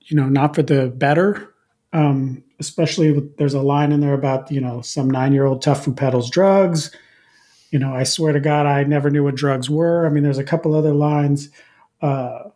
you 0.00 0.16
know 0.16 0.28
not 0.28 0.54
for 0.54 0.62
the 0.62 0.88
better. 0.88 1.52
Um, 1.92 2.42
especially 2.58 3.12
with, 3.12 3.36
there's 3.36 3.54
a 3.54 3.60
line 3.60 3.92
in 3.92 4.00
there 4.00 4.14
about 4.14 4.50
you 4.50 4.60
know 4.60 4.80
some 4.80 5.10
nine 5.10 5.32
year 5.32 5.46
old 5.46 5.62
tough 5.62 5.84
who 5.84 5.94
peddles 5.94 6.30
drugs. 6.30 6.94
You 7.70 7.80
know, 7.80 7.92
I 7.92 8.04
swear 8.04 8.32
to 8.32 8.40
God, 8.40 8.66
I 8.66 8.84
never 8.84 9.10
knew 9.10 9.24
what 9.24 9.34
drugs 9.34 9.68
were. 9.68 10.06
I 10.06 10.10
mean, 10.10 10.22
there's 10.22 10.38
a 10.38 10.44
couple 10.44 10.74
other 10.74 10.94
lines. 10.94 11.50
Uh, 12.00 12.50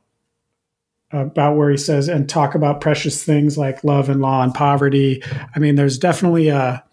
about 1.12 1.56
where 1.56 1.70
he 1.70 1.76
says 1.76 2.08
and 2.08 2.28
talk 2.28 2.54
about 2.54 2.80
precious 2.80 3.24
things 3.24 3.58
like 3.58 3.82
love 3.82 4.08
and 4.08 4.20
law 4.20 4.42
and 4.42 4.54
poverty. 4.54 5.22
I 5.54 5.58
mean, 5.58 5.74
there's 5.74 5.98
definitely 5.98 6.48
a, 6.48 6.84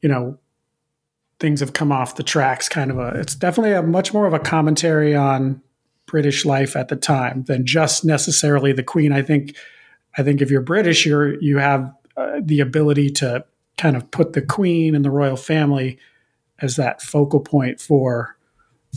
you 0.00 0.08
know, 0.08 0.38
things 1.38 1.60
have 1.60 1.72
come 1.72 1.92
off 1.92 2.16
the 2.16 2.22
tracks. 2.22 2.68
Kind 2.68 2.90
of 2.90 2.98
a, 2.98 3.08
it's 3.20 3.34
definitely 3.34 3.72
a 3.72 3.82
much 3.82 4.12
more 4.12 4.26
of 4.26 4.32
a 4.32 4.38
commentary 4.38 5.14
on 5.14 5.62
British 6.06 6.44
life 6.44 6.74
at 6.76 6.88
the 6.88 6.96
time 6.96 7.44
than 7.44 7.64
just 7.64 8.04
necessarily 8.04 8.72
the 8.72 8.82
Queen. 8.82 9.12
I 9.12 9.22
think, 9.22 9.56
I 10.18 10.22
think 10.22 10.42
if 10.42 10.50
you're 10.50 10.60
British, 10.60 11.06
you're 11.06 11.40
you 11.40 11.58
have 11.58 11.92
uh, 12.16 12.40
the 12.42 12.60
ability 12.60 13.10
to 13.10 13.44
kind 13.78 13.96
of 13.96 14.10
put 14.10 14.32
the 14.32 14.42
Queen 14.42 14.94
and 14.94 15.04
the 15.04 15.10
royal 15.10 15.36
family 15.36 15.98
as 16.60 16.76
that 16.76 17.02
focal 17.02 17.40
point 17.40 17.80
for 17.80 18.36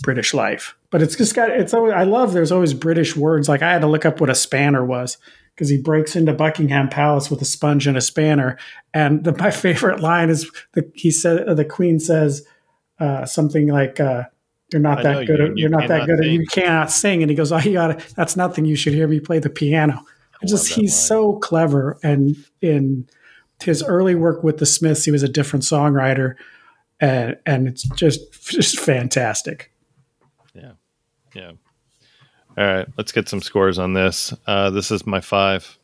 British 0.01 0.34
life. 0.34 0.76
But 0.96 1.02
it's 1.02 1.18
just 1.18 1.36
got 1.36 1.50
it's 1.50 1.74
always 1.74 1.91
I 1.91 2.04
love 2.04 2.32
there's 2.32 2.54
always 2.54 2.74
British 2.74 3.18
words. 3.18 3.50
Like 3.50 3.62
I 3.62 3.74
had 3.74 3.82
to 3.82 3.88
look 3.88 4.06
up 4.06 4.22
what 4.22 4.30
a 4.30 4.34
spanner 4.34 4.86
was 4.86 5.18
because 5.54 5.68
he 5.68 5.76
breaks 5.78 6.16
into 6.16 6.32
Buckingham 6.32 6.88
Palace 6.88 7.30
with 7.30 7.41
a 7.41 7.46
sponge 7.46 7.86
and 7.86 7.98
a 7.98 8.02
spanner. 8.02 8.58
And 8.93 9.26
the, 9.26 9.36
my 9.38 9.52
favorite 9.52 10.00
line 10.00 10.30
is 10.30 10.50
the 10.72 10.89
he 10.96 11.12
said 11.12 11.58
the 11.58 11.66
Queen 11.66 12.00
says 12.00 12.48
uh, 12.98 13.26
something 13.26 13.68
like 13.68 14.00
uh, 14.00 14.24
"You're 14.72 14.82
not 14.82 15.00
I 15.00 15.04
that 15.04 15.28
good. 15.28 15.39
you- 15.39 15.46
at, 15.46 15.50
you 15.50 15.56
you're 15.64 15.70
not 15.70 15.89
that 15.89 16.06
good. 16.06 16.20
At, 16.20 16.24
sing." 16.24 16.32
you 16.32 16.46
cannot 16.48 16.91
sing." 16.91 17.22
And 17.24 17.30
he 17.30 17.36
goes, 17.36 17.52
"Oh, 17.52 17.58
you 17.58 17.74
got 17.74 18.00
to 18.00 18.16
That's 18.16 18.38
nothing. 18.38 18.64
You 18.64 18.78
should 18.78 18.93
hear 18.93 19.10
me 19.10 19.20
play 19.20 19.39
the 19.39 19.50
piano." 19.50 19.96
Love 19.96 20.06
just 20.48 20.70
he's 20.70 20.93
line. 20.93 21.08
so 21.08 21.34
clever. 21.39 22.00
And 22.04 22.38
in 22.62 23.10
his 23.62 23.84
early 23.84 24.16
work 24.16 24.46
with 24.46 24.60
the 24.60 24.66
Smiths, 24.66 25.04
he 25.04 25.12
was 25.12 25.24
a 25.24 25.28
different 25.28 25.64
songwriter, 25.66 26.36
and 27.02 27.36
and 27.46 27.68
it's 27.68 27.84
just 27.98 28.32
just 28.48 28.80
fantastic. 28.80 29.74
Yeah. 31.36 31.52
All 32.58 32.66
right, 32.66 32.88
let's 32.98 33.12
get 33.12 33.28
some 33.28 33.42
scores 33.42 33.78
on 33.78 33.94
this. 33.94 34.34
Uh, 34.48 34.70
this 34.70 34.90
is 34.90 35.06
my 35.06 35.20
five. 35.20 35.78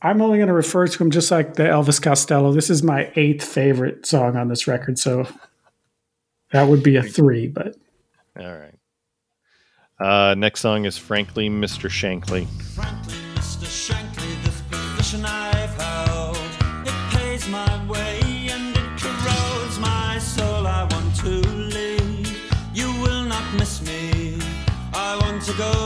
I'm 0.00 0.22
only 0.22 0.38
going 0.38 0.46
to 0.46 0.54
refer 0.54 0.86
to 0.86 1.02
him 1.02 1.10
just 1.10 1.32
like 1.32 1.54
the 1.54 1.64
Elvis 1.64 2.00
Costello. 2.00 2.52
This 2.52 2.70
is 2.70 2.84
my 2.84 3.10
eighth 3.16 3.44
favorite 3.44 4.06
song 4.06 4.36
on 4.36 4.46
this 4.46 4.68
record, 4.68 4.98
so 4.98 5.26
that 6.52 6.68
would 6.68 6.84
be 6.84 6.94
a 6.96 7.02
three. 7.02 7.48
But 7.48 7.76
All 8.38 8.56
right. 8.56 8.74
Uh, 9.98 10.36
next 10.36 10.60
song 10.60 10.84
is 10.84 10.96
Frankly 10.96 11.50
Mr. 11.50 11.90
Shankly. 11.90 12.46
Frankly, 12.76 13.14
Mr. 13.34 14.70
passion 14.70 15.24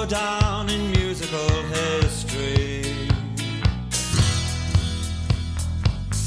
down 0.07 0.69
in 0.69 0.91
musical 0.91 1.49
history. 1.65 2.83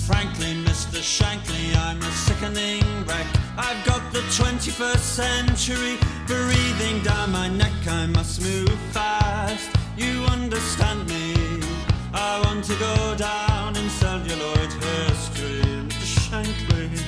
Frankly, 0.06 0.54
Mr. 0.64 1.02
Shankly, 1.02 1.76
I'm 1.76 2.02
a 2.02 2.12
sickening 2.12 2.84
wreck. 3.06 3.28
I've 3.58 3.84
got 3.86 4.02
the 4.14 4.20
21st 4.20 4.98
century 4.98 5.98
breathing 6.28 7.02
down 7.04 7.32
my 7.32 7.50
neck. 7.50 7.74
I 7.88 8.06
must 8.06 8.42
move 8.42 8.78
fast. 8.92 9.70
You 9.98 10.24
understand 10.26 11.08
me? 11.10 11.62
I 12.14 12.42
want 12.46 12.64
to 12.66 12.76
go 12.76 13.16
down 13.18 13.76
in 13.76 13.90
celluloid 13.90 14.72
history. 14.72 15.62
Mr. 15.90 16.30
Shankly. 16.30 17.05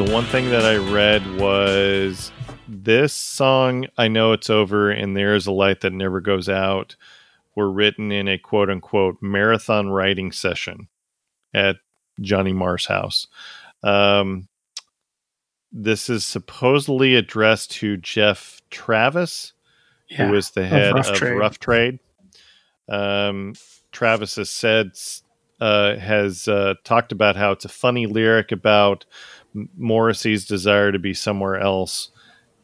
The 0.00 0.10
one 0.10 0.24
thing 0.24 0.48
that 0.48 0.64
I 0.64 0.76
read 0.76 1.38
was 1.38 2.32
this 2.66 3.12
song, 3.12 3.86
I 3.98 4.08
Know 4.08 4.32
It's 4.32 4.48
Over, 4.48 4.90
and 4.90 5.14
There 5.14 5.34
Is 5.34 5.46
a 5.46 5.52
Light 5.52 5.82
That 5.82 5.92
Never 5.92 6.22
Goes 6.22 6.48
Out, 6.48 6.96
were 7.54 7.70
written 7.70 8.10
in 8.10 8.26
a 8.26 8.38
quote 8.38 8.70
unquote 8.70 9.18
marathon 9.20 9.90
writing 9.90 10.32
session 10.32 10.88
at 11.52 11.76
Johnny 12.18 12.54
Marr's 12.54 12.86
house. 12.86 13.26
Um, 13.82 14.48
this 15.70 16.08
is 16.08 16.24
supposedly 16.24 17.14
addressed 17.14 17.72
to 17.72 17.98
Geoff 17.98 18.62
Travis, 18.70 19.52
Yeah, 20.08 20.28
who 20.28 20.34
is 20.34 20.52
the 20.52 20.66
head 20.66 20.96
of 20.96 21.10
Rough 21.10 21.20
Rough 21.20 21.58
Trade. 21.58 21.98
Trade. 22.88 22.98
Um, 22.98 23.52
Travis 23.92 24.36
has 24.36 24.48
said 24.48 24.92
uh, 25.60 25.96
has 25.96 26.48
uh, 26.48 26.74
talked 26.84 27.12
about 27.12 27.36
how 27.36 27.52
it's 27.52 27.66
a 27.66 27.68
funny 27.68 28.06
lyric 28.06 28.50
about 28.50 29.04
Morrissey's 29.76 30.44
desire 30.46 30.92
to 30.92 30.98
be 30.98 31.14
somewhere 31.14 31.58
else, 31.58 32.10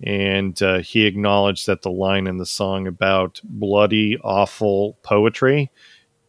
and 0.02 0.60
uh, 0.62 0.78
he 0.78 1.06
acknowledged 1.06 1.66
that 1.66 1.82
the 1.82 1.90
line 1.90 2.26
in 2.26 2.38
the 2.38 2.46
song 2.46 2.86
about 2.86 3.40
bloody, 3.44 4.18
awful 4.22 4.98
poetry 5.02 5.70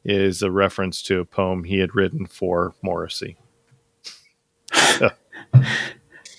is 0.05 0.41
a 0.41 0.49
reference 0.49 1.01
to 1.03 1.19
a 1.19 1.25
poem 1.25 1.63
he 1.65 1.79
had 1.79 1.93
written 1.93 2.25
for 2.25 2.73
Morrissey. 2.81 3.37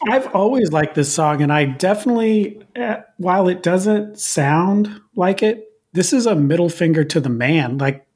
I've 0.08 0.34
always 0.34 0.72
liked 0.72 0.94
this 0.94 1.12
song, 1.12 1.42
and 1.42 1.52
I 1.52 1.64
definitely, 1.64 2.62
uh, 2.76 2.98
while 3.16 3.48
it 3.48 3.62
doesn't 3.62 4.18
sound 4.18 5.00
like 5.16 5.42
it, 5.42 5.64
this 5.92 6.12
is 6.12 6.26
a 6.26 6.34
middle 6.34 6.68
finger 6.68 7.04
to 7.04 7.20
the 7.20 7.28
man. 7.28 7.78
Like, 7.78 8.06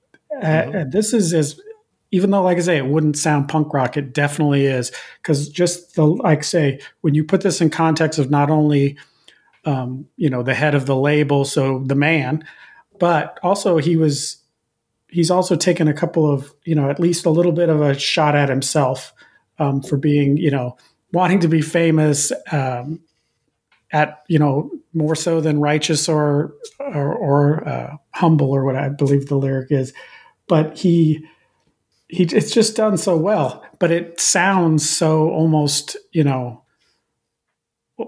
uh, 0.43 0.47
uh, 0.47 0.85
this 0.89 1.13
is 1.13 1.35
as, 1.35 1.61
even 2.13 2.31
though, 2.31 2.43
like 2.43 2.59
I 2.59 2.61
say, 2.61 2.77
it 2.77 2.87
wouldn't 2.87 3.19
sound 3.19 3.49
punk 3.49 3.73
rock, 3.75 3.97
it 3.97 4.13
definitely 4.13 4.67
is. 4.67 4.93
Because 5.21 5.49
just 5.49 5.97
the, 5.97 6.07
like 6.07 6.39
I 6.39 6.43
say, 6.43 6.81
when 7.01 7.15
you 7.15 7.25
put 7.25 7.41
this 7.41 7.61
in 7.61 7.71
context 7.71 8.19
of 8.19 8.31
not 8.31 8.51
only, 8.51 8.97
um, 9.65 10.07
you 10.17 10.31
know, 10.31 10.43
the 10.43 10.55
head 10.55 10.75
of 10.75 10.87
the 10.87 10.97
label, 10.97 11.45
so 11.45 11.83
the 11.85 11.95
man, 11.95 12.45
but 13.01 13.41
also 13.43 13.79
he 13.79 13.97
was, 13.97 14.37
he's 15.09 15.31
also 15.31 15.57
taken 15.57 15.89
a 15.89 15.95
couple 15.95 16.31
of, 16.31 16.53
you 16.65 16.75
know, 16.75 16.89
at 16.89 17.01
least 17.01 17.27
a 17.27 17.31
little 17.31 17.53
bit 17.53 17.69
of 17.69 17.81
a 17.81 17.99
shot 17.99 18.37
at 18.37 18.49
himself 18.49 19.13
um, 19.59 19.83
for 19.83 19.97
being, 19.97 20.37
you 20.37 20.51
know, 20.51 20.77
wanting 21.13 21.41
to 21.41 21.49
be 21.49 21.61
famous 21.61 22.33
um, 22.51 23.01
at 23.93 24.23
you 24.29 24.39
know 24.39 24.71
more 24.95 25.15
so 25.15 25.41
than 25.41 25.61
righteous 25.61 26.09
or 26.09 26.55
or, 26.81 27.15
or 27.15 27.69
uh, 27.69 27.97
humble 28.13 28.51
or 28.51 28.65
what 28.65 28.77
I 28.77 28.89
believe 28.89 29.27
the 29.27 29.37
lyric 29.37 29.71
is, 29.71 29.93
but 30.49 30.77
he 30.77 31.27
he 32.13 32.25
it's 32.25 32.53
just 32.53 32.77
done 32.77 32.99
so 32.99 33.17
well, 33.17 33.65
but 33.79 33.91
it 33.91 34.21
sounds 34.21 34.89
so 34.89 35.31
almost 35.31 35.97
you 36.13 36.23
know 36.23 36.63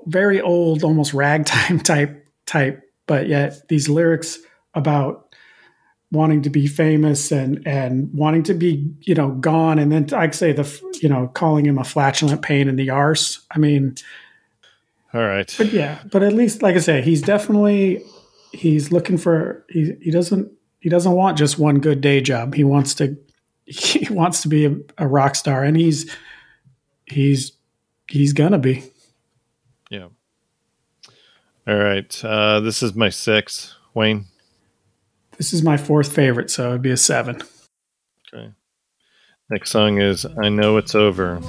very 0.07 0.41
old, 0.41 0.85
almost 0.85 1.15
ragtime 1.15 1.81
type 1.83 2.27
type, 2.47 2.83
but 3.07 3.29
yet 3.29 3.67
these 3.69 3.89
lyrics 3.89 4.39
about 4.75 5.35
wanting 6.13 6.43
to 6.43 6.51
be 6.51 6.67
famous 6.67 7.33
and 7.33 7.67
and 7.67 8.13
wanting 8.13 8.43
to 8.43 8.53
be 8.53 8.95
you 9.01 9.15
know 9.15 9.33
gone 9.33 9.81
and 9.81 9.91
then 9.91 10.07
i'd 10.15 10.33
say 10.33 10.53
the 10.53 10.81
you 11.03 11.09
know 11.09 11.27
calling 11.35 11.67
him 11.67 11.77
a 11.77 11.83
flatulent 11.83 12.41
pain 12.41 12.69
in 12.69 12.77
the 12.77 12.89
arse 12.89 13.45
i 13.51 13.59
mean 13.59 13.97
All 15.13 15.23
right. 15.23 15.53
but 15.59 15.73
yeah 15.73 15.99
but 16.13 16.23
at 16.23 16.33
least 16.33 16.63
like 16.63 16.77
i 16.77 16.79
say 16.79 17.03
he's 17.03 17.21
definitely 17.21 18.01
he's 18.53 18.93
looking 18.93 19.19
for 19.19 19.65
he, 19.69 19.95
he 20.01 20.13
doesn't 20.13 20.53
he 20.79 20.89
doesn't 20.89 21.13
want 21.13 21.37
just 21.37 21.59
one 21.59 21.81
good 21.81 22.01
day 22.01 22.21
job 22.21 22.55
he 22.55 22.63
wants 22.63 22.95
to 22.95 23.17
he 23.67 24.07
wants 24.13 24.43
to 24.43 24.49
be 24.49 24.67
a, 24.67 24.77
a 24.99 25.07
rock 25.09 25.35
star 25.35 25.63
and 25.65 25.77
he's 25.77 26.11
he's 27.07 27.53
he's 28.09 28.33
gonna 28.33 28.59
be 28.59 28.85
Yeah. 29.91 30.09
All 31.67 31.77
right. 31.77 32.25
Uh, 32.25 32.61
this 32.61 32.83
is 32.83 32.95
my 32.95 33.09
six. 33.09 33.75
Wayne. 33.95 34.27
this 35.39 35.53
is 35.53 35.63
my 35.63 35.77
fourth 35.77 36.13
favorite 36.13 36.51
so 36.51 36.71
it'd 36.71 36.83
be 36.83 36.91
a 36.91 36.97
seven 36.97 37.41
Okay. 38.35 38.51
Next 39.51 39.71
song 39.71 40.01
is 40.01 40.27
I 40.43 40.49
Know 40.49 40.77
It's 40.79 40.95
Over. 40.95 41.41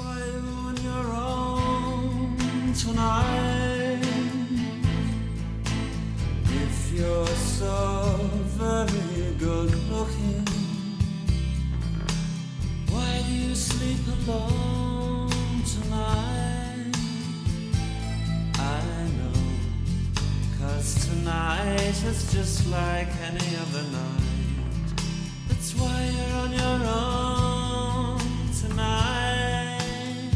Tonight 21.26 22.04
is 22.04 22.32
just 22.32 22.68
like 22.68 23.08
any 23.20 23.56
other 23.56 23.82
night. 23.90 25.02
That's 25.48 25.74
why 25.74 26.10
you're 26.14 26.36
on 26.44 26.52
your 26.52 26.80
own 26.86 28.20
tonight. 28.62 30.30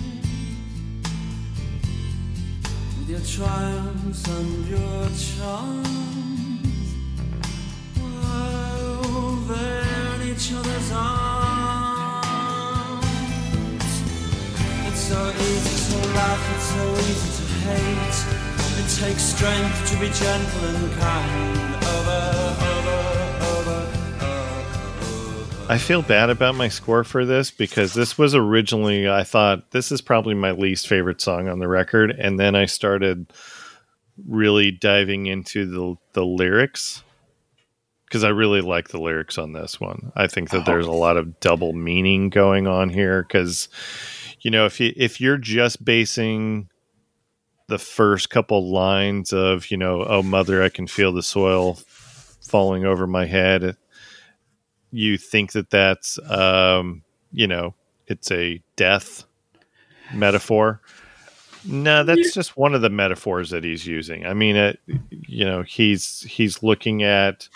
With 2.99 3.09
your 3.09 3.21
triumphs 3.21 4.27
and 4.27 4.67
your 4.67 5.09
charms. 5.29 6.89
Over 9.07 9.67
in 10.15 10.23
each 10.29 10.53
other's 10.53 10.91
arms. 10.93 12.21
It's 14.89 15.03
so 15.11 15.21
easy 15.39 15.77
to 15.93 15.99
laugh, 16.19 16.45
it's 16.55 16.69
so 16.75 16.85
easy 17.09 17.31
to 17.39 17.45
hate. 17.63 18.40
It 18.91 18.97
takes 18.97 19.23
strength 19.23 19.89
to 19.93 20.01
be 20.01 20.09
gentle 20.11 20.65
and 20.65 20.93
kind. 20.95 21.85
Over, 21.85 22.33
over, 22.59 22.99
over, 23.47 23.87
over. 24.97 25.73
I 25.73 25.79
feel 25.79 26.03
bad 26.03 26.29
about 26.29 26.57
my 26.57 26.69
score 26.69 27.05
for 27.05 27.25
this 27.25 27.53
because 27.53 27.95
this 27.95 28.19
was 28.19 28.35
originally, 28.35 29.09
I 29.09 29.23
thought 29.23 29.71
this 29.71 29.93
is 29.93 30.01
probably 30.01 30.35
my 30.35 30.51
least 30.51 30.89
favorite 30.89 31.21
song 31.21 31.49
on 31.49 31.61
the 31.61 31.69
record. 31.69 32.11
And 32.11 32.41
then 32.41 32.57
I 32.57 32.67
started 32.67 33.33
really 34.27 34.73
diving 34.73 35.27
into 35.27 35.67
the, 35.67 35.95
the 36.15 36.27
lyrics 36.27 37.05
because 38.07 38.25
I 38.25 38.31
really 38.31 38.61
like 38.61 38.89
the 38.89 39.01
lyrics 39.01 39.39
on 39.39 39.53
this 39.53 39.81
one. 39.81 40.11
I 40.17 40.27
think 40.27 40.51
that 40.51 40.67
there's 40.67 40.89
a 40.89 40.91
oh. 40.91 40.99
lot 40.99 41.17
of 41.17 41.39
double 41.39 41.75
meaning 41.75 42.29
going 42.29 42.67
on 42.67 42.89
here 42.89 43.23
because, 43.23 43.69
you 44.41 44.51
know, 44.51 44.67
if 44.67 44.81
you, 44.81 44.93
if 44.97 45.21
you're 45.21 45.39
just 45.39 45.85
basing 45.85 46.69
the 47.71 47.79
first 47.79 48.29
couple 48.29 48.71
lines 48.71 49.33
of, 49.33 49.71
you 49.71 49.79
know, 49.79 50.05
oh, 50.05 50.23
mother, 50.23 50.63
I 50.63 50.69
can 50.69 50.87
feel 50.87 51.13
the 51.13 51.23
soil 51.23 51.79
falling 52.43 52.85
over 52.85 53.07
my 53.07 53.25
head. 53.25 53.77
You 54.91 55.17
think 55.17 55.53
that 55.53 55.71
that's 55.71 56.19
um, 56.29 57.03
you 57.33 57.47
know 57.47 57.75
it's 58.07 58.31
a 58.31 58.61
death 58.77 59.25
metaphor? 60.13 60.81
No 61.65 62.05
that's 62.05 62.35
just 62.35 62.57
one 62.57 62.75
of 62.75 62.83
the 62.83 62.91
metaphors 62.91 63.51
that 63.51 63.65
he's 63.65 63.87
using. 63.87 64.27
I 64.27 64.35
mean 64.35 64.57
it 64.57 64.81
you 65.11 65.45
know 65.45 65.63
he's 65.63 66.23
he's 66.23 66.63
looking 66.63 67.03
at 67.03 67.49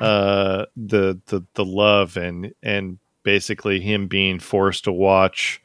uh 0.00 0.64
the 0.76 1.20
the 1.26 1.42
the 1.54 1.64
love 1.64 2.16
and 2.16 2.52
and 2.62 2.98
basically 3.22 3.80
him 3.80 4.08
being 4.08 4.40
forced 4.40 4.84
to 4.84 4.92
watch 4.92 5.62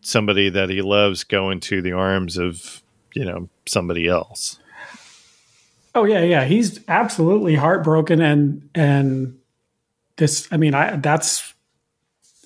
somebody 0.00 0.48
that 0.48 0.70
he 0.70 0.82
loves 0.82 1.24
go 1.24 1.50
into 1.50 1.82
the 1.82 1.92
arms 1.92 2.38
of 2.38 2.82
you 3.14 3.24
know 3.24 3.48
somebody 3.66 4.06
else 4.06 4.58
Oh 5.98 6.04
yeah, 6.04 6.22
yeah. 6.22 6.44
He's 6.44 6.78
absolutely 6.86 7.56
heartbroken 7.56 8.20
and 8.20 8.68
and 8.72 9.36
this 10.16 10.46
I 10.52 10.56
mean, 10.56 10.72
I 10.72 10.96
that's 10.96 11.54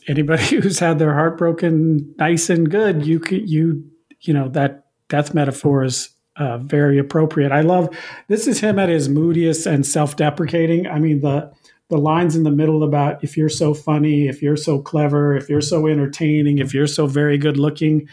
anybody 0.09 0.57
who's 0.61 0.79
had 0.79 0.99
their 0.99 1.13
heart 1.13 1.37
broken 1.37 2.15
nice 2.19 2.49
and 2.49 2.71
good, 2.71 3.05
you 3.05 3.21
could 3.21 3.49
you 3.49 3.85
you 4.23 4.33
know, 4.33 4.49
that 4.51 4.87
death 5.09 5.35
metaphor 5.35 5.85
is 5.85 6.09
uh, 6.37 6.57
very 6.59 6.99
appropriate. 6.99 7.53
I 7.53 7.61
love 7.61 7.95
this 8.29 8.47
is 8.47 8.61
him 8.61 8.79
at 8.79 8.89
his 8.89 9.11
moodiest 9.11 9.67
and 9.67 9.85
self-deprecating. 9.85 10.87
I 10.87 10.99
mean 10.99 11.21
the 11.21 11.53
the 11.91 11.99
lines 11.99 12.37
in 12.37 12.45
the 12.45 12.51
middle 12.51 12.83
about 12.83 13.23
if 13.23 13.37
you're 13.37 13.51
so 13.51 13.75
funny, 13.75 14.29
if 14.29 14.41
you're 14.41 14.57
so 14.57 14.81
clever, 14.81 15.37
if 15.37 15.51
you're 15.51 15.61
so 15.61 15.87
entertaining, 15.87 16.57
if 16.57 16.73
you're 16.73 16.87
so 16.87 17.07
very 17.07 17.37
good 17.37 17.59
looking, 17.59 18.09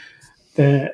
then 0.55 0.89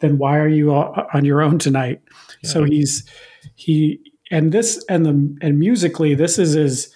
then 0.00 0.18
why 0.18 0.38
are 0.38 0.48
you 0.48 0.72
on 0.72 1.24
your 1.24 1.42
own 1.42 1.58
tonight? 1.58 2.00
Yeah. 2.42 2.50
So 2.50 2.64
he's 2.64 3.08
he 3.54 4.00
and 4.30 4.52
this 4.52 4.84
and 4.88 5.06
the 5.06 5.38
and 5.40 5.58
musically 5.58 6.14
this 6.14 6.38
is 6.38 6.52
his 6.52 6.94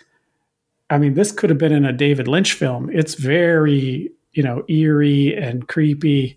I 0.88 0.98
mean 0.98 1.14
this 1.14 1.32
could 1.32 1.51
have 1.51 1.59
been 1.59 1.72
in 1.72 1.84
a 1.84 1.92
David 1.92 2.28
Lynch 2.28 2.53
film. 2.53 2.90
It's 2.92 3.14
very, 3.14 4.11
you 4.32 4.42
know, 4.42 4.64
eerie 4.68 5.36
and 5.36 5.66
creepy. 5.68 6.36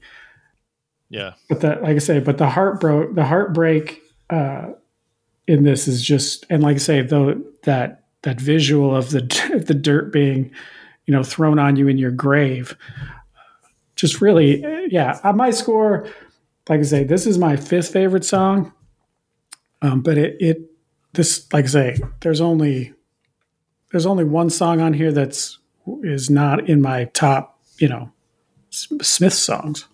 Yeah. 1.09 1.33
But 1.49 1.61
the 1.61 1.79
like 1.81 1.95
I 1.95 1.99
say, 1.99 2.19
but 2.19 2.37
the 2.37 2.49
heartbreak 2.49 3.15
the 3.15 3.25
heartbreak 3.25 4.01
uh 4.29 4.69
in 5.47 5.63
this 5.63 5.87
is 5.87 6.01
just 6.01 6.45
and 6.49 6.63
like 6.63 6.75
I 6.75 6.79
say, 6.79 7.01
though 7.01 7.41
that 7.63 8.03
that 8.23 8.39
visual 8.39 8.95
of 8.95 9.11
the 9.11 9.21
the 9.67 9.73
dirt 9.73 10.11
being, 10.11 10.51
you 11.05 11.13
know, 11.13 11.23
thrown 11.23 11.59
on 11.59 11.75
you 11.75 11.87
in 11.87 11.97
your 11.97 12.11
grave. 12.11 12.75
Just 13.95 14.21
really, 14.21 14.63
yeah. 14.89 15.19
My 15.35 15.51
score, 15.51 16.07
like 16.69 16.79
I 16.79 16.83
say, 16.83 17.03
this 17.03 17.25
is 17.27 17.37
my 17.37 17.55
fifth 17.55 17.91
favorite 17.91 18.25
song. 18.25 18.73
Um, 19.81 20.01
but 20.01 20.17
it, 20.17 20.37
it, 20.39 20.61
this, 21.13 21.51
like 21.51 21.65
I 21.65 21.67
say, 21.67 21.97
there's 22.21 22.41
only, 22.41 22.93
there's 23.91 24.05
only 24.05 24.23
one 24.23 24.49
song 24.49 24.81
on 24.81 24.93
here 24.93 25.11
that's 25.11 25.59
is 26.01 26.29
not 26.29 26.69
in 26.69 26.81
my 26.81 27.05
top, 27.05 27.59
you 27.77 27.89
know, 27.89 28.11
Smith 28.69 29.33
songs. 29.33 29.85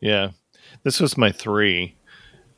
Yeah, 0.00 0.30
this 0.82 1.00
was 1.00 1.16
my 1.16 1.30
three. 1.30 1.96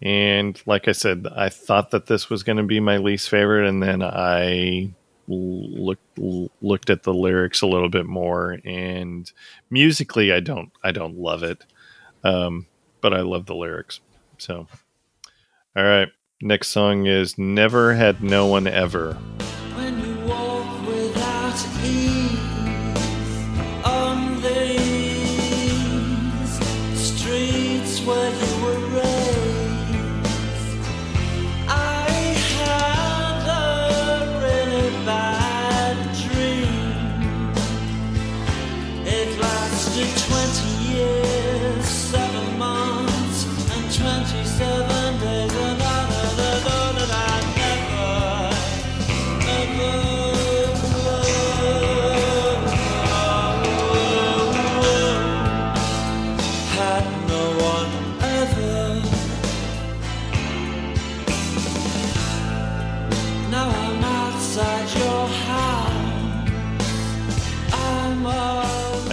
And 0.00 0.60
like 0.66 0.88
I 0.88 0.92
said, 0.92 1.28
I 1.36 1.48
thought 1.48 1.90
that 1.90 2.06
this 2.06 2.28
was 2.28 2.42
going 2.42 2.56
to 2.56 2.64
be 2.64 2.80
my 2.80 2.96
least 2.96 3.28
favorite, 3.28 3.68
and 3.68 3.82
then 3.82 4.02
I 4.02 4.94
looked 5.28 6.18
looked 6.18 6.90
at 6.90 7.04
the 7.04 7.14
lyrics 7.14 7.62
a 7.62 7.68
little 7.68 7.88
bit 7.88 8.06
more. 8.06 8.58
And 8.64 9.30
musically, 9.70 10.32
I 10.32 10.40
don't 10.40 10.72
I 10.82 10.90
don't 10.90 11.18
love 11.18 11.44
it, 11.44 11.64
um, 12.24 12.66
but 13.00 13.12
I 13.12 13.20
love 13.20 13.46
the 13.46 13.54
lyrics. 13.54 14.00
So, 14.38 14.66
all 15.76 15.84
right, 15.84 16.08
next 16.40 16.68
song 16.68 17.06
is 17.06 17.38
"Never 17.38 17.94
Had 17.94 18.22
No 18.22 18.46
One 18.46 18.66
Ever." 18.66 19.18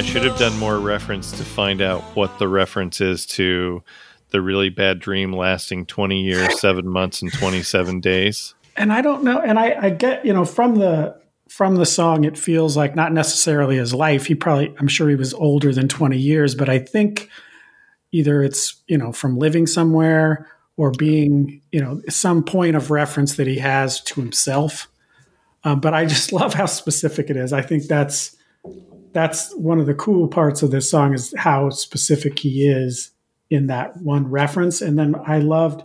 Should 0.10 0.24
have 0.24 0.40
done 0.40 0.58
more 0.58 0.80
reference 0.80 1.32
to 1.34 1.46
find 1.46 1.84
out 1.84 2.02
what 2.16 2.40
the 2.40 2.48
reference 2.48 3.00
is 3.00 3.28
to 3.28 3.84
the 4.32 4.42
really 4.42 4.70
bad 4.70 4.98
dream 4.98 5.32
lasting 5.32 5.86
20 5.86 6.20
years, 6.20 6.60
seven 6.60 6.88
months, 6.88 7.22
and 7.22 7.32
27 7.32 8.00
days. 8.00 8.56
And 8.76 8.92
I 8.92 9.02
don't 9.02 9.24
know. 9.24 9.40
And 9.40 9.60
I, 9.60 9.78
I 9.80 9.90
get, 9.92 10.26
you 10.26 10.34
know, 10.34 10.46
from 10.46 10.76
the 10.76 11.16
from 11.48 11.76
the 11.76 11.86
song, 11.86 12.24
it 12.24 12.40
feels 12.40 12.76
like 12.76 12.96
not 12.96 13.14
necessarily 13.14 13.78
his 13.78 13.94
life. 13.94 14.26
He 14.26 14.34
probably, 14.34 14.74
I'm 14.80 14.88
sure 14.88 15.10
he 15.10 15.16
was 15.16 15.32
older 15.36 15.72
than 15.72 15.88
20 15.88 16.18
years, 16.18 16.56
but 16.56 16.70
I 16.70 16.80
think 16.80 17.30
either 18.12 18.42
it's, 18.42 18.82
you 18.88 18.98
know, 18.98 19.12
from 19.12 19.38
living 19.38 19.68
somewhere 19.68 20.48
or 20.76 20.90
being, 20.90 21.62
you 21.72 21.82
know, 21.82 22.02
some 22.10 22.44
point 22.44 22.76
of 22.76 22.90
reference 22.90 23.36
that 23.36 23.46
he 23.46 23.60
has 23.60 24.02
to 24.02 24.22
himself. 24.22 24.88
Um, 25.64 25.80
but 25.82 25.94
I 25.94 26.06
just 26.06 26.32
love 26.32 26.56
how 26.56 26.66
specific 26.66 27.30
it 27.30 27.38
is. 27.38 27.54
I 27.54 27.62
think 27.62 27.84
that's 27.84 28.36
that's 29.12 29.54
one 29.56 29.80
of 29.80 29.86
the 29.86 29.94
cool 29.94 30.28
parts 30.28 30.62
of 30.62 30.72
this 30.72 30.90
song 30.90 31.14
is 31.14 31.34
how 31.38 31.70
specific 31.70 32.40
he 32.40 32.68
is 32.68 33.12
in 33.50 33.68
that 33.68 33.98
one 33.98 34.30
reference. 34.30 34.82
And 34.82 34.98
then 34.98 35.16
I 35.26 35.40
loved 35.40 35.84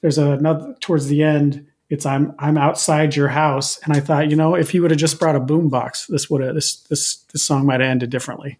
there's 0.00 0.18
another 0.18 0.74
towards 0.80 1.06
the 1.06 1.22
end. 1.22 1.66
It's 1.90 2.06
I'm 2.06 2.34
I'm 2.38 2.58
outside 2.58 3.16
your 3.16 3.28
house, 3.28 3.78
and 3.78 3.96
I 3.96 4.00
thought, 4.00 4.30
you 4.30 4.36
know, 4.36 4.54
if 4.54 4.70
he 4.70 4.80
would 4.80 4.90
have 4.90 5.00
just 5.00 5.18
brought 5.18 5.36
a 5.36 5.40
boombox, 5.40 6.06
this 6.06 6.28
would 6.28 6.42
have 6.42 6.54
this 6.54 6.76
this 6.82 7.16
this 7.32 7.42
song 7.42 7.64
might 7.64 7.80
have 7.80 7.88
ended 7.88 8.10
differently. 8.10 8.58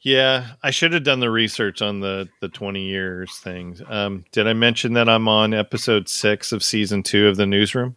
Yeah, 0.00 0.48
I 0.62 0.70
should 0.70 0.92
have 0.92 1.02
done 1.02 1.20
the 1.20 1.30
research 1.30 1.82
on 1.82 2.00
the 2.00 2.28
the 2.40 2.48
20 2.48 2.82
years 2.82 3.38
things. 3.38 3.82
Um, 3.88 4.24
did 4.32 4.46
I 4.46 4.52
mention 4.52 4.92
that 4.92 5.08
I'm 5.08 5.26
on 5.28 5.52
episode 5.52 6.08
six 6.08 6.52
of 6.52 6.62
season 6.62 7.02
two 7.02 7.26
of 7.26 7.36
the 7.36 7.46
newsroom? 7.46 7.96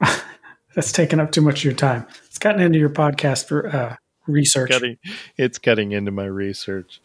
That's 0.74 0.92
taking 0.92 1.20
up 1.20 1.32
too 1.32 1.40
much 1.40 1.60
of 1.60 1.64
your 1.64 1.72
time. 1.72 2.06
It's 2.36 2.42
gotten 2.42 2.60
into 2.60 2.78
your 2.78 2.90
podcast 2.90 3.48
for 3.48 3.66
uh, 3.66 3.96
research. 4.26 4.68
It's 4.68 4.78
getting, 4.78 4.98
it's 5.38 5.58
cutting 5.58 5.92
into 5.92 6.10
my 6.10 6.26
research. 6.26 7.00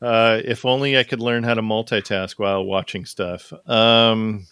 Uh, 0.00 0.40
if 0.44 0.64
only 0.64 0.96
I 0.96 1.02
could 1.02 1.18
learn 1.18 1.42
how 1.42 1.54
to 1.54 1.60
multitask 1.60 2.38
while 2.38 2.62
watching 2.62 3.04
stuff. 3.04 3.52
Um, 3.68 4.46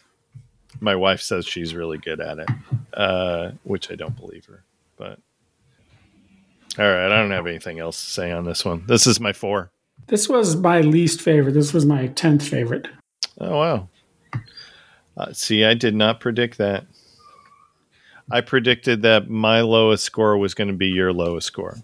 my 0.81 0.97
wife 0.97 1.21
says 1.21 1.47
she's 1.47 1.73
really 1.73 1.99
good 1.99 2.21
at 2.21 2.41
it, 2.41 2.49
uh, 2.95 3.53
which 3.63 3.93
I 3.93 3.95
don't 3.95 4.17
believe 4.17 4.47
her. 4.47 4.65
But 4.97 5.21
all 6.81 6.85
right, 6.85 7.07
I 7.07 7.09
don't 7.11 7.31
have 7.31 7.47
anything 7.47 7.79
else 7.79 8.05
to 8.05 8.11
say 8.11 8.33
on 8.33 8.45
this 8.45 8.65
one. 8.65 8.83
This 8.89 9.07
is 9.07 9.21
my 9.21 9.33
four. 9.33 9.71
This 10.09 10.29
was 10.29 10.57
my 10.57 10.81
least 10.81 11.23
favorite. 11.23 11.53
This 11.53 11.73
was 11.73 11.87
my 11.87 12.09
tenth 12.09 12.43
favorite. 12.43 12.89
Oh 13.41 13.57
wow! 13.57 13.89
Uh, 15.17 15.33
see, 15.33 15.65
I 15.65 15.75
did 15.75 15.95
not 15.95 16.19
predict 16.19 16.59
that. 16.59 16.87
I 18.31 18.41
predicted 18.41 19.03
that 19.03 19.29
my 19.29 19.61
lowest 19.61 20.05
score 20.05 20.39
was 20.39 20.55
going 20.55 20.69
to 20.69 20.75
be 20.75 20.89
your 20.89 21.13
lowest 21.13 21.47
score. 21.47 21.77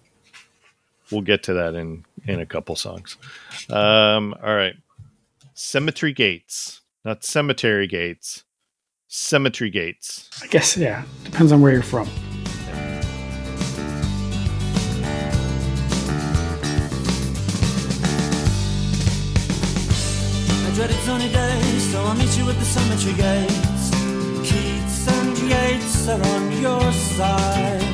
We'll 1.10 1.20
get 1.22 1.42
to 1.44 1.54
that 1.54 1.74
in 1.74 2.04
in 2.26 2.40
a 2.40 2.46
couple 2.46 2.76
songs. 2.76 3.16
Um, 3.68 4.34
all 4.42 4.54
right, 4.54 4.76
Cemetery 5.54 6.12
Gates, 6.12 6.80
not 7.04 7.24
Cemetery 7.24 7.86
Gates. 7.86 8.44
Cemetery 9.08 9.70
Gates. 9.70 10.30
I 10.40 10.46
guess 10.46 10.76
yeah. 10.76 11.02
Depends 11.24 11.50
on 11.50 11.60
where 11.60 11.72
you're 11.72 11.82
from. 11.82 12.08
I 20.62 20.72
dreaded 20.74 20.96
sunny 20.98 21.28
days, 21.32 21.90
so 21.90 22.00
I'll 22.04 22.14
meet 22.14 22.38
you 22.38 22.48
at 22.48 22.56
the 22.56 22.64
cemetery 22.64 23.14
gates. 23.14 23.90
Keats 24.48 25.08
and 25.08 25.38
Yeats 25.38 25.99
are 26.10 26.22
on 26.34 26.52
your 26.60 26.92
side. 26.92 27.86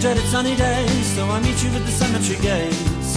Dreaded 0.00 0.24
sunny 0.34 0.56
days, 0.56 1.06
so 1.14 1.22
I 1.26 1.38
meet 1.40 1.62
you 1.62 1.70
at 1.70 1.84
the 1.86 1.92
cemetery 1.92 2.38
gates. 2.40 3.10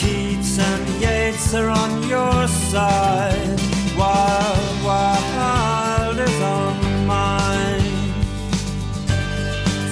Keats 0.00 0.58
and 0.58 0.88
Yeats 1.02 1.52
are 1.52 1.68
on 1.68 1.90
your 2.08 2.48
side. 2.72 3.60
Wild, 3.98 4.76
Wilde 4.86 6.20
is 6.20 6.40
on 6.40 7.06
mine. 7.06 8.14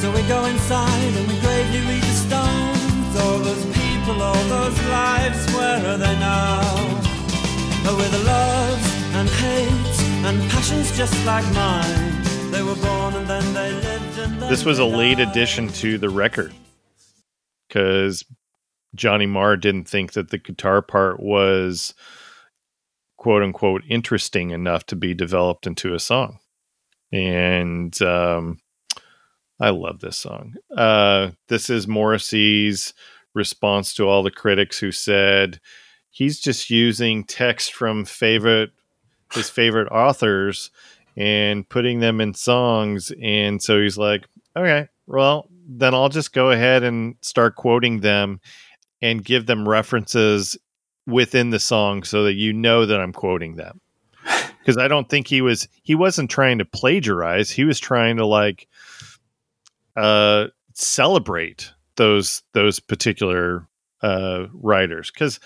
So 0.00 0.10
we 0.16 0.22
go 0.34 0.46
inside 0.46 1.12
and 1.18 1.28
we 1.28 1.36
gravely 1.40 1.80
read 1.90 2.04
the 2.10 2.18
stones. 2.26 3.12
All 3.22 3.38
those 3.48 3.66
people, 3.80 4.22
all 4.22 4.44
those 4.56 4.78
lives, 4.88 5.40
where 5.54 5.80
are 5.90 5.98
they 5.98 6.16
now? 6.18 6.62
With 8.00 8.12
the 8.12 8.24
loves 8.24 8.86
and 9.18 9.28
hates 9.28 10.00
and 10.26 10.50
passions 10.50 10.96
just 10.96 11.16
like 11.26 11.44
mine. 11.52 12.19
They 12.50 12.62
were 12.62 12.74
born 12.74 13.14
and 13.14 13.26
then 13.28 13.54
they 13.54 13.72
lived 13.72 14.18
and 14.18 14.42
This 14.42 14.64
was 14.64 14.80
a 14.80 14.84
late 14.84 15.20
addition 15.20 15.68
to 15.74 15.98
the 15.98 16.10
record 16.10 16.52
because 17.68 18.24
Johnny 18.94 19.26
Marr 19.26 19.56
didn't 19.56 19.84
think 19.84 20.14
that 20.14 20.30
the 20.30 20.38
guitar 20.38 20.82
part 20.82 21.20
was 21.20 21.94
quote 23.16 23.44
unquote 23.44 23.82
interesting 23.88 24.50
enough 24.50 24.84
to 24.86 24.96
be 24.96 25.14
developed 25.14 25.66
into 25.66 25.94
a 25.94 26.00
song. 26.00 26.40
And 27.12 28.00
um, 28.02 28.60
I 29.60 29.70
love 29.70 30.00
this 30.00 30.16
song. 30.16 30.54
Uh, 30.76 31.30
this 31.48 31.70
is 31.70 31.86
Morrissey's 31.86 32.94
response 33.32 33.94
to 33.94 34.08
all 34.08 34.24
the 34.24 34.30
critics 34.30 34.80
who 34.80 34.90
said 34.90 35.60
he's 36.10 36.40
just 36.40 36.68
using 36.68 37.22
text 37.22 37.72
from 37.72 38.04
favorite 38.04 38.70
his 39.34 39.48
favorite 39.48 39.88
authors 39.92 40.70
and 41.16 41.68
putting 41.68 42.00
them 42.00 42.20
in 42.20 42.34
songs. 42.34 43.12
And 43.22 43.62
so 43.62 43.80
he's 43.80 43.98
like, 43.98 44.26
okay, 44.56 44.88
well, 45.06 45.48
then 45.68 45.94
I'll 45.94 46.08
just 46.08 46.32
go 46.32 46.50
ahead 46.50 46.82
and 46.82 47.16
start 47.22 47.56
quoting 47.56 48.00
them 48.00 48.40
and 49.02 49.24
give 49.24 49.46
them 49.46 49.68
references 49.68 50.56
within 51.06 51.50
the 51.50 51.58
song 51.58 52.02
so 52.02 52.24
that 52.24 52.34
you 52.34 52.52
know 52.52 52.86
that 52.86 53.00
I'm 53.00 53.12
quoting 53.12 53.56
them. 53.56 53.80
Because 54.60 54.76
I 54.76 54.88
don't 54.88 55.08
think 55.08 55.26
he 55.26 55.40
was 55.40 55.66
he 55.82 55.94
wasn't 55.94 56.30
trying 56.30 56.58
to 56.58 56.66
plagiarize. 56.66 57.50
He 57.50 57.64
was 57.64 57.80
trying 57.80 58.18
to 58.18 58.26
like 58.26 58.68
uh 59.96 60.48
celebrate 60.74 61.72
those 61.96 62.42
those 62.52 62.78
particular 62.78 63.66
uh 64.02 64.48
writers. 64.52 65.10
Because 65.10 65.40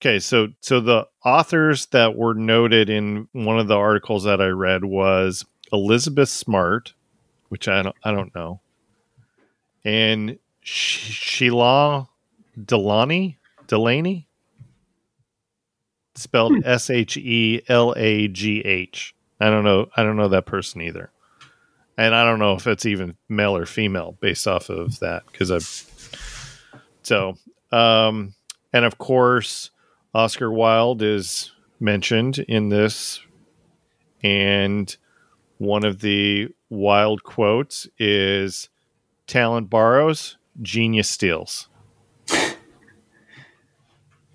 Okay, 0.00 0.20
so 0.20 0.48
so 0.60 0.80
the 0.80 1.08
authors 1.24 1.86
that 1.86 2.14
were 2.14 2.34
noted 2.34 2.88
in 2.88 3.28
one 3.32 3.58
of 3.58 3.66
the 3.66 3.76
articles 3.76 4.22
that 4.24 4.40
I 4.40 4.46
read 4.46 4.84
was 4.84 5.44
Elizabeth 5.72 6.28
Smart, 6.28 6.94
which 7.48 7.66
I 7.66 7.82
don't 7.82 7.96
I 8.04 8.12
don't 8.12 8.32
know, 8.32 8.60
and 9.84 10.38
Sh- 10.60 11.10
Shelagh 11.10 12.06
Delaney 12.64 13.38
Delaney, 13.66 14.28
spelled 16.14 16.64
S 16.64 16.90
H 16.90 17.16
E 17.16 17.62
L 17.68 17.92
A 17.96 18.28
G 18.28 18.60
H. 18.60 19.16
I 19.40 19.50
don't 19.50 19.64
know. 19.64 19.88
I 19.96 20.04
don't 20.04 20.16
know 20.16 20.28
that 20.28 20.46
person 20.46 20.80
either, 20.80 21.10
and 21.96 22.14
I 22.14 22.22
don't 22.24 22.38
know 22.38 22.54
if 22.54 22.68
it's 22.68 22.86
even 22.86 23.16
male 23.28 23.56
or 23.56 23.66
female 23.66 24.16
based 24.20 24.46
off 24.46 24.68
of 24.70 25.00
that 25.00 25.24
because 25.26 25.50
I've 25.50 26.12
so 27.02 27.36
um 27.72 28.34
and 28.72 28.84
of 28.84 28.98
course 28.98 29.70
Oscar 30.18 30.50
Wilde 30.50 31.00
is 31.00 31.52
mentioned 31.78 32.40
in 32.40 32.70
this, 32.70 33.20
and 34.20 34.96
one 35.58 35.84
of 35.84 36.00
the 36.00 36.48
Wilde 36.68 37.22
quotes 37.22 37.86
is 38.00 38.68
"Talent 39.28 39.70
borrows, 39.70 40.36
genius 40.60 41.08
steals." 41.08 41.68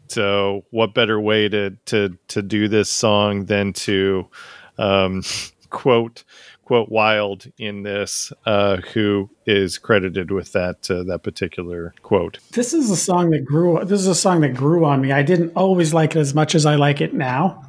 so, 0.08 0.64
what 0.70 0.94
better 0.94 1.20
way 1.20 1.50
to 1.50 1.72
to 1.88 2.18
to 2.30 2.42
do 2.42 2.70
this 2.70 2.90
song 2.90 3.48
than 3.48 3.74
to 3.74 4.30
um, 4.78 5.22
quote 5.70 6.24
quote 6.66 6.90
Wilde 6.90 7.52
in 7.58 7.84
this, 7.84 8.32
uh, 8.46 8.78
who 8.78 9.30
is 9.46 9.78
credited 9.78 10.32
with 10.32 10.54
that 10.54 10.90
uh, 10.90 11.04
that 11.04 11.24
particular 11.24 11.94
quote. 12.02 12.40
This 12.52 12.74
is 12.74 12.90
a 12.90 12.98
song 12.98 13.32
that 13.32 13.46
grew. 13.46 13.84
This 13.84 14.00
is 14.00 14.08
a 14.08 14.16
song 14.16 14.42
that 14.42 14.54
grew 14.54 14.86
on 14.86 15.02
me. 15.02 15.12
I 15.12 15.24
didn't 15.24 15.54
always 15.56 15.94
like 15.94 16.16
it 16.16 16.20
as 16.20 16.34
much 16.34 16.56
as 16.56 16.66
I 16.66 16.76
like 16.76 17.02
it 17.02 17.14
now, 17.14 17.64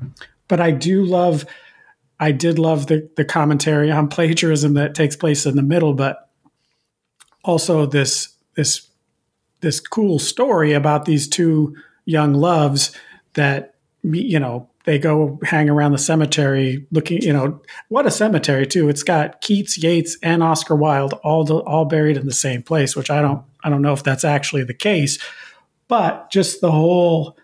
but 0.49 0.61
I 0.61 0.71
do 0.71 1.05
love. 1.05 1.45
I 2.21 2.33
did 2.33 2.59
love 2.59 2.87
the 2.87 3.09
the 3.17 3.25
commentary 3.25 3.91
on 3.91 4.09
plagiarism 4.09 4.75
that 4.75 4.95
takes 4.95 5.17
place 5.17 5.47
in 5.47 5.57
the 5.57 5.63
middle, 5.63 5.95
but 5.95 6.31
also 7.43 7.87
this 7.87 8.35
this 8.55 8.89
this 9.61 9.81
cool 9.81 10.19
story 10.19 10.73
about 10.73 11.05
these 11.05 11.27
two 11.27 11.77
young 12.05 12.35
loves 12.35 12.93
that 13.33 13.75
you 14.03 14.39
know 14.39 14.69
they 14.85 14.99
go 14.99 15.39
hang 15.45 15.69
around 15.69 15.93
the 15.93 15.99
cemetery 15.99 16.87
looking 16.91 17.23
you 17.23 17.33
know 17.33 17.61
what 17.89 18.07
a 18.07 18.11
cemetery 18.11 18.67
too. 18.67 18.89
It's 18.89 19.03
got 19.03 19.41
keats 19.41 19.77
yeats 19.79 20.17
and 20.23 20.43
oscar 20.43 20.77
wilde 20.77 21.15
all 21.25 21.51
all 21.63 21.85
buried 21.85 22.17
in 22.17 22.27
the 22.27 22.33
same 22.33 22.63
place 22.63 22.95
which 22.95 23.11
i 23.11 23.21
don't 23.21 23.43
i 23.63 23.71
don't 23.71 23.83
know 23.83 23.93
if 23.93 24.03
that's 24.03 24.25
actually 24.25 24.65
the 24.65 24.75
case 24.75 25.19
but 25.89 26.31
just 26.31 26.61
the 26.61 26.71
whole 26.71 27.37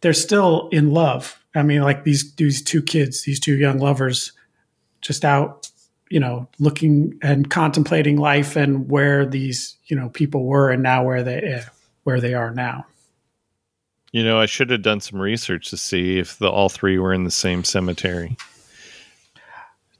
they're 0.00 0.12
still 0.12 0.68
in 0.72 0.92
love. 0.92 1.42
I 1.54 1.62
mean 1.62 1.82
like 1.82 2.04
these 2.04 2.34
these 2.34 2.62
two 2.62 2.82
kids 2.82 3.22
these 3.22 3.40
two 3.40 3.56
young 3.56 3.78
lovers 3.78 4.32
just 5.00 5.24
out 5.24 5.70
you 6.10 6.20
know 6.20 6.48
looking 6.58 7.18
and 7.22 7.50
contemplating 7.50 8.18
life 8.18 8.56
and 8.56 8.90
where 8.90 9.24
these 9.24 9.76
you 9.86 9.96
know 9.96 10.10
people 10.10 10.44
were 10.44 10.70
and 10.70 10.82
now 10.82 11.04
where 11.04 11.22
they 11.22 11.62
where 12.04 12.20
they 12.20 12.34
are 12.34 12.50
now 12.50 12.84
You 14.16 14.24
know, 14.24 14.40
I 14.40 14.46
should 14.46 14.70
have 14.70 14.80
done 14.80 15.00
some 15.00 15.20
research 15.20 15.68
to 15.68 15.76
see 15.76 16.18
if 16.18 16.38
the 16.38 16.50
all 16.50 16.70
three 16.70 16.96
were 16.98 17.12
in 17.12 17.24
the 17.24 17.30
same 17.30 17.64
cemetery. 17.64 18.38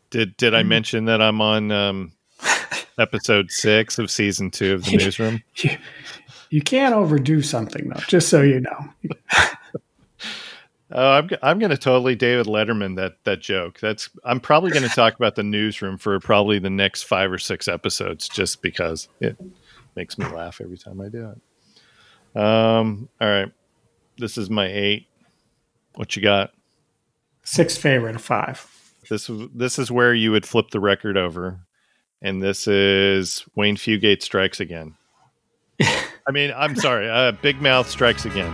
Did 0.08 0.34
did 0.38 0.54
I 0.54 0.62
mention 0.62 1.04
that 1.04 1.20
I'm 1.20 1.42
on 1.42 1.70
um, 1.70 2.12
episode 2.98 3.50
six 3.50 3.98
of 3.98 4.10
season 4.10 4.50
two 4.50 4.72
of 4.72 4.86
the 4.86 4.96
newsroom? 4.96 5.42
you, 5.56 5.76
you 6.48 6.62
can't 6.62 6.94
overdo 6.94 7.42
something 7.42 7.90
though 7.90 8.00
just 8.08 8.30
so 8.30 8.40
you 8.40 8.60
know 8.62 8.88
Oh, 10.92 11.10
I'm 11.10 11.28
I'm 11.42 11.58
going 11.58 11.68
to 11.68 11.76
totally 11.76 12.14
David 12.14 12.46
Letterman 12.46 12.96
that 12.96 13.22
that 13.24 13.42
joke. 13.42 13.80
That's 13.80 14.08
I'm 14.24 14.40
probably 14.40 14.70
going 14.70 14.88
to 14.88 14.88
talk 14.88 15.14
about 15.14 15.34
the 15.34 15.42
newsroom 15.42 15.98
for 15.98 16.18
probably 16.20 16.58
the 16.58 16.70
next 16.70 17.02
five 17.02 17.30
or 17.30 17.38
six 17.38 17.68
episodes, 17.68 18.30
just 18.30 18.62
because 18.62 19.10
it 19.20 19.36
makes 19.94 20.16
me 20.16 20.24
laugh 20.26 20.58
every 20.62 20.78
time 20.78 21.02
I 21.02 21.10
do 21.10 21.34
it. 21.34 22.40
Um, 22.40 23.10
all 23.20 23.28
right, 23.28 23.52
this 24.18 24.38
is 24.38 24.50
my 24.50 24.66
eight. 24.66 25.06
What 25.94 26.16
you 26.16 26.22
got? 26.22 26.52
sixth 27.46 27.80
favorite 27.80 28.16
of 28.16 28.22
five 28.22 28.66
This 29.08 29.30
this 29.54 29.78
is 29.78 29.90
where 29.90 30.12
you 30.12 30.32
would 30.32 30.44
flip 30.44 30.70
the 30.70 30.80
record 30.80 31.16
over, 31.16 31.60
and 32.20 32.42
this 32.42 32.66
is 32.66 33.44
Wayne 33.54 33.76
Fugate 33.76 34.22
strikes 34.22 34.60
again. 34.60 34.94
I 35.80 36.32
mean, 36.32 36.52
I'm 36.56 36.74
sorry, 36.74 37.08
uh, 37.08 37.32
Big 37.32 37.62
Mouth 37.62 37.88
strikes 37.88 38.24
again. 38.24 38.52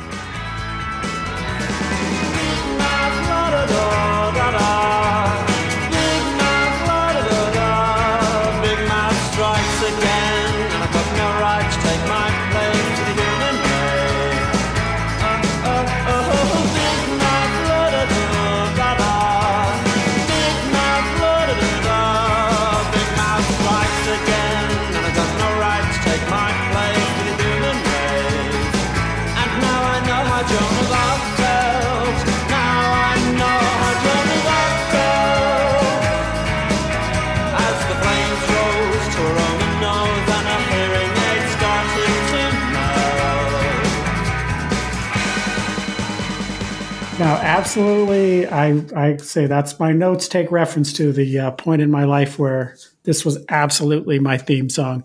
Absolutely, 47.62 48.44
I 48.48 48.82
I 48.94 49.16
say 49.18 49.46
that's 49.46 49.78
my 49.78 49.92
notes 49.92 50.26
take 50.26 50.50
reference 50.50 50.92
to 50.94 51.12
the 51.12 51.38
uh, 51.38 51.50
point 51.52 51.80
in 51.80 51.92
my 51.92 52.04
life 52.04 52.36
where 52.36 52.76
this 53.04 53.24
was 53.24 53.38
absolutely 53.48 54.18
my 54.18 54.36
theme 54.36 54.68
song. 54.68 55.04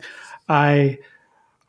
I 0.49 0.97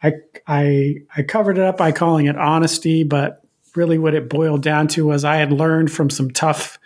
I 0.03 0.13
I 0.47 0.95
I 1.15 1.23
covered 1.25 1.59
it 1.59 1.65
up 1.65 1.77
by 1.77 1.93
calling 1.93 2.25
it 2.25 2.39
honesty, 2.39 3.05
but 3.05 3.45
really, 3.77 3.99
what 3.99 4.15
it 4.15 4.31
boiled 4.31 4.63
down 4.63 4.89
to 4.89 5.07
was 5.07 5.27
I 5.27 5.37
had 5.37 5.53
learned 5.53 5.93
from 5.93 6.09
some 6.09 6.31
tough 6.31 6.79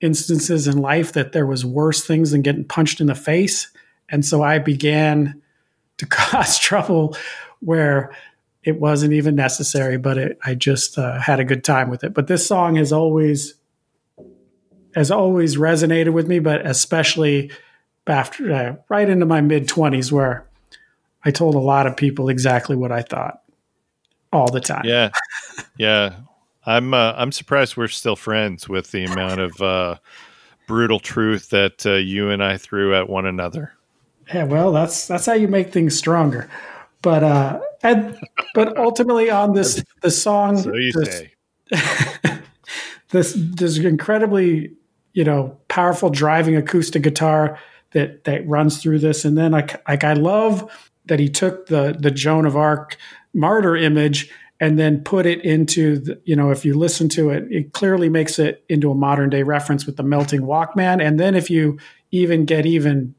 instances 0.00 0.68
in 0.68 0.78
life 0.78 1.12
that 1.14 1.32
there 1.32 1.46
was 1.46 1.64
worse 1.64 2.04
things 2.04 2.30
than 2.30 2.42
getting 2.42 2.64
punched 2.64 3.00
in 3.00 3.08
the 3.08 3.14
face, 3.16 3.72
and 4.08 4.24
so 4.24 4.42
I 4.42 4.60
began 4.60 5.42
to 5.98 6.06
cause 6.06 6.60
trouble 6.60 7.16
where 7.58 8.14
it 8.64 8.78
wasn't 8.80 9.12
even 9.12 9.34
necessary, 9.34 9.98
but 9.98 10.18
it, 10.18 10.38
I 10.44 10.54
just 10.54 10.98
uh, 10.98 11.20
had 11.20 11.40
a 11.40 11.44
good 11.44 11.64
time 11.64 11.90
with 11.90 12.04
it. 12.04 12.14
But 12.14 12.28
this 12.28 12.46
song 12.46 12.76
has 12.76 12.92
always 12.92 13.54
has 14.94 15.10
always 15.10 15.56
resonated 15.56 16.12
with 16.12 16.28
me, 16.28 16.38
but 16.38 16.66
especially 16.66 17.50
after 18.06 18.52
uh, 18.52 18.76
right 18.88 19.08
into 19.08 19.26
my 19.26 19.40
mid 19.40 19.68
twenties, 19.68 20.12
where 20.12 20.46
I 21.24 21.30
told 21.30 21.54
a 21.54 21.60
lot 21.60 21.86
of 21.86 21.96
people 21.96 22.28
exactly 22.28 22.76
what 22.76 22.92
I 22.92 23.02
thought 23.02 23.42
all 24.32 24.50
the 24.50 24.60
time. 24.60 24.84
Yeah, 24.84 25.10
yeah. 25.76 26.16
I'm 26.64 26.94
uh, 26.94 27.14
I'm 27.16 27.32
surprised 27.32 27.76
we're 27.76 27.88
still 27.88 28.16
friends 28.16 28.68
with 28.68 28.92
the 28.92 29.04
amount 29.04 29.40
of 29.40 29.60
uh, 29.60 29.96
brutal 30.68 31.00
truth 31.00 31.50
that 31.50 31.84
uh, 31.84 31.94
you 31.94 32.30
and 32.30 32.42
I 32.42 32.56
threw 32.56 32.94
at 32.94 33.08
one 33.08 33.26
another. 33.26 33.72
Yeah, 34.32 34.44
well, 34.44 34.70
that's 34.70 35.08
that's 35.08 35.26
how 35.26 35.32
you 35.32 35.48
make 35.48 35.72
things 35.72 35.98
stronger. 35.98 36.48
But 37.02 37.24
uh, 37.24 37.60
and 37.82 38.18
but 38.54 38.76
ultimately 38.76 39.30
on 39.30 39.54
this 39.54 39.82
the 40.00 40.10
song, 40.10 40.56
So 40.58 40.74
you 40.74 40.92
this- 40.92 41.18
say. 41.18 41.32
this 43.10 43.34
this 43.36 43.78
incredibly 43.78 44.72
you 45.12 45.24
know 45.24 45.58
powerful 45.68 46.10
driving 46.10 46.56
acoustic 46.56 47.02
guitar 47.02 47.58
that 47.92 48.24
that 48.24 48.46
runs 48.48 48.82
through 48.82 48.98
this 48.98 49.24
and 49.24 49.36
then 49.36 49.52
like 49.52 49.86
like 49.88 50.04
I 50.04 50.14
love 50.14 50.70
that 51.06 51.18
he 51.18 51.28
took 51.28 51.66
the 51.66 51.96
the 51.98 52.10
Joan 52.10 52.46
of 52.46 52.56
Arc 52.56 52.96
martyr 53.34 53.76
image 53.76 54.30
and 54.60 54.78
then 54.78 55.02
put 55.02 55.26
it 55.26 55.44
into 55.44 55.98
the, 55.98 56.20
you 56.24 56.36
know 56.36 56.50
if 56.50 56.64
you 56.64 56.74
listen 56.74 57.08
to 57.10 57.30
it 57.30 57.44
it 57.50 57.72
clearly 57.72 58.08
makes 58.08 58.38
it 58.38 58.64
into 58.68 58.90
a 58.90 58.94
modern 58.94 59.30
day 59.30 59.42
reference 59.42 59.86
with 59.86 59.96
the 59.96 60.02
melting 60.02 60.42
walkman 60.42 61.02
and 61.04 61.18
then 61.20 61.34
if 61.34 61.50
you 61.50 61.78
even 62.10 62.44
get 62.44 62.66
even 62.66 63.14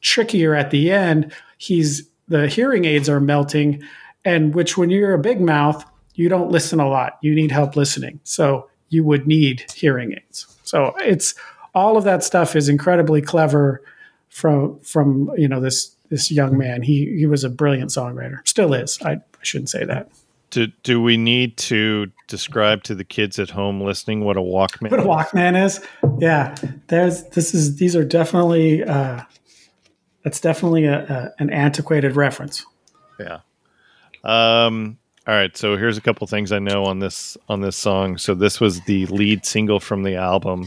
trickier 0.00 0.54
at 0.54 0.70
the 0.70 0.90
end 0.90 1.32
he's 1.58 2.08
the 2.28 2.48
hearing 2.48 2.84
aids 2.84 3.08
are 3.08 3.20
melting 3.20 3.82
and 4.24 4.54
which 4.54 4.76
when 4.76 4.90
you're 4.90 5.14
a 5.14 5.18
big 5.18 5.40
mouth 5.40 5.84
you 6.16 6.28
don't 6.28 6.50
listen 6.50 6.80
a 6.80 6.88
lot. 6.88 7.18
You 7.20 7.34
need 7.34 7.52
help 7.52 7.76
listening. 7.76 8.20
So 8.24 8.68
you 8.88 9.04
would 9.04 9.26
need 9.26 9.70
hearing 9.74 10.12
aids. 10.12 10.46
So 10.64 10.94
it's 10.98 11.34
all 11.74 11.96
of 11.96 12.04
that 12.04 12.24
stuff 12.24 12.56
is 12.56 12.68
incredibly 12.68 13.22
clever 13.22 13.82
from 14.28 14.80
from 14.80 15.30
you 15.36 15.46
know 15.46 15.60
this 15.60 15.94
this 16.08 16.30
young 16.30 16.58
man. 16.58 16.82
He 16.82 17.16
he 17.16 17.26
was 17.26 17.44
a 17.44 17.50
brilliant 17.50 17.90
songwriter. 17.90 18.46
Still 18.48 18.74
is. 18.74 18.98
I, 19.02 19.12
I 19.12 19.42
shouldn't 19.42 19.70
say 19.70 19.84
that. 19.84 20.10
Do 20.50 20.68
do 20.82 21.02
we 21.02 21.16
need 21.16 21.56
to 21.58 22.10
describe 22.28 22.82
to 22.84 22.94
the 22.94 23.04
kids 23.04 23.38
at 23.38 23.50
home 23.50 23.80
listening 23.80 24.24
what 24.24 24.36
a 24.36 24.40
Walkman? 24.40 24.90
what 24.90 25.00
a 25.00 25.02
is? 25.02 25.08
Walkman 25.08 25.64
is. 25.64 25.80
Yeah, 26.18 26.54
there's 26.88 27.24
this 27.24 27.54
is 27.54 27.76
these 27.76 27.94
are 27.94 28.04
definitely 28.04 28.82
uh, 28.84 29.20
that's 30.26 30.40
definitely 30.40 30.86
a, 30.86 31.04
a, 31.38 31.40
an 31.40 31.50
antiquated 31.50 32.16
reference. 32.16 32.66
Yeah. 33.20 33.38
Um. 34.24 34.98
All 35.24 35.34
right. 35.34 35.56
So 35.56 35.76
here's 35.76 35.96
a 35.96 36.00
couple 36.00 36.26
things 36.26 36.50
I 36.50 36.58
know 36.58 36.84
on 36.84 36.98
this 36.98 37.36
on 37.48 37.60
this 37.60 37.76
song. 37.76 38.18
So 38.18 38.34
this 38.34 38.60
was 38.60 38.80
the 38.80 39.06
lead 39.06 39.46
single 39.46 39.78
from 39.78 40.02
the 40.02 40.16
album. 40.16 40.66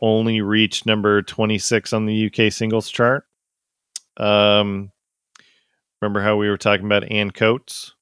Only 0.00 0.40
reached 0.40 0.86
number 0.86 1.22
26 1.22 1.92
on 1.92 2.06
the 2.06 2.26
UK 2.26 2.52
singles 2.52 2.90
chart. 2.90 3.28
Um. 4.16 4.90
Remember 6.02 6.20
how 6.20 6.36
we 6.36 6.48
were 6.48 6.58
talking 6.58 6.84
about 6.84 7.08
Ann 7.12 7.30
Coates? 7.30 7.94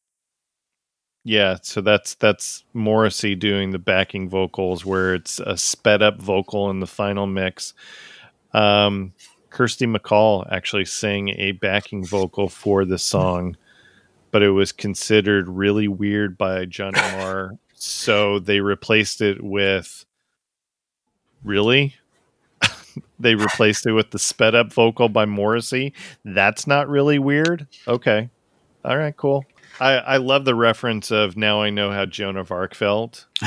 Yeah, 1.22 1.58
so 1.60 1.82
that's 1.82 2.14
that's 2.14 2.64
Morrissey 2.72 3.34
doing 3.34 3.72
the 3.72 3.78
backing 3.78 4.26
vocals 4.30 4.86
where 4.86 5.14
it's 5.14 5.38
a 5.38 5.58
sped 5.58 6.00
up 6.00 6.18
vocal 6.18 6.70
in 6.70 6.80
the 6.80 6.86
final 6.86 7.26
mix. 7.26 7.74
Um, 8.54 9.12
Kirsty 9.52 9.86
MacColl 9.86 10.50
actually 10.50 10.86
sang 10.86 11.28
a 11.38 11.52
backing 11.52 12.04
vocal 12.04 12.48
for 12.48 12.86
the 12.86 12.98
song, 12.98 13.56
but 14.30 14.42
it 14.42 14.50
was 14.50 14.72
considered 14.72 15.46
really 15.46 15.86
weird 15.88 16.38
by 16.38 16.64
Johnny 16.64 16.98
Marr, 17.12 17.58
so 17.74 18.38
they 18.38 18.60
replaced 18.60 19.20
it 19.20 19.42
with 19.44 20.06
really. 21.44 21.94
they 23.20 23.34
replaced 23.34 23.86
it 23.86 23.92
with 23.92 24.10
the 24.10 24.18
sped 24.18 24.54
up 24.54 24.72
vocal 24.72 25.10
by 25.10 25.26
Morrissey. 25.26 25.92
That's 26.24 26.66
not 26.66 26.88
really 26.88 27.18
weird. 27.18 27.66
Okay, 27.86 28.30
all 28.86 28.96
right, 28.96 29.16
cool. 29.16 29.44
I, 29.80 29.92
I 29.92 30.16
love 30.16 30.46
the 30.46 30.54
reference 30.54 31.10
of 31.10 31.36
now 31.36 31.60
I 31.60 31.68
know 31.68 31.90
how 31.90 32.06
Joan 32.06 32.38
of 32.38 32.50
Arc 32.50 32.74
felt. 32.74 33.26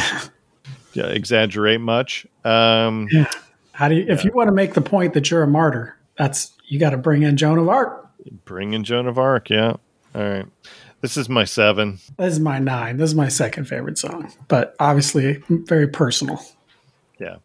yeah, 0.93 1.07
exaggerate 1.07 1.81
much. 1.81 2.27
Um, 2.43 3.07
Yeah. 3.11 3.31
How 3.75 3.89
do 3.89 3.95
you 3.95 4.05
if 4.07 4.23
you 4.23 4.31
want 4.31 4.47
to 4.47 4.53
make 4.53 4.73
the 4.73 4.81
point 4.81 5.13
that 5.15 5.29
you're 5.29 5.43
a 5.43 5.47
martyr, 5.47 5.97
that's 6.17 6.53
you 6.69 6.79
got 6.79 6.91
to 6.91 6.97
bring 6.97 7.23
in 7.23 7.35
Joan 7.35 7.59
of 7.59 7.67
Arc. 7.67 8.09
bring 8.45 8.71
in 8.71 8.85
Joan 8.85 9.05
of 9.05 9.17
Arc. 9.17 9.49
Yeah. 9.49 9.75
All 10.15 10.23
right. 10.23 10.45
This 11.01 11.17
is 11.17 11.27
my 11.27 11.43
seven. 11.43 11.99
This 12.17 12.33
is 12.33 12.39
my 12.39 12.57
nine. 12.57 12.95
This 12.95 13.09
is 13.09 13.15
my 13.15 13.27
second 13.27 13.65
favorite 13.65 13.97
song, 13.97 14.31
but 14.47 14.77
obviously 14.79 15.43
very 15.49 15.89
personal. 15.89 16.41
Yeah. 17.19 17.35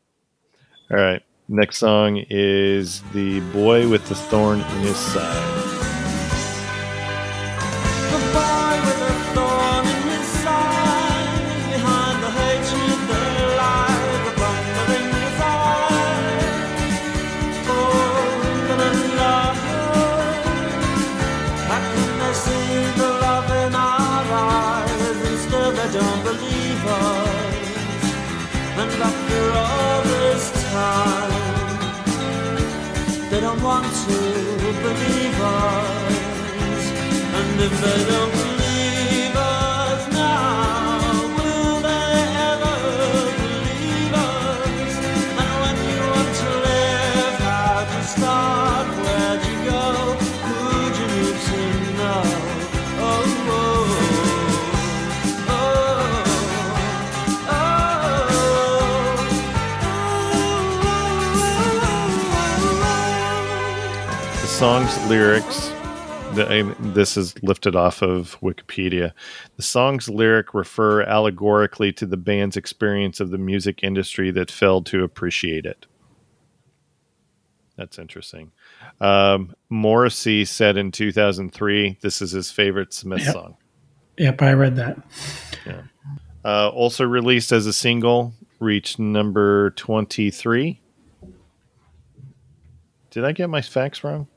All 0.90 0.98
right. 0.98 1.22
Next 1.48 1.78
song 1.78 2.24
is 2.30 3.02
The 3.12 3.40
Boy 3.52 3.88
with 3.88 4.08
the 4.08 4.14
Thorn 4.14 4.60
in 4.60 4.80
His 4.82 4.96
Side. 4.96 5.59
Want 33.70 33.86
to 33.86 34.18
believe 34.82 35.40
us. 35.40 36.84
And 37.38 37.60
if 37.66 37.72
they 37.82 38.00
don't 38.10 38.49
song's 64.60 65.08
lyrics, 65.08 65.68
the, 66.34 66.76
this 66.80 67.16
is 67.16 67.42
lifted 67.42 67.74
off 67.74 68.02
of 68.02 68.38
Wikipedia. 68.42 69.12
The 69.56 69.62
song's 69.62 70.06
lyric 70.10 70.52
refer 70.52 71.02
allegorically 71.04 71.94
to 71.94 72.04
the 72.04 72.18
band's 72.18 72.58
experience 72.58 73.20
of 73.20 73.30
the 73.30 73.38
music 73.38 73.82
industry 73.82 74.30
that 74.32 74.50
failed 74.50 74.84
to 74.86 75.02
appreciate 75.02 75.64
it. 75.64 75.86
That's 77.78 77.98
interesting. 77.98 78.52
Um, 79.00 79.54
Morrissey 79.70 80.44
said 80.44 80.76
in 80.76 80.92
2003, 80.92 81.96
this 82.02 82.20
is 82.20 82.32
his 82.32 82.50
favorite 82.50 82.92
Smith 82.92 83.22
Yep. 83.24 83.32
song. 83.32 83.56
Yep, 84.18 84.42
I 84.42 84.52
read 84.52 84.76
that. 84.76 84.98
Uh, 86.44 86.68
also 86.68 87.04
released 87.06 87.50
as 87.50 87.64
a 87.64 87.72
single, 87.72 88.34
reached 88.58 88.98
number 88.98 89.70
23. 89.70 90.82
Did 93.10 93.24
I 93.24 93.32
get 93.32 93.48
my 93.48 93.62
facts 93.62 94.04
wrong? 94.04 94.28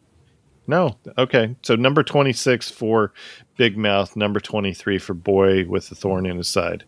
No. 0.66 0.98
Okay. 1.18 1.56
So 1.62 1.76
number 1.76 2.04
26 2.04 2.72
for 2.72 3.14
Big 3.58 3.78
Mouth, 3.78 4.16
number 4.16 4.40
23 4.40 4.98
for 4.98 5.14
Boy 5.14 5.66
with 5.66 5.90
the 5.90 5.96
Thorn 5.96 6.26
in 6.26 6.38
His 6.38 6.48
Side. 6.48 6.86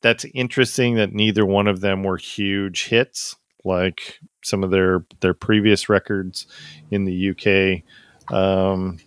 That's 0.00 0.24
interesting 0.34 0.94
that 0.94 1.12
neither 1.12 1.44
one 1.44 1.66
of 1.66 1.80
them 1.80 2.02
were 2.02 2.16
huge 2.16 2.86
hits 2.86 3.36
like 3.64 4.20
some 4.42 4.64
of 4.64 4.70
their 4.70 5.04
their 5.20 5.34
previous 5.34 5.88
records 5.88 6.46
in 6.90 7.04
the 7.04 7.30
UK. 7.30 8.34
Um, 8.34 8.98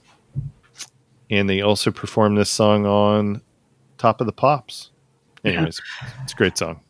and 1.29 1.49
they 1.49 1.61
also 1.61 1.91
performed 1.91 2.37
this 2.37 2.49
song 2.49 2.85
on 2.85 3.41
Top 3.97 4.21
of 4.21 4.27
the 4.27 4.33
Pops. 4.33 4.91
Anyways, 5.43 5.81
it's 6.21 6.33
a 6.33 6.35
great 6.35 6.57
song. 6.57 6.81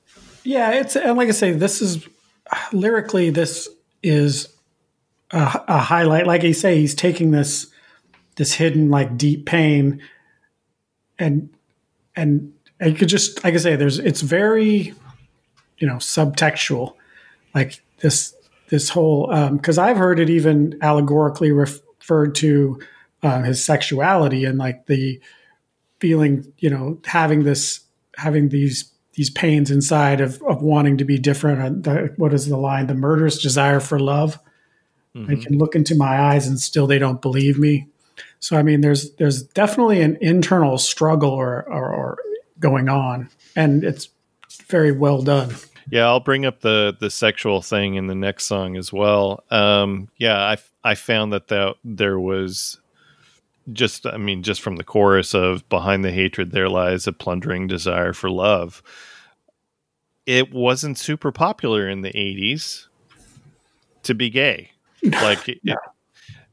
Yeah, 0.44 0.72
it's 0.72 0.96
and 0.96 1.18
like 1.18 1.30
I 1.30 1.32
say, 1.32 1.52
this 1.52 1.82
is 1.82 2.08
lyrically, 2.74 3.30
this 3.30 3.70
is 4.02 4.53
a, 5.34 5.64
a 5.68 5.78
highlight. 5.80 6.28
Like 6.28 6.44
I 6.44 6.52
say, 6.52 6.80
he's 6.80 6.96
taking 6.96 7.32
this 7.32 7.68
this 8.36 8.54
hidden 8.54 8.90
like 8.90 9.18
deep 9.18 9.46
pain, 9.46 10.02
and 11.20 11.50
and 12.16 12.54
I 12.80 12.92
could 12.92 13.10
just 13.10 13.44
like 13.44 13.54
I 13.54 13.58
say, 13.58 13.76
there's 13.76 14.00
it's 14.00 14.22
very 14.22 14.94
you 15.78 15.88
know 15.88 15.96
subtextual, 15.96 16.96
like 17.54 17.82
this 18.00 18.36
this 18.70 18.90
whole 18.90 19.28
because 19.52 19.78
I've 19.78 19.98
heard 19.98 20.20
it 20.20 20.30
even 20.30 20.78
allegorically 20.82 21.52
referred 21.52 22.36
to 22.36 22.80
uh, 23.22 23.42
his 23.44 23.64
sexuality 23.64 24.46
and 24.46 24.58
like 24.58 24.86
the 24.86 25.20
feeling 26.00 26.52
you 26.60 26.70
know 26.70 27.00
having 27.06 27.44
this 27.44 27.82
having 28.18 28.50
these 28.50 28.92
these 29.14 29.30
pains 29.30 29.70
inside 29.70 30.22
of, 30.22 30.42
of 30.44 30.62
wanting 30.62 30.98
to 30.98 31.06
be 31.06 31.18
different. 31.18 31.84
The, 31.84 32.14
what 32.18 32.34
is 32.34 32.48
the 32.48 32.58
line? 32.58 32.88
The 32.88 32.96
murderous 32.96 33.42
desire 33.42 33.80
for 33.80 34.00
love. 34.00 34.40
I 35.16 35.36
can 35.36 35.58
look 35.58 35.76
into 35.76 35.96
my 35.96 36.20
eyes 36.20 36.48
and 36.48 36.60
still 36.60 36.88
they 36.88 37.00
don't 37.00 37.22
believe 37.22 37.60
me. 37.60 37.88
So 38.40 38.58
I 38.58 38.64
mean, 38.64 38.82
there's 38.82 39.12
there's 39.16 39.44
definitely 39.44 40.02
an 40.02 40.18
internal 40.22 40.78
struggle 40.78 41.32
or 41.32 41.64
or, 41.64 41.94
or 41.94 42.18
going 42.60 42.90
on, 42.90 43.30
and 43.56 43.84
it's 43.84 44.10
very 44.68 44.92
well 44.92 45.22
done. 45.22 45.56
Yeah, 45.90 46.06
I'll 46.06 46.20
bring 46.20 46.46
up 46.46 46.62
the 46.62 46.96
the 47.00 47.10
sexual 47.10 47.62
thing 47.62 47.96
in 47.96 48.08
the 48.08 48.16
next 48.16 48.46
song 48.46 48.76
as 48.76 48.92
well. 48.92 49.44
Um, 49.52 50.10
yeah, 50.18 50.38
I 50.38 50.58
I 50.84 50.96
found 50.96 51.34
that 51.34 51.48
that 51.50 51.76
there 51.84 52.20
was 52.20 52.80
just 53.72 54.06
I 54.06 54.18
mean 54.18 54.44
just 54.44 54.62
from 54.62 54.76
the 54.76 54.84
chorus 54.84 55.34
of 55.34 55.68
behind 55.70 56.04
the 56.04 56.12
hatred 56.12 56.52
there 56.52 56.70
lies 56.70 57.08
a 57.08 57.14
plundering 57.14 57.68
desire 57.68 58.14
for 58.14 58.30
love. 58.30 58.84
It 60.26 60.54
wasn't 60.54 60.98
super 60.98 61.32
popular 61.32 61.88
in 61.90 62.02
the 62.02 62.12
80s 62.12 62.88
to 64.04 64.14
be 64.16 64.30
gay. 64.30 64.72
Like 65.04 65.48
it- 65.50 65.60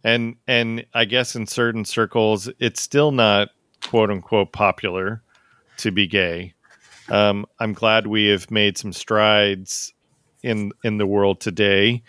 and 0.03 0.37
and 0.47 0.87
I 0.95 1.05
guess 1.05 1.37
in 1.37 1.47
certain 1.47 1.85
circles 1.85 2.49
it's 2.59 2.81
still 2.81 3.13
not 3.13 3.51
quote 3.87 4.11
unquote 4.11 4.53
popular 4.53 5.23
to 5.79 5.91
be 5.91 6.07
gay. 6.07 6.55
Um, 7.11 7.45
I'm 7.59 7.73
glad 7.73 8.07
we 8.07 8.27
have 8.29 8.51
made 8.51 8.79
some 8.79 8.93
strides 8.93 9.93
in 10.43 10.73
in 10.85 10.99
the 10.99 11.07
world 11.07 11.41
today, 11.41 12.03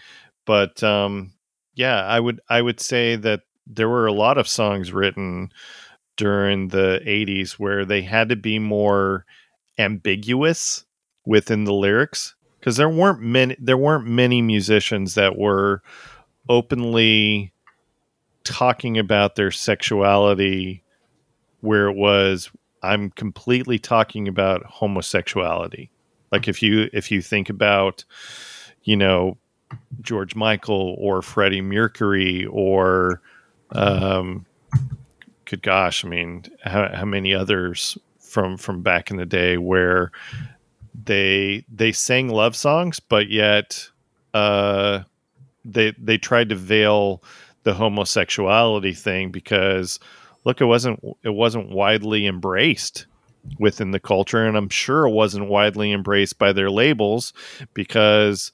but 0.46 0.82
um, 0.84 1.34
yeah, 1.76 2.04
I 2.06 2.20
would 2.20 2.40
I 2.50 2.62
would 2.62 2.80
say 2.80 3.16
that 3.18 3.42
there 3.68 3.90
were 3.90 4.06
a 4.08 4.14
lot 4.14 4.38
of 4.38 4.48
songs 4.48 4.92
written 4.94 5.52
during 6.18 6.70
the 6.70 7.02
80s 7.06 7.54
where 7.54 7.84
they 7.86 8.02
had 8.02 8.30
to 8.30 8.36
be 8.36 8.60
more 8.60 9.26
ambiguous 9.80 10.86
within 11.26 11.64
the 11.64 11.74
lyrics 11.74 12.36
because 12.60 12.78
there 12.78 12.90
weren't 12.90 13.22
many 13.22 13.56
there 13.60 13.78
weren't 13.78 14.06
many 14.06 14.42
musicians 14.42 15.16
that 15.16 15.38
were 15.38 15.82
openly 16.50 17.54
talking 18.44 18.98
about 18.98 19.36
their 19.36 19.52
sexuality 19.52 20.84
where 21.62 21.88
it 21.88 21.96
was 21.96 22.50
I'm 22.84 23.12
completely 23.12 23.78
talking 23.78 24.28
about 24.28 24.64
homosexuality. 24.66 25.92
Like 26.32 26.48
if 26.48 26.64
you 26.64 26.90
if 26.94 27.12
you 27.12 27.22
think 27.22 27.50
about 27.50 28.04
you 28.84 28.98
know 28.98 29.38
George 30.02 30.36
Michael 30.36 30.96
or 30.98 31.22
Freddie 31.22 31.62
Mercury 31.62 32.46
or 32.48 33.22
um 33.72 34.46
good 35.46 35.62
gosh, 35.62 36.04
I 36.04 36.08
mean 36.08 36.46
how, 36.64 36.90
how 36.94 37.06
many 37.06 37.34
others 37.34 37.98
from 38.20 38.58
from 38.58 38.82
back 38.82 39.12
in 39.12 39.18
the 39.18 39.26
day 39.26 39.58
where 39.58 40.12
they 41.04 41.66
they 41.74 41.92
sang 41.92 42.30
love 42.30 42.56
songs 42.56 43.00
but 43.00 43.30
yet 43.30 43.90
uh 44.34 45.02
they 45.66 45.94
they 45.98 46.18
tried 46.18 46.50
to 46.50 46.56
veil 46.56 47.24
the 47.64 47.74
homosexuality 47.74 48.94
thing 48.94 49.32
because 49.32 50.00
look 50.46 50.62
it 50.62 50.66
wasn't 50.66 51.00
it 51.24 51.34
wasn't 51.34 51.70
widely 51.70 52.26
embraced 52.26 53.06
within 53.60 53.92
the 53.92 54.00
culture 54.00 54.46
and 54.46 54.56
i'm 54.58 54.70
sure 54.70 55.08
it 55.08 55.12
wasn't 55.12 55.48
widely 55.48 55.92
embraced 55.92 56.38
by 56.38 56.52
their 56.52 56.70
labels 56.70 57.34
because 57.74 58.52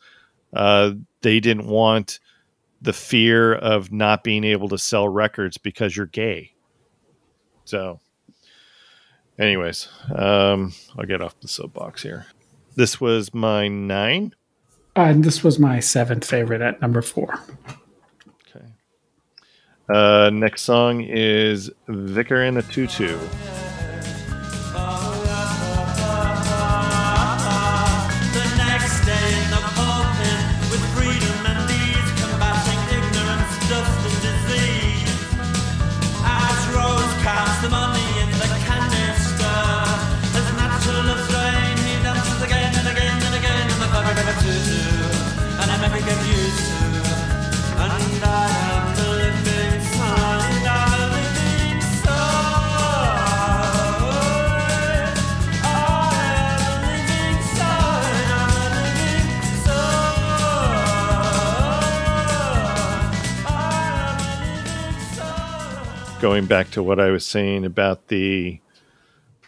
uh, 0.54 0.92
they 1.22 1.40
didn't 1.40 1.68
want 1.68 2.20
the 2.82 2.94
fear 2.94 3.54
of 3.54 3.92
not 3.92 4.24
being 4.24 4.44
able 4.44 4.70
to 4.70 4.78
sell 4.78 5.10
records 5.10 5.58
because 5.58 5.96
you're 5.98 6.06
gay. 6.06 6.54
So 7.66 8.00
anyways 9.40 9.88
um, 10.16 10.74
i'll 10.98 11.06
get 11.06 11.22
off 11.22 11.40
the 11.42 11.48
soapbox 11.48 12.04
here. 12.04 12.28
This 12.76 13.02
was 13.02 13.34
my 13.34 13.68
nine 13.68 14.34
Uh, 14.98 15.02
and 15.02 15.24
this 15.24 15.44
was 15.44 15.60
my 15.60 15.80
seventh 15.80 16.26
favorite 16.26 16.60
at 16.60 16.82
number 16.82 17.04
four. 17.04 17.40
Okay. 18.50 18.66
Uh, 19.94 20.32
next 20.34 20.64
song 20.64 21.02
is 21.02 21.70
Vicar 21.88 22.44
in 22.44 22.58
a 22.58 22.64
Tutu. 22.64 23.16
Going 66.28 66.46
back 66.46 66.72
to 66.72 66.84
what 66.84 67.00
I 67.00 67.10
was 67.10 67.26
saying 67.26 67.64
about 67.64 68.10
the 68.10 68.60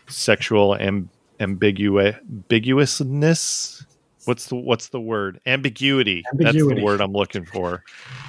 sexual 0.08 0.78
amb- 0.78 1.10
ambigu- 1.38 2.18
ambiguousness. 2.26 3.86
What's 4.24 4.46
the 4.46 4.56
what's 4.56 4.88
the 4.88 5.02
word? 5.02 5.42
Ambiguity. 5.46 6.24
That's 6.36 6.56
the 6.56 6.82
word 6.82 7.02
I'm 7.02 7.12
looking 7.12 7.44
for. 7.44 7.84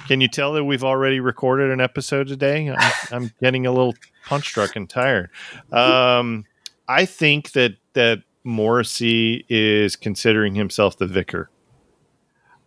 Can 0.09 0.19
you 0.19 0.27
tell 0.27 0.51
that 0.51 0.65
we've 0.65 0.83
already 0.83 1.21
recorded 1.21 1.71
an 1.71 1.79
episode 1.79 2.27
today? 2.27 2.69
I'm, 2.69 2.91
I'm 3.09 3.31
getting 3.41 3.65
a 3.65 3.71
little 3.71 3.95
punch 4.25 4.47
struck 4.47 4.75
and 4.75 4.89
tired. 4.89 5.29
Um, 5.71 6.43
I 6.89 7.05
think 7.05 7.53
that 7.53 7.77
that 7.93 8.23
Morrissey 8.43 9.45
is 9.47 9.95
considering 9.95 10.55
himself 10.55 10.97
the 10.97 11.07
vicar. 11.07 11.49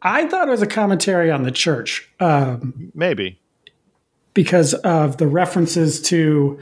I 0.01 0.29
thought 0.29 0.49
it 0.49 0.51
was 0.51 0.63
a 0.63 0.67
commentary 0.67 1.31
on 1.31 1.43
the 1.43 1.53
church 1.53 2.11
um, 2.21 2.91
Maybe. 2.95 3.39
Because 4.35 4.75
of 4.75 5.17
the 5.17 5.27
references 5.27 6.01
to 6.03 6.59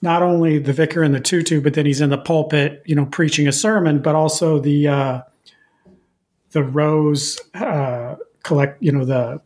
not 0.00 0.22
only 0.22 0.58
the 0.58 0.72
vicar 0.72 1.02
in 1.02 1.12
the 1.12 1.20
tutu, 1.20 1.60
but 1.60 1.74
then 1.74 1.86
he's 1.86 2.00
in 2.00 2.10
the 2.10 2.18
pulpit, 2.18 2.82
you 2.86 2.94
know, 2.94 3.06
preaching 3.06 3.48
a 3.48 3.52
sermon, 3.52 4.00
but 4.00 4.14
also 4.14 4.58
the 4.58 4.88
uh, 4.88 5.22
the 6.50 6.62
rose 6.62 7.40
uh, 7.54 8.16
collect, 8.42 8.82
you 8.82 8.92
know, 8.92 9.04
the 9.04 9.40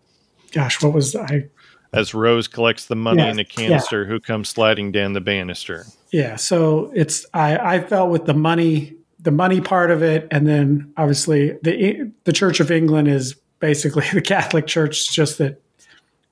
gosh, 0.53 0.83
what 0.83 0.93
was 0.93 1.17
I? 1.17 1.49
As 1.95 2.15
Rose 2.15 2.49
collects 2.49 2.87
the 2.87 2.97
money 2.97 3.19
Yeah, 3.19 3.31
in 3.31 3.39
a 3.39 3.45
canister, 3.45 4.07
who 4.07 4.19
comes 4.19 4.49
sliding 4.49 4.93
down 4.93 5.13
the 5.13 5.21
banister? 5.21 5.85
Yeah, 6.11 6.37
so 6.37 6.91
it's 6.95 7.27
I 7.35 7.57
I 7.57 7.81
felt 7.81 8.11
with 8.11 8.25
the 8.25 8.35
money 8.35 8.97
the 9.21 9.31
money 9.31 9.61
part 9.61 9.91
of 9.91 10.03
it, 10.03 10.27
and 10.31 10.47
then 10.47 10.93
obviously 10.97 11.59
the 11.63 12.11
the 12.25 12.33
Church 12.33 12.61
of 12.61 12.71
England 12.71 13.09
is 13.09 13.35
basically 13.59 14.07
the 14.13 14.23
Catholic 14.23 14.67
Church. 14.67 15.13
Just 15.13 15.39
that 15.39 15.62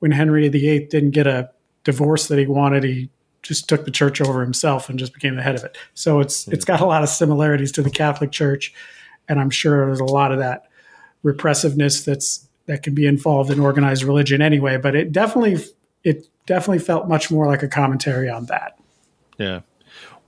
when 0.01 0.11
Henry 0.11 0.49
VIII 0.49 0.87
didn't 0.87 1.11
get 1.11 1.27
a 1.27 1.51
divorce 1.85 2.29
that 2.29 2.39
he 2.39 2.47
wanted, 2.47 2.85
he 2.85 3.09
just 3.43 3.69
took 3.69 3.85
the 3.85 3.91
church 3.91 4.21
over 4.21 4.43
himself 4.43 4.89
and 4.89 4.99
just 4.99 5.15
became 5.15 5.37
the 5.37 5.43
head 5.43 5.55
of 5.55 5.65
it. 5.65 5.79
So 5.95 6.21
it's 6.21 6.45
hmm. 6.45 6.53
it's 6.53 6.65
got 6.65 6.81
a 6.81 6.87
lot 6.87 7.03
of 7.03 7.09
similarities 7.09 7.73
to 7.73 7.83
the 7.83 7.91
Catholic 7.91 8.33
Church, 8.33 8.75
and 9.29 9.41
I'm 9.41 9.51
sure 9.51 9.87
there's 9.87 10.01
a 10.01 10.05
lot 10.05 10.33
of 10.33 10.39
that 10.39 10.65
repressiveness 11.23 12.05
that's 12.05 12.49
that 12.67 12.83
can 12.83 12.95
be 12.95 13.07
involved 13.07 13.51
in 13.51 13.61
organized 13.61 14.03
religion 14.03 14.43
anyway. 14.43 14.77
But 14.77 14.95
it 14.95 15.13
definitely 15.13 15.65
it 16.05 16.27
definitely 16.47 16.81
felt 16.81 17.09
much 17.09 17.31
more 17.31 17.47
like 17.47 17.63
a 17.63 17.69
commentary 17.69 18.29
on 18.29 18.47
that. 18.47 18.79
Yeah. 19.39 19.61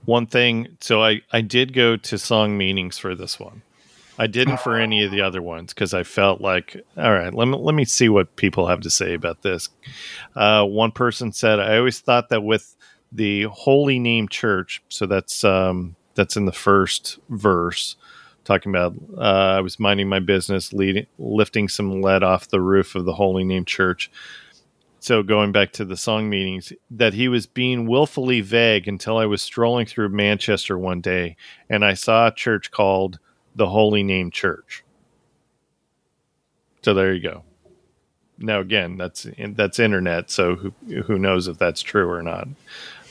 One 0.05 0.25
thing, 0.25 0.77
so 0.81 1.03
I 1.03 1.21
I 1.31 1.41
did 1.41 1.73
go 1.73 1.95
to 1.97 2.17
song 2.17 2.57
meanings 2.57 2.97
for 2.97 3.15
this 3.15 3.39
one. 3.39 3.61
I 4.17 4.27
didn't 4.27 4.59
for 4.59 4.75
any 4.75 5.03
of 5.03 5.11
the 5.11 5.21
other 5.21 5.41
ones 5.41 5.73
because 5.73 5.93
I 5.93 6.03
felt 6.03 6.41
like, 6.41 6.77
all 6.97 7.11
right, 7.11 7.33
let 7.33 7.47
me 7.47 7.57
let 7.57 7.75
me 7.75 7.85
see 7.85 8.09
what 8.09 8.35
people 8.35 8.67
have 8.67 8.81
to 8.81 8.89
say 8.89 9.13
about 9.13 9.41
this. 9.41 9.69
Uh, 10.35 10.65
one 10.65 10.91
person 10.91 11.31
said, 11.31 11.59
I 11.59 11.77
always 11.77 11.99
thought 11.99 12.29
that 12.29 12.43
with 12.43 12.75
the 13.11 13.43
holy 13.43 13.99
name 13.99 14.27
church, 14.27 14.83
so 14.89 15.05
that's 15.05 15.43
um, 15.43 15.95
that's 16.15 16.37
in 16.37 16.45
the 16.45 16.51
first 16.51 17.19
verse, 17.29 17.95
talking 18.43 18.71
about 18.71 18.95
uh, 19.17 19.57
I 19.57 19.61
was 19.61 19.79
minding 19.79 20.09
my 20.09 20.19
business, 20.19 20.73
leading, 20.73 21.07
lifting 21.17 21.67
some 21.67 22.01
lead 22.01 22.23
off 22.23 22.49
the 22.49 22.61
roof 22.61 22.95
of 22.95 23.05
the 23.05 23.13
holy 23.13 23.43
name 23.43 23.65
church 23.65 24.11
so 24.99 25.21
going 25.21 25.51
back 25.51 25.73
to 25.73 25.83
the 25.83 25.97
song 25.97 26.29
meanings 26.29 26.71
that 26.89 27.13
he 27.13 27.27
was 27.27 27.45
being 27.45 27.87
willfully 27.87 28.39
vague 28.39 28.87
until 28.87 29.17
i 29.17 29.25
was 29.25 29.41
strolling 29.41 29.85
through 29.85 30.07
manchester 30.07 30.77
one 30.77 31.01
day 31.01 31.35
and 31.69 31.83
i 31.83 31.93
saw 31.93 32.27
a 32.27 32.33
church 32.33 32.71
called 32.71 33.19
the 33.55 33.67
holy 33.67 34.03
name 34.03 34.31
church. 34.31 34.83
So 36.83 36.93
there 36.93 37.13
you 37.13 37.21
go. 37.21 37.43
Now 38.37 38.59
again 38.59 38.97
that's 38.97 39.27
that's 39.37 39.79
internet 39.79 40.29
so 40.29 40.55
who 40.55 40.73
who 41.03 41.19
knows 41.19 41.47
if 41.47 41.57
that's 41.57 41.81
true 41.81 42.09
or 42.09 42.21
not. 42.21 42.47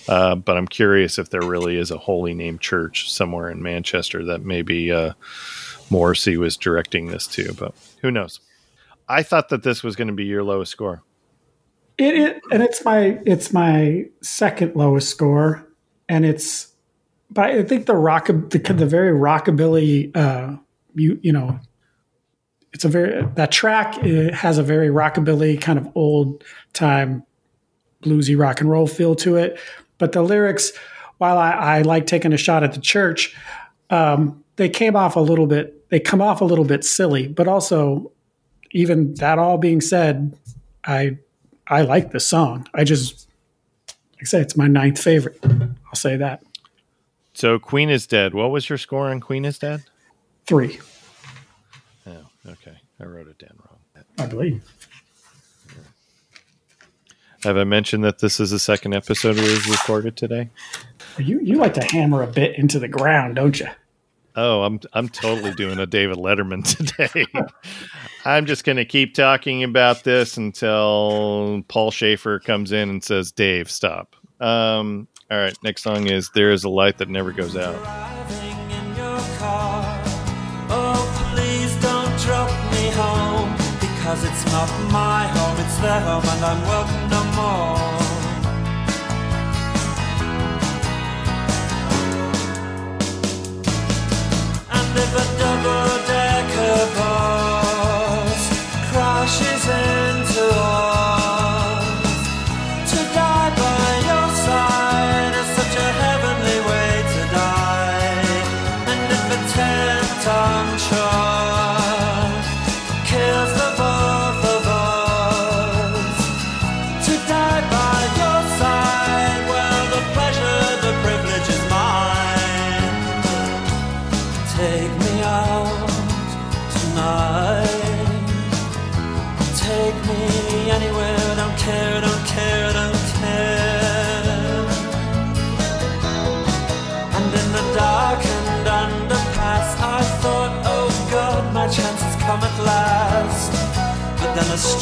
Uh, 0.08 0.34
but 0.34 0.56
i'm 0.56 0.66
curious 0.66 1.16
if 1.16 1.30
there 1.30 1.44
really 1.44 1.76
is 1.76 1.92
a 1.92 1.96
holy 1.96 2.34
name 2.34 2.58
church 2.58 3.08
somewhere 3.08 3.48
in 3.48 3.62
manchester 3.62 4.24
that 4.24 4.44
maybe 4.44 4.90
uh, 4.90 5.12
morrissey 5.90 6.36
was 6.36 6.56
directing 6.56 7.06
this 7.06 7.28
to 7.28 7.54
but 7.54 7.72
who 8.02 8.10
knows? 8.10 8.40
I 9.08 9.22
thought 9.22 9.48
that 9.48 9.62
this 9.62 9.82
was 9.82 9.96
going 9.96 10.08
to 10.08 10.14
be 10.14 10.24
your 10.24 10.42
lowest 10.42 10.72
score. 10.72 11.02
It, 11.98 12.14
it 12.14 12.42
and 12.50 12.62
it's 12.62 12.84
my 12.84 13.20
it's 13.24 13.52
my 13.52 14.06
second 14.22 14.74
lowest 14.74 15.08
score, 15.08 15.66
and 16.08 16.24
it's 16.24 16.71
but 17.32 17.50
I 17.50 17.62
think 17.62 17.86
the 17.86 17.94
rock 17.96 18.26
the, 18.26 18.74
the 18.76 18.86
very 18.86 19.12
rockabilly 19.12 20.14
uh 20.16 20.56
you 20.94 21.18
you 21.22 21.32
know 21.32 21.58
it's 22.72 22.84
a 22.84 22.88
very 22.88 23.26
that 23.34 23.52
track 23.52 23.98
it 24.04 24.34
has 24.34 24.58
a 24.58 24.62
very 24.62 24.88
rockabilly 24.88 25.60
kind 25.60 25.78
of 25.78 25.88
old 25.94 26.44
time 26.72 27.24
bluesy 28.02 28.38
rock 28.38 28.60
and 28.60 28.68
roll 28.70 28.86
feel 28.86 29.14
to 29.14 29.36
it, 29.36 29.58
but 29.98 30.12
the 30.12 30.22
lyrics 30.22 30.72
while 31.18 31.38
I, 31.38 31.52
I 31.52 31.82
like 31.82 32.06
taking 32.06 32.32
a 32.32 32.36
shot 32.36 32.64
at 32.64 32.72
the 32.72 32.80
church, 32.80 33.36
um, 33.90 34.42
they 34.56 34.68
came 34.68 34.96
off 34.96 35.14
a 35.14 35.20
little 35.20 35.46
bit 35.46 35.88
they 35.90 36.00
come 36.00 36.22
off 36.22 36.40
a 36.40 36.44
little 36.44 36.64
bit 36.64 36.84
silly, 36.84 37.28
but 37.28 37.46
also 37.46 38.10
even 38.72 39.14
that 39.14 39.38
all 39.38 39.58
being 39.58 39.80
said, 39.80 40.36
I 40.84 41.18
I 41.66 41.82
like 41.82 42.10
the 42.10 42.20
song. 42.20 42.66
I 42.74 42.84
just, 42.84 43.28
like 43.88 44.22
I 44.22 44.24
say, 44.24 44.40
it's 44.40 44.56
my 44.56 44.66
ninth 44.66 44.98
favorite. 44.98 45.38
I'll 45.44 45.94
say 45.94 46.16
that. 46.16 46.42
So 47.34 47.58
Queen 47.58 47.88
is 47.90 48.06
dead. 48.06 48.34
What 48.34 48.50
was 48.50 48.68
your 48.68 48.78
score 48.78 49.08
on 49.10 49.20
Queen 49.20 49.44
is 49.44 49.58
dead? 49.58 49.84
Three, 50.46 50.78
Oh, 52.06 52.26
okay. 52.48 52.76
I 53.00 53.04
wrote 53.04 53.28
it 53.28 53.38
down 53.38 53.56
wrong. 53.58 54.04
I 54.18 54.26
believe. 54.26 54.64
Have 57.44 57.56
I 57.56 57.64
mentioned 57.64 58.04
that 58.04 58.18
this 58.20 58.38
is 58.38 58.50
the 58.50 58.58
second 58.58 58.94
episode 58.94 59.36
we've 59.36 59.66
recorded 59.70 60.16
today? 60.16 60.48
You 61.18 61.40
you 61.40 61.56
like 61.56 61.74
to 61.74 61.84
hammer 61.84 62.22
a 62.22 62.26
bit 62.26 62.56
into 62.58 62.78
the 62.78 62.88
ground, 62.88 63.36
don't 63.36 63.58
you? 63.58 63.66
Oh, 64.36 64.62
I'm 64.62 64.80
I'm 64.92 65.08
totally 65.08 65.52
doing 65.54 65.78
a 65.78 65.86
David 65.86 66.18
Letterman 66.18 66.64
today. 66.76 67.26
I'm 68.24 68.46
just 68.46 68.64
going 68.64 68.76
to 68.76 68.84
keep 68.84 69.14
talking 69.14 69.62
about 69.64 70.04
this 70.04 70.36
until 70.36 71.62
Paul 71.68 71.90
Shaffer 71.90 72.38
comes 72.38 72.70
in 72.72 72.88
and 72.90 73.02
says, 73.02 73.32
"Dave, 73.32 73.70
stop." 73.70 74.14
Um, 74.40 75.08
all 75.32 75.38
right, 75.38 75.56
next 75.62 75.82
song 75.82 76.08
is 76.08 76.28
"There 76.34 76.50
Is 76.50 76.64
a 76.64 76.68
Light 76.68 76.98
That 76.98 77.08
Never 77.08 77.32
Goes 77.32 77.56
Out." 77.56 77.74
In. 77.74 77.82
Oh, 80.74 81.08
because 83.80 84.24
it's 84.24 84.44
not 84.52 84.68
my 84.90 85.26
home, 85.28 85.58
it's 85.64 85.76
their 85.78 86.00
home, 86.00 86.22
and 86.22 86.44
I'm 86.44 86.60
welcome 86.68 87.08
no 87.08 87.24
more. 87.38 87.78
And 94.76 94.98
if 94.98 95.12
a 95.14 95.26
double-decker 95.40 96.78
bus 96.98 98.40
crashes 98.90 99.64
into 99.66 99.91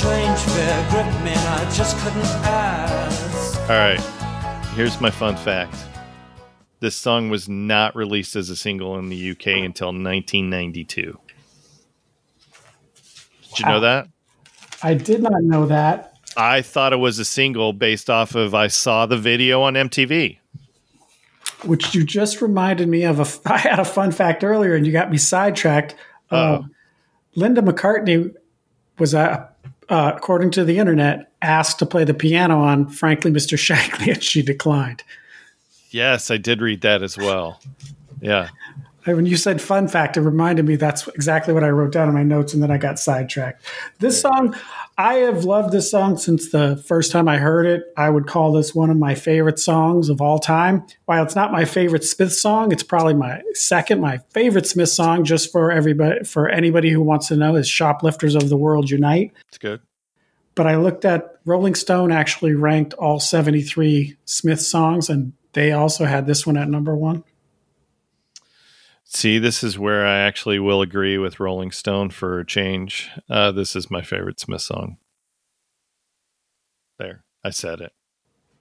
strange 0.01 0.39
fear 0.41 0.87
gripped 0.89 1.13
me 1.23 1.31
and 1.31 1.49
I 1.49 1.71
just 1.75 1.95
couldn't 1.99 2.25
ask. 2.47 3.61
All 3.63 3.77
right, 3.77 4.01
here's 4.75 4.99
my 4.99 5.11
fun 5.11 5.37
fact. 5.37 5.75
This 6.81 6.97
song 6.97 7.29
was 7.29 7.51
not 7.51 7.95
released 7.95 8.35
as 8.35 8.49
a 8.49 8.57
single 8.57 8.99
in 8.99 9.11
the 9.11 9.31
UK 9.33 9.49
until 9.63 9.89
1992. 9.89 11.19
Did 13.51 13.59
you 13.59 13.67
know 13.67 13.73
Wow. 13.73 13.81
that? 13.81 14.09
I 14.83 14.95
did 14.95 15.23
not 15.23 15.43
know 15.43 15.67
that. 15.67 16.15
I 16.35 16.63
thought 16.63 16.95
it 16.95 16.97
was 16.99 17.19
a 17.19 17.25
single 17.27 17.75
based 17.75 18.09
off 18.09 18.35
of 18.35 18.55
I 18.55 18.69
saw 18.69 19.05
the 19.05 19.19
video 19.19 19.61
on 19.61 19.75
MTV. 19.75 20.39
which 21.65 21.95
you 21.95 22.05
just 22.05 22.41
reminded 22.41 22.89
me 22.89 23.03
of. 23.03 23.21
A, 23.21 23.27
I 23.53 23.59
had 23.59 23.79
a 23.79 23.85
fun 23.85 24.13
fact 24.13 24.43
earlier, 24.45 24.75
and 24.75 24.87
you 24.87 24.93
got 24.93 25.11
me 25.11 25.19
sidetracked. 25.19 25.95
Uh, 26.31 26.63
Linda 27.35 27.61
McCartney 27.61 28.35
was, 28.99 29.15
uh, 29.15 29.47
uh, 29.91 30.13
according 30.17 30.53
to 30.53 30.65
the 30.65 30.79
internet, 30.79 31.33
asked 31.43 31.79
to 31.81 31.87
play 31.87 32.05
the 32.05 32.15
piano 32.15 32.61
on 32.61 32.89
"Frankly, 32.89 33.31
Mr. 33.31 33.59
Shankly," 33.59 34.09
and 34.15 34.23
she 34.23 34.43
declined. 34.43 35.03
Yes, 35.91 36.31
I 36.31 36.37
did 36.37 36.61
read 36.63 36.83
that 36.83 37.03
as 37.03 37.19
well. 37.19 37.61
Yeah. 38.21 38.49
When 39.15 39.27
you 39.27 39.37
said 39.37 39.61
fun 39.61 39.89
fact, 39.89 40.17
it 40.17 40.23
reminded 40.23 40.67
me 40.67 40.77
that's 40.77 41.07
exactly 41.09 41.55
what 41.55 41.65
I 41.65 41.71
wrote 41.71 41.93
down 41.93 42.09
in 42.09 42.15
my 42.15 42.23
notes, 42.23 42.55
and 42.55 42.63
then 42.63 42.71
I 42.71 42.79
got 42.79 42.99
sidetracked. 42.99 43.65
This 43.99 44.21
song, 44.21 44.55
I 44.99 45.15
have 45.15 45.45
loved 45.45 45.73
this 45.73 45.91
song 45.91 46.19
since 46.19 46.51
the 46.51 46.77
first 46.87 47.13
time 47.13 47.29
I 47.29 47.39
heard 47.39 47.67
it. 47.67 47.85
I 47.97 48.11
would 48.11 48.27
call 48.27 48.53
this 48.53 48.75
one 48.75 48.91
of 48.91 48.97
my 48.97 49.15
favorite 49.15 49.59
songs 49.59 50.09
of 50.09 50.21
all 50.21 50.39
time. 50.39 50.85
While 51.07 51.23
it's 51.23 51.37
not 51.37 51.53
my 51.53 51.65
favorite 51.65 52.05
Smith 52.05 52.33
song, 52.33 52.73
it's 52.73 52.83
probably 52.83 53.15
my 53.15 53.43
second. 53.55 54.01
My 54.01 54.19
favorite 54.31 54.67
Smith 54.67 54.91
song, 54.91 55.25
just 55.25 55.53
for 55.53 55.71
everybody, 55.71 56.25
for 56.25 56.49
anybody 56.49 56.91
who 56.91 57.03
wants 57.03 57.29
to 57.29 57.37
know, 57.37 57.57
is 57.57 57.69
"Shoplifters 57.69 58.35
of 58.35 58.49
the 58.49 58.57
World 58.57 58.91
Unite." 58.91 59.33
It's 59.49 59.59
good. 59.59 59.81
But 60.55 60.67
I 60.67 60.77
looked 60.77 61.05
at 61.05 61.37
Rolling 61.47 61.75
Stone 61.75 62.13
actually 62.13 62.55
ranked 62.55 62.93
all 62.95 63.21
73 63.21 64.17
Smith 64.25 64.61
songs, 64.61 65.09
and 65.09 65.33
they 65.53 65.73
also 65.73 66.05
had 66.05 66.27
this 66.27 66.47
one 66.47 66.57
at 66.57 66.69
number 66.69 66.95
one. 66.95 67.25
See, 69.13 69.41
this 69.41 69.65
is 69.65 69.77
where 69.77 70.07
I 70.07 70.19
actually 70.19 70.61
will 70.61 70.83
agree 70.83 71.19
with 71.19 71.41
Rolling 71.41 71.73
Stone 71.73 72.11
for 72.11 72.39
a 72.39 72.47
change. 72.47 73.11
Uh, 73.29 73.51
this 73.51 73.75
is 73.75 73.91
my 73.91 74.03
favorite 74.03 74.39
Smith 74.39 74.63
song. 74.63 74.99
There, 76.97 77.25
I 77.43 77.51
said 77.51 77.81
it. 77.81 77.93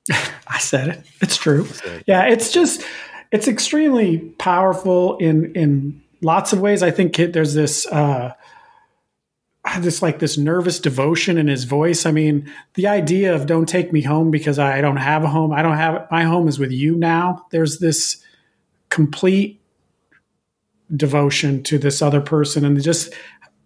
I 0.47 0.57
said 0.57 0.87
it. 0.87 1.05
It's 1.21 1.37
true. 1.37 1.67
it. 1.85 2.03
Yeah, 2.07 2.25
it's 2.25 2.51
just 2.51 2.83
it's 3.31 3.47
extremely 3.47 4.17
powerful 4.39 5.17
in 5.17 5.53
in 5.53 6.01
lots 6.21 6.51
of 6.51 6.59
ways. 6.59 6.81
I 6.81 6.89
think 6.89 7.19
it, 7.19 7.33
there's 7.33 7.53
this 7.53 7.85
uh 7.85 8.33
this 9.81 10.01
like 10.01 10.17
this 10.17 10.35
nervous 10.35 10.79
devotion 10.79 11.37
in 11.37 11.47
his 11.47 11.65
voice. 11.65 12.07
I 12.07 12.11
mean, 12.11 12.51
the 12.73 12.87
idea 12.87 13.35
of 13.35 13.45
"Don't 13.45 13.69
take 13.69 13.93
me 13.93 14.01
home 14.01 14.31
because 14.31 14.57
I 14.57 14.81
don't 14.81 14.97
have 14.97 15.23
a 15.23 15.27
home. 15.27 15.53
I 15.53 15.61
don't 15.61 15.77
have 15.77 16.07
my 16.09 16.23
home 16.23 16.47
is 16.47 16.57
with 16.57 16.71
you 16.71 16.95
now." 16.95 17.45
There's 17.51 17.77
this 17.77 18.23
complete 18.89 19.59
devotion 20.95 21.63
to 21.63 21.77
this 21.77 22.01
other 22.01 22.21
person, 22.21 22.65
and 22.65 22.81
just 22.81 23.13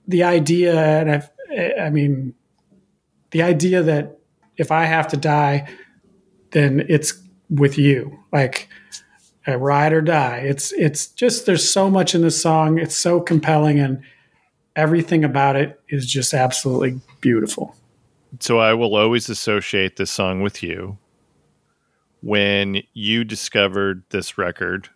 the 0.07 0.23
idea. 0.23 0.75
And 0.75 1.11
I've, 1.11 1.29
I 1.79 1.89
mean, 1.89 2.33
the 3.31 3.43
idea 3.43 3.83
that 3.83 4.17
if 4.57 4.71
I 4.71 4.85
have 4.85 5.07
to 5.09 5.17
die, 5.17 5.67
then 6.51 6.85
it's 6.89 7.13
with 7.49 7.77
you. 7.77 8.19
Like 8.31 8.69
a 9.45 9.57
ride 9.57 9.93
or 9.93 10.01
die. 10.01 10.37
It's 10.37 10.71
it's 10.73 11.07
just 11.07 11.45
there's 11.45 11.67
so 11.67 11.89
much 11.89 12.15
in 12.15 12.21
this 12.21 12.41
song. 12.41 12.79
It's 12.79 12.95
so 12.95 13.19
compelling 13.19 13.79
and 13.79 14.01
everything 14.75 15.23
about 15.23 15.55
it 15.55 15.79
is 15.89 16.05
just 16.05 16.33
absolutely 16.33 16.99
beautiful. 17.21 17.75
So 18.39 18.59
I 18.59 18.73
will 18.73 18.95
always 18.95 19.29
associate 19.29 19.97
this 19.97 20.09
song 20.09 20.41
with 20.41 20.63
you. 20.63 20.97
When 22.21 22.81
you 22.93 23.23
discovered 23.23 24.03
this 24.09 24.37
record, 24.37 24.89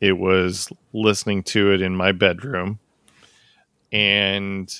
it 0.00 0.18
was 0.18 0.68
listening 0.92 1.42
to 1.42 1.72
it 1.72 1.82
in 1.82 1.96
my 1.96 2.12
bedroom, 2.12 2.78
and 3.92 4.72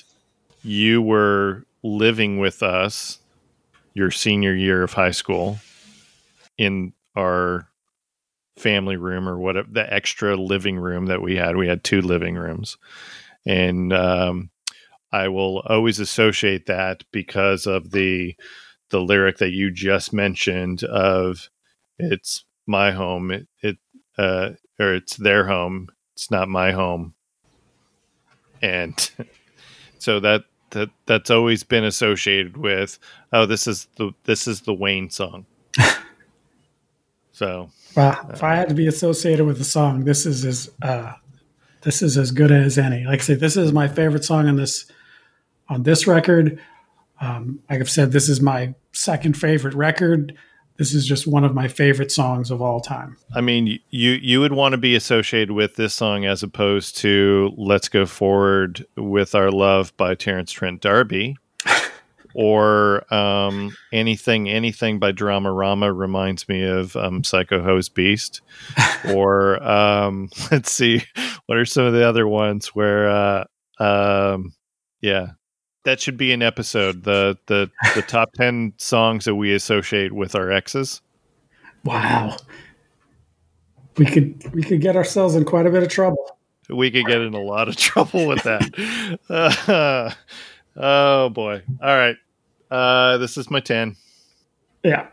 you 0.63 1.01
were 1.01 1.65
living 1.83 2.39
with 2.39 2.61
us 2.63 3.19
your 3.93 4.11
senior 4.11 4.53
year 4.53 4.83
of 4.83 4.93
high 4.93 5.11
school 5.11 5.59
in 6.57 6.93
our 7.15 7.67
family 8.57 8.97
room 8.97 9.27
or 9.27 9.37
whatever 9.37 9.67
the 9.71 9.93
extra 9.93 10.35
living 10.35 10.77
room 10.77 11.07
that 11.07 11.21
we 11.21 11.35
had. 11.35 11.55
We 11.55 11.67
had 11.67 11.83
two 11.83 12.01
living 12.01 12.35
rooms, 12.35 12.77
and 13.45 13.91
um, 13.93 14.49
I 15.11 15.27
will 15.29 15.59
always 15.59 15.99
associate 15.99 16.65
that 16.67 17.03
because 17.11 17.65
of 17.65 17.91
the 17.91 18.35
the 18.89 19.01
lyric 19.01 19.37
that 19.37 19.51
you 19.51 19.71
just 19.71 20.13
mentioned 20.13 20.83
of 20.83 21.49
it's 21.97 22.45
my 22.65 22.91
home. 22.91 23.31
It, 23.31 23.47
it 23.61 23.77
uh 24.19 24.51
or 24.79 24.93
it's 24.93 25.15
their 25.17 25.47
home 25.47 25.87
it's 26.13 26.29
not 26.29 26.47
my 26.47 26.71
home 26.71 27.13
and 28.61 29.11
so 29.99 30.19
that 30.19 30.43
that 30.71 30.89
that's 31.05 31.29
always 31.29 31.63
been 31.63 31.83
associated 31.83 32.57
with 32.57 32.99
oh 33.33 33.45
this 33.45 33.65
is 33.67 33.87
the 33.95 34.11
this 34.25 34.47
is 34.47 34.61
the 34.61 34.73
Wayne 34.73 35.09
song 35.09 35.45
so 37.31 37.69
Wow. 37.95 38.29
If 38.31 38.43
I 38.43 38.55
had 38.55 38.69
to 38.69 38.75
be 38.75 38.87
associated 38.87 39.45
with 39.45 39.59
a 39.59 39.65
song, 39.65 40.05
this 40.05 40.25
is 40.25 40.45
as 40.45 40.71
uh, 40.81 41.13
this 41.81 42.01
is 42.01 42.17
as 42.17 42.31
good 42.31 42.51
as 42.51 42.77
any. 42.77 43.05
Like 43.05 43.19
I 43.19 43.23
say, 43.23 43.35
this 43.35 43.57
is 43.57 43.71
my 43.71 43.87
favorite 43.87 44.23
song 44.23 44.47
on 44.47 44.55
this 44.55 44.85
on 45.67 45.83
this 45.83 46.07
record. 46.07 46.61
Um, 47.21 47.59
like 47.69 47.79
I've 47.79 47.89
said, 47.89 48.11
this 48.11 48.29
is 48.29 48.41
my 48.41 48.73
second 48.93 49.35
favorite 49.35 49.73
record. 49.73 50.37
This 50.79 50.93
is 50.93 51.05
just 51.05 51.27
one 51.27 51.43
of 51.43 51.53
my 51.53 51.67
favorite 51.67 52.09
songs 52.09 52.51
of 52.51 52.61
all 52.61 52.79
time. 52.79 53.17
I 53.35 53.41
mean, 53.41 53.79
you 53.89 54.11
you 54.11 54.39
would 54.39 54.53
want 54.53 54.71
to 54.71 54.77
be 54.77 54.95
associated 54.95 55.51
with 55.51 55.75
this 55.75 55.93
song 55.93 56.23
as 56.23 56.41
opposed 56.41 56.97
to 56.99 57.51
"Let's 57.57 57.89
Go 57.89 58.05
Forward 58.05 58.85
with 58.95 59.35
Our 59.35 59.51
Love" 59.51 59.95
by 59.97 60.15
Terence 60.15 60.53
Trent 60.53 60.79
D'Arby, 60.79 61.35
or 62.33 63.13
um, 63.13 63.75
anything 63.91 64.49
anything 64.49 64.99
by 64.99 65.11
Dramarama 65.11 65.93
reminds 65.93 66.47
me 66.47 66.63
of 66.63 66.95
um, 66.95 67.25
Psycho 67.25 67.61
Hose 67.61 67.89
Beast. 67.89 68.39
or 69.13 69.61
um, 69.61 70.29
let's 70.51 70.71
see, 70.71 71.03
what 71.47 71.57
are 71.57 71.65
some 71.65 71.83
of 71.83 71.93
the 71.93 72.07
other 72.07 72.25
ones 72.25 72.67
where? 72.67 73.09
Uh, 73.09 73.43
um, 73.81 74.53
yeah, 75.01 75.31
that 75.85 75.99
should 75.99 76.17
be 76.17 76.31
an 76.31 76.41
episode. 76.41 77.03
The 77.03 77.37
the 77.47 77.69
the 77.95 78.01
top 78.01 78.31
ten 78.35 78.73
songs 78.77 79.25
that 79.25 79.35
we 79.35 79.53
associate 79.53 80.11
with 80.11 80.35
our 80.35 80.51
exes. 80.51 81.01
Wow. 81.83 82.35
We 83.97 84.05
could 84.05 84.53
we 84.53 84.61
could 84.63 84.81
get 84.81 84.95
ourselves 84.95 85.35
in 85.35 85.45
quite 85.45 85.65
a 85.65 85.69
bit 85.69 85.83
of 85.83 85.89
trouble. 85.89 86.37
We 86.69 86.91
could 86.91 87.05
get 87.05 87.21
in 87.21 87.33
a 87.33 87.41
lot 87.41 87.67
of 87.67 87.75
trouble 87.77 88.27
with 88.27 88.43
that. 88.43 89.19
Uh, 89.29 90.11
oh 90.77 91.29
boy! 91.29 91.63
All 91.81 91.97
right, 91.97 92.15
uh, 92.71 93.17
this 93.17 93.37
is 93.37 93.49
my 93.49 93.59
ten. 93.59 93.95
Yeah. 94.83 95.07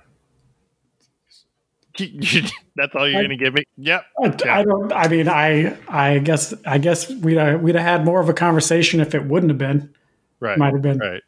That's 2.76 2.94
all 2.94 3.08
you're 3.08 3.18
I- 3.18 3.22
going 3.26 3.38
to 3.38 3.42
give 3.42 3.54
me? 3.54 3.64
Yep. 3.78 4.04
I, 4.22 4.26
Yeah. 4.44 4.58
I 4.58 4.62
don't. 4.64 4.92
I 4.92 5.08
mean, 5.08 5.28
I 5.28 5.76
I 5.88 6.18
guess 6.18 6.52
I 6.66 6.76
guess 6.78 7.10
we'd 7.10 7.38
uh, 7.38 7.58
we'd 7.60 7.74
have 7.74 7.84
had 7.84 8.04
more 8.04 8.20
of 8.20 8.28
a 8.28 8.34
conversation 8.34 9.00
if 9.00 9.14
it 9.14 9.24
wouldn't 9.24 9.50
have 9.50 9.58
been. 9.58 9.94
Right. 10.40 10.58
Might 10.58 10.72
have 10.74 10.82
been, 10.82 10.98
Right. 10.98 11.22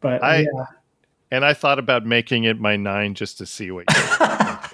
but 0.00 0.22
I- 0.22 0.40
yeah. 0.40 0.64
And 1.32 1.44
I 1.44 1.54
thought 1.54 1.80
about 1.80 2.06
making 2.06 2.44
it 2.44 2.60
my 2.60 2.76
nine 2.76 3.14
just 3.14 3.38
to 3.38 3.46
see 3.46 3.72
what. 3.72 3.84
You 3.90 4.00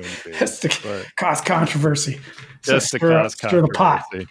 think. 0.04 0.36
Just 0.38 0.62
to 0.62 0.68
But- 0.82 1.06
cause 1.16 1.40
controversy. 1.40 2.20
So 2.62 2.74
just 2.74 2.90
to 2.92 2.98
stir 2.98 3.12
up- 3.12 3.22
cause 3.24 3.34
stir 3.34 3.60
the 3.62 3.68
pot. 3.68 4.02
controversy. 4.10 4.30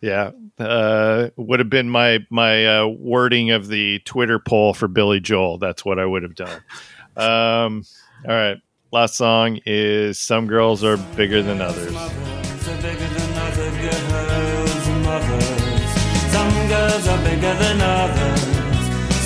Yeah, 0.00 0.30
uh, 0.60 1.30
would 1.36 1.58
have 1.58 1.68
been 1.70 1.90
my 1.90 2.20
my 2.30 2.64
uh, 2.66 2.86
wording 2.86 3.50
of 3.50 3.66
the 3.68 3.98
Twitter 4.04 4.38
poll 4.38 4.72
for 4.74 4.86
Billy 4.86 5.18
Joel. 5.18 5.58
That's 5.58 5.84
what 5.84 5.98
I 5.98 6.06
would 6.06 6.22
have 6.22 6.36
done. 6.36 6.60
Um, 7.16 7.84
all 8.28 8.34
right, 8.34 8.58
last 8.92 9.16
song 9.16 9.58
is 9.66 10.18
"Some 10.20 10.46
Girls 10.46 10.84
Are 10.84 10.96
Bigger 11.16 11.42
Than 11.42 11.60
Others." 11.60 11.92
Mothers 11.92 12.68
are 12.68 12.76
bigger 12.82 13.08
than 13.08 13.38
other 13.38 13.70
girls' 13.82 14.88
mothers. 15.04 16.32
Some 16.32 16.68
girls 16.68 17.08
are 17.08 17.24
bigger 17.24 17.54
than 17.54 17.80
others. 17.80 18.57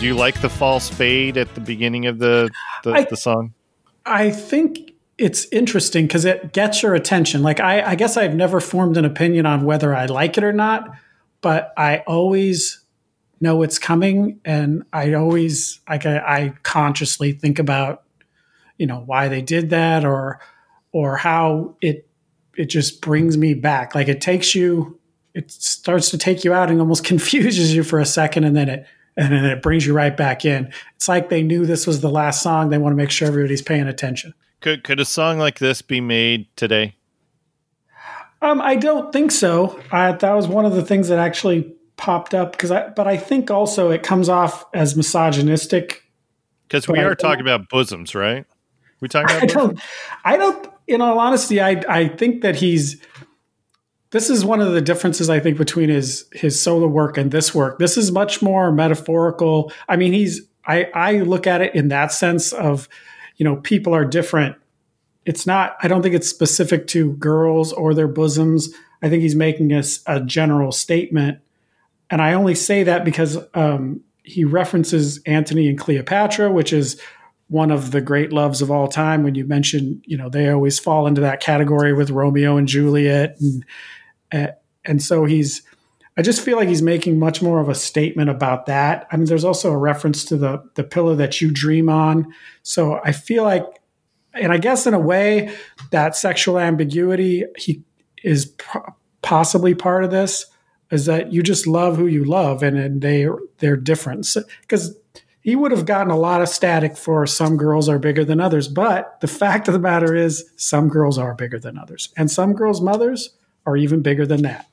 Do 0.00 0.06
you 0.06 0.14
like 0.14 0.40
the 0.40 0.48
false 0.48 0.88
fade 0.88 1.36
at 1.36 1.54
the 1.54 1.60
beginning 1.60 2.06
of 2.06 2.18
the 2.18 2.50
the, 2.84 2.92
I- 2.92 3.04
the 3.04 3.18
song? 3.18 3.52
I 4.06 4.30
think 4.30 4.94
it's 5.18 5.44
interesting 5.52 6.06
because 6.06 6.24
it 6.24 6.54
gets 6.54 6.82
your 6.82 6.94
attention. 6.94 7.42
Like 7.42 7.60
I, 7.60 7.82
I 7.82 7.94
guess 7.96 8.16
I've 8.16 8.34
never 8.34 8.60
formed 8.60 8.96
an 8.96 9.04
opinion 9.04 9.44
on 9.44 9.66
whether 9.66 9.94
I 9.94 10.06
like 10.06 10.38
it 10.38 10.42
or 10.42 10.54
not, 10.54 10.88
but 11.42 11.74
I 11.76 11.98
always 12.06 12.82
know 13.42 13.60
it's 13.60 13.78
coming, 13.78 14.40
and 14.42 14.84
I 14.90 15.12
always 15.12 15.80
like 15.86 16.06
I, 16.06 16.16
I 16.16 16.54
consciously 16.62 17.32
think 17.32 17.58
about, 17.58 18.02
you 18.78 18.86
know, 18.86 19.02
why 19.04 19.28
they 19.28 19.42
did 19.42 19.68
that 19.68 20.06
or 20.06 20.40
or 20.92 21.18
how 21.18 21.74
it 21.82 22.08
it 22.56 22.70
just 22.70 23.02
brings 23.02 23.36
me 23.36 23.52
back. 23.52 23.94
Like 23.94 24.08
it 24.08 24.22
takes 24.22 24.54
you, 24.54 24.98
it 25.34 25.50
starts 25.50 26.08
to 26.10 26.16
take 26.16 26.42
you 26.42 26.54
out 26.54 26.70
and 26.70 26.80
almost 26.80 27.04
confuses 27.12 27.74
you 27.74 27.82
for 27.82 27.98
a 27.98 28.06
second, 28.06 28.44
and 28.44 28.56
then 28.56 28.70
it 28.70 28.86
and 29.20 29.34
then 29.34 29.44
it 29.44 29.60
brings 29.60 29.84
you 29.84 29.92
right 29.92 30.16
back 30.16 30.46
in. 30.46 30.72
It's 30.96 31.06
like 31.06 31.28
they 31.28 31.42
knew 31.42 31.66
this 31.66 31.86
was 31.86 32.00
the 32.00 32.08
last 32.08 32.42
song. 32.42 32.70
They 32.70 32.78
want 32.78 32.92
to 32.92 32.96
make 32.96 33.10
sure 33.10 33.28
everybody's 33.28 33.60
paying 33.60 33.86
attention. 33.86 34.32
Could 34.60 34.82
could 34.82 34.98
a 34.98 35.04
song 35.04 35.38
like 35.38 35.58
this 35.58 35.82
be 35.82 36.00
made 36.00 36.46
today? 36.56 36.96
Um, 38.42 38.62
I 38.62 38.76
don't 38.76 39.12
think 39.12 39.30
so. 39.30 39.78
I, 39.92 40.12
that 40.12 40.32
was 40.32 40.48
one 40.48 40.64
of 40.64 40.74
the 40.74 40.82
things 40.82 41.08
that 41.08 41.18
actually 41.18 41.74
popped 41.98 42.32
up 42.32 42.52
because 42.52 42.70
I, 42.70 42.88
but 42.88 43.06
I 43.06 43.18
think 43.18 43.50
also 43.50 43.90
it 43.90 44.02
comes 44.02 44.30
off 44.30 44.64
as 44.72 44.96
misogynistic. 44.96 46.02
Because 46.66 46.88
we 46.88 46.98
are 47.00 47.14
talking 47.14 47.42
about 47.42 47.68
bosoms, 47.68 48.14
right? 48.14 48.46
We 49.00 49.08
talking 49.08 49.28
I 49.36 49.44
about 49.44 49.54
bosoms? 49.54 49.80
don't, 49.80 49.80
I 50.24 50.36
don't, 50.38 50.72
in 50.86 51.02
all 51.02 51.18
honesty, 51.18 51.60
I, 51.60 51.82
I 51.86 52.08
think 52.08 52.40
that 52.40 52.56
he's, 52.56 53.02
this 54.10 54.28
is 54.28 54.44
one 54.44 54.60
of 54.60 54.72
the 54.72 54.80
differences 54.80 55.30
I 55.30 55.40
think 55.40 55.56
between 55.56 55.88
his, 55.88 56.26
his 56.32 56.60
solo 56.60 56.86
work 56.86 57.16
and 57.16 57.30
this 57.30 57.54
work. 57.54 57.78
This 57.78 57.96
is 57.96 58.10
much 58.10 58.42
more 58.42 58.72
metaphorical. 58.72 59.72
I 59.88 59.96
mean, 59.96 60.12
he's, 60.12 60.42
I, 60.66 60.88
I 60.94 61.18
look 61.20 61.46
at 61.46 61.60
it 61.60 61.74
in 61.74 61.88
that 61.88 62.12
sense 62.12 62.52
of, 62.52 62.88
you 63.36 63.44
know, 63.44 63.56
people 63.56 63.94
are 63.94 64.04
different. 64.04 64.56
It's 65.24 65.46
not, 65.46 65.76
I 65.82 65.88
don't 65.88 66.02
think 66.02 66.14
it's 66.14 66.28
specific 66.28 66.86
to 66.88 67.12
girls 67.14 67.72
or 67.72 67.94
their 67.94 68.08
bosoms. 68.08 68.74
I 69.02 69.08
think 69.08 69.22
he's 69.22 69.36
making 69.36 69.72
a 69.72 70.20
general 70.20 70.72
statement. 70.72 71.38
And 72.10 72.20
I 72.20 72.32
only 72.32 72.54
say 72.54 72.82
that 72.82 73.04
because 73.04 73.38
um, 73.54 74.02
he 74.24 74.44
references 74.44 75.20
Antony 75.24 75.68
and 75.68 75.78
Cleopatra, 75.78 76.50
which 76.50 76.72
is 76.72 77.00
one 77.48 77.70
of 77.70 77.90
the 77.90 78.00
great 78.00 78.32
loves 78.32 78.60
of 78.62 78.70
all 78.70 78.88
time. 78.88 79.22
When 79.22 79.34
you 79.34 79.44
mention, 79.44 80.02
you 80.04 80.16
know, 80.16 80.28
they 80.28 80.48
always 80.48 80.78
fall 80.78 81.06
into 81.06 81.20
that 81.20 81.40
category 81.40 81.92
with 81.92 82.10
Romeo 82.10 82.56
and 82.56 82.68
Juliet, 82.68 83.36
and 83.40 83.64
and 84.32 85.02
so 85.02 85.24
he's. 85.24 85.62
I 86.16 86.22
just 86.22 86.42
feel 86.42 86.58
like 86.58 86.68
he's 86.68 86.82
making 86.82 87.18
much 87.18 87.40
more 87.40 87.60
of 87.60 87.68
a 87.68 87.74
statement 87.74 88.28
about 88.28 88.66
that. 88.66 89.06
I 89.10 89.16
mean, 89.16 89.26
there's 89.26 89.44
also 89.44 89.70
a 89.70 89.78
reference 89.78 90.24
to 90.26 90.36
the 90.36 90.62
the 90.74 90.84
pillow 90.84 91.14
that 91.16 91.40
you 91.40 91.50
dream 91.50 91.88
on. 91.88 92.32
So 92.62 93.00
I 93.04 93.12
feel 93.12 93.44
like, 93.44 93.64
and 94.34 94.52
I 94.52 94.58
guess 94.58 94.86
in 94.86 94.92
a 94.92 94.98
way, 94.98 95.54
that 95.92 96.16
sexual 96.16 96.58
ambiguity 96.58 97.44
he 97.56 97.82
is 98.22 98.54
possibly 99.22 99.74
part 99.74 100.04
of 100.04 100.10
this. 100.10 100.46
Is 100.90 101.06
that 101.06 101.32
you 101.32 101.44
just 101.44 101.68
love 101.68 101.96
who 101.96 102.06
you 102.08 102.24
love, 102.24 102.64
and, 102.64 102.76
and 102.76 103.00
they 103.00 103.28
they're 103.58 103.76
different 103.76 104.26
because 104.62 104.96
he 105.40 105.56
would 105.56 105.70
have 105.70 105.86
gotten 105.86 106.10
a 106.10 106.18
lot 106.18 106.42
of 106.42 106.48
static 106.48 106.96
for 106.96 107.26
some 107.26 107.56
girls 107.56 107.88
are 107.88 107.98
bigger 107.98 108.24
than 108.24 108.40
others. 108.40 108.68
But 108.68 109.20
the 109.20 109.28
fact 109.28 109.68
of 109.68 109.74
the 109.74 109.80
matter 109.80 110.14
is, 110.14 110.50
some 110.56 110.88
girls 110.88 111.16
are 111.16 111.34
bigger 111.34 111.58
than 111.58 111.78
others, 111.78 112.12
and 112.16 112.30
some 112.30 112.54
girls' 112.54 112.80
mothers 112.80 113.30
are 113.66 113.76
even 113.76 114.02
bigger 114.02 114.26
than 114.26 114.42
that. 114.42 114.66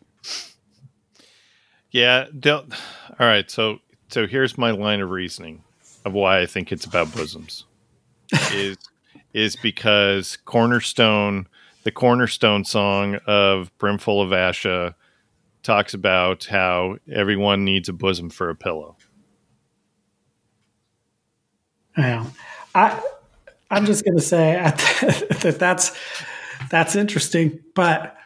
Yeah. 1.92 2.26
All 2.46 2.66
right. 3.20 3.50
So 3.50 3.80
so 4.10 4.28
here's 4.28 4.58
my 4.58 4.72
line 4.72 5.02
of 5.02 5.10
reasoning 5.10 5.64
of 6.06 6.14
why 6.14 6.40
I 6.40 6.46
think 6.46 6.72
it's 6.72 6.86
about 6.86 7.14
bosoms. 7.14 7.66
is 8.54 8.78
is 9.34 9.56
because 9.56 10.38
Cornershop, 10.46 11.46
the 11.84 11.92
Cornershop 11.92 12.66
song 12.66 13.16
of 13.26 13.72
Brimful 13.78 14.22
of 14.22 14.30
Asha, 14.30 14.96
talks 15.64 15.94
about 15.94 16.46
how 16.46 16.98
everyone 17.12 17.64
needs 17.64 17.90
a 17.90 17.94
bosom 17.94 18.30
for 18.30 18.50
a 18.50 18.56
pillow. 18.56 18.98
Yeah, 21.98 22.26
I 22.76 23.02
I'm 23.70 23.86
just 23.86 24.06
going 24.06 24.18
to 24.18 24.24
say 24.24 24.54
that 25.42 25.58
that's 25.60 25.98
that's 26.70 26.96
interesting, 26.96 27.60
but 27.76 28.17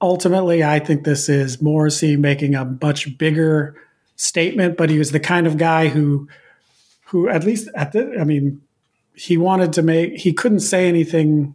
ultimately, 0.00 0.62
I 0.64 0.78
think 0.78 1.04
this 1.04 1.28
is 1.28 1.62
Morrissey 1.62 2.16
making 2.16 2.54
a 2.54 2.64
much 2.64 3.16
bigger 3.18 3.76
statement. 4.16 4.76
But 4.76 4.90
he 4.90 4.98
was 4.98 5.10
the 5.10 5.20
kind 5.20 5.46
of 5.46 5.58
guy 5.58 5.88
who 5.88 6.28
who 7.06 7.28
at 7.28 7.44
least 7.44 7.68
at 7.74 7.92
the 7.92 8.18
I 8.18 8.24
mean 8.24 8.62
he 9.14 9.36
wanted 9.36 9.72
to 9.74 9.82
make 9.82 10.16
he 10.16 10.32
couldn't 10.32 10.60
say 10.60 10.88
anything. 10.88 11.54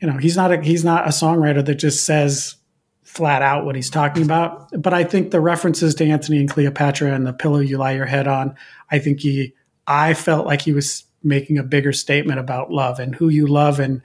You 0.00 0.08
know, 0.08 0.18
he's 0.18 0.36
not 0.36 0.52
a 0.52 0.60
he's 0.60 0.84
not 0.84 1.06
a 1.06 1.10
songwriter 1.10 1.64
that 1.64 1.76
just 1.76 2.04
says 2.04 2.56
flat 3.02 3.42
out 3.42 3.64
what 3.64 3.76
he's 3.76 3.90
talking 3.90 4.22
about. 4.22 4.68
But 4.80 4.94
I 4.94 5.04
think 5.04 5.30
the 5.30 5.40
references 5.40 5.94
to 5.96 6.06
Anthony 6.06 6.38
and 6.38 6.50
Cleopatra 6.50 7.12
and 7.12 7.26
the 7.26 7.32
pillow 7.32 7.58
you 7.58 7.76
lie 7.76 7.92
your 7.92 8.06
head 8.06 8.26
on, 8.26 8.56
I 8.90 8.98
think 8.98 9.20
he 9.20 9.54
I 9.86 10.14
felt 10.14 10.46
like 10.46 10.62
he 10.62 10.72
was 10.72 11.04
making 11.22 11.58
a 11.58 11.62
bigger 11.62 11.92
statement 11.92 12.40
about 12.40 12.72
love 12.72 12.98
and 12.98 13.14
who 13.14 13.28
you 13.28 13.46
love 13.46 13.78
and 13.78 14.02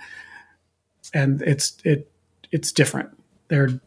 and 1.13 1.41
it's 1.41 1.77
it 1.83 2.11
it's 2.51 2.71
different. 2.71 3.16
They're 3.47 3.79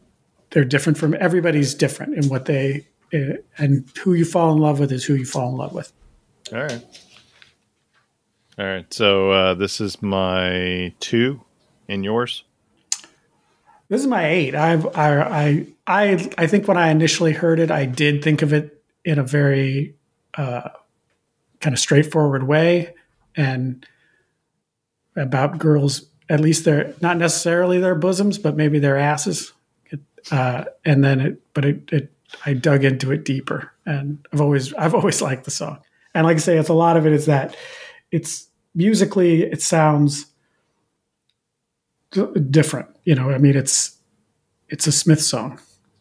they're 0.51 0.65
different 0.65 0.97
from 0.97 1.15
everybody's 1.19 1.73
different 1.73 2.15
in 2.15 2.29
what 2.29 2.45
they 2.45 2.87
uh, 3.13 3.37
and 3.57 3.89
who 3.99 4.13
you 4.13 4.25
fall 4.25 4.51
in 4.53 4.59
love 4.59 4.79
with 4.79 4.91
is 4.91 5.03
who 5.03 5.15
you 5.15 5.25
fall 5.25 5.49
in 5.49 5.57
love 5.57 5.73
with. 5.73 5.91
All 6.51 6.59
right. 6.59 6.85
All 8.57 8.65
right. 8.65 8.93
So 8.93 9.31
uh, 9.31 9.53
this 9.53 9.81
is 9.81 10.01
my 10.01 10.93
two 10.99 11.41
and 11.87 12.03
yours. 12.03 12.43
This 13.89 14.01
is 14.01 14.07
my 14.07 14.25
eight. 14.25 14.55
I've, 14.55 14.85
I, 14.95 15.21
I, 15.21 15.67
I, 15.85 16.31
I 16.37 16.47
think 16.47 16.67
when 16.67 16.77
I 16.77 16.89
initially 16.89 17.33
heard 17.33 17.59
it, 17.59 17.71
I 17.71 17.85
did 17.85 18.23
think 18.23 18.41
of 18.41 18.53
it 18.53 18.81
in 19.03 19.19
a 19.19 19.23
very 19.23 19.95
uh, 20.35 20.69
kind 21.59 21.73
of 21.73 21.79
straightforward 21.79 22.43
way, 22.43 22.93
and 23.35 23.85
about 25.15 25.57
girls. 25.57 26.05
At 26.31 26.39
least 26.39 26.63
they're 26.65 26.93
not 27.01 27.17
necessarily 27.17 27.77
their 27.79 27.95
bosoms, 27.95 28.37
but 28.39 28.55
maybe 28.55 28.79
their 28.79 28.95
asses. 28.97 29.51
It, 29.91 29.99
uh, 30.31 30.63
and 30.85 31.03
then 31.03 31.19
it, 31.19 31.41
but 31.53 31.65
it, 31.65 31.89
it, 31.91 32.11
I 32.45 32.53
dug 32.53 32.83
into 32.85 33.11
it 33.11 33.25
deeper, 33.25 33.71
and 33.85 34.25
I've 34.31 34.39
always, 34.39 34.73
I've 34.75 34.95
always 34.95 35.21
liked 35.21 35.43
the 35.43 35.51
song. 35.51 35.79
And 36.13 36.25
like 36.25 36.37
I 36.37 36.39
say, 36.39 36.57
it's 36.57 36.69
a 36.69 36.73
lot 36.73 36.95
of 36.97 37.05
it 37.05 37.11
is 37.13 37.25
that 37.25 37.55
it's 38.11 38.47
musically, 38.73 39.43
it 39.43 39.61
sounds 39.61 40.25
d- 42.11 42.27
different. 42.49 42.87
You 43.03 43.15
know, 43.15 43.29
I 43.31 43.37
mean, 43.37 43.55
it's 43.57 43.97
it's 44.69 44.87
a 44.87 44.91
Smith 44.91 45.21
song, 45.21 45.59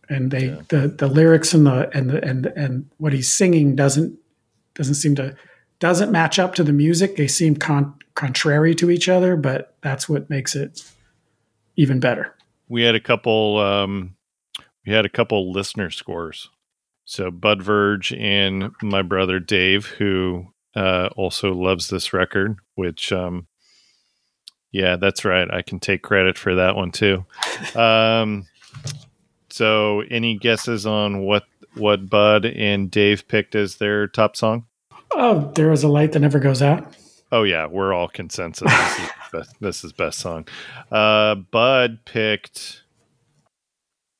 and 0.09 0.31
they 0.31 0.47
Yeah. 0.47 0.61
the 0.69 0.89
the 0.89 1.09
lyrics 1.09 1.55
and 1.55 1.66
the 1.66 1.90
and 1.97 2.11
the 2.11 2.24
and 2.24 2.47
and 2.57 2.90
what 2.98 3.12
he's 3.12 3.32
singing 3.32 3.74
doesn't 3.74 4.19
doesn't 4.74 4.94
seem 4.94 5.15
to 5.16 5.35
doesn't 5.81 6.12
match 6.12 6.39
up 6.39 6.55
to 6.55 6.62
the 6.65 6.73
music. 6.73 7.16
They 7.16 7.27
seem 7.27 7.57
con- 7.57 7.94
contrary 8.15 8.74
to 8.77 8.90
each 8.90 9.09
other, 9.09 9.35
but 9.36 9.74
that's 9.82 10.09
what 10.09 10.31
makes 10.31 10.55
it 10.55 10.82
even 11.77 11.98
better. 12.01 12.35
we 12.69 12.82
had 12.82 12.94
a 12.94 13.01
couple 13.01 13.59
um 13.59 14.15
we 14.86 14.93
had 14.93 15.05
a 15.07 15.09
couple 15.11 15.51
listener 15.52 15.90
scores 15.90 16.51
so 17.05 17.31
bud 17.31 17.62
verge 17.62 18.12
and 18.12 18.70
my 18.82 19.02
brother 19.02 19.39
dave 19.40 19.86
who 19.86 20.47
uh 20.77 21.09
also 21.16 21.52
loves 21.55 21.89
this 21.89 22.12
record 22.12 22.57
which 22.74 23.12
um 23.12 23.47
yeah 24.73 24.97
that's 24.97 25.24
right 25.24 25.48
i 25.52 25.62
can 25.62 25.81
take 25.81 26.02
credit 26.02 26.36
for 26.39 26.55
that 26.57 26.77
one 26.77 26.90
too 26.93 27.24
um 27.74 28.47
so 29.48 30.01
any 30.11 30.36
guesses 30.39 30.86
on 30.86 31.20
what 31.20 31.44
what 31.77 32.09
bud 32.11 32.44
and 32.44 32.90
dave 32.90 33.27
picked 33.27 33.55
as 33.55 33.77
their 33.77 34.07
top 34.07 34.36
song 34.36 34.66
Oh, 35.12 35.51
there 35.55 35.73
is 35.73 35.82
a 35.82 35.89
light 35.89 36.12
that 36.12 36.20
never 36.20 36.39
goes 36.39 36.62
out. 36.62 36.95
Oh 37.32 37.45
yeah, 37.45 37.66
we're 37.66 37.93
all 37.93 38.09
consensus. 38.09 38.70
This 38.70 38.99
is 38.99 39.11
best, 39.32 39.61
this 39.61 39.85
is 39.85 39.93
best 39.93 40.19
song. 40.19 40.47
Uh, 40.91 41.37
Bud 41.37 42.01
picked. 42.05 42.82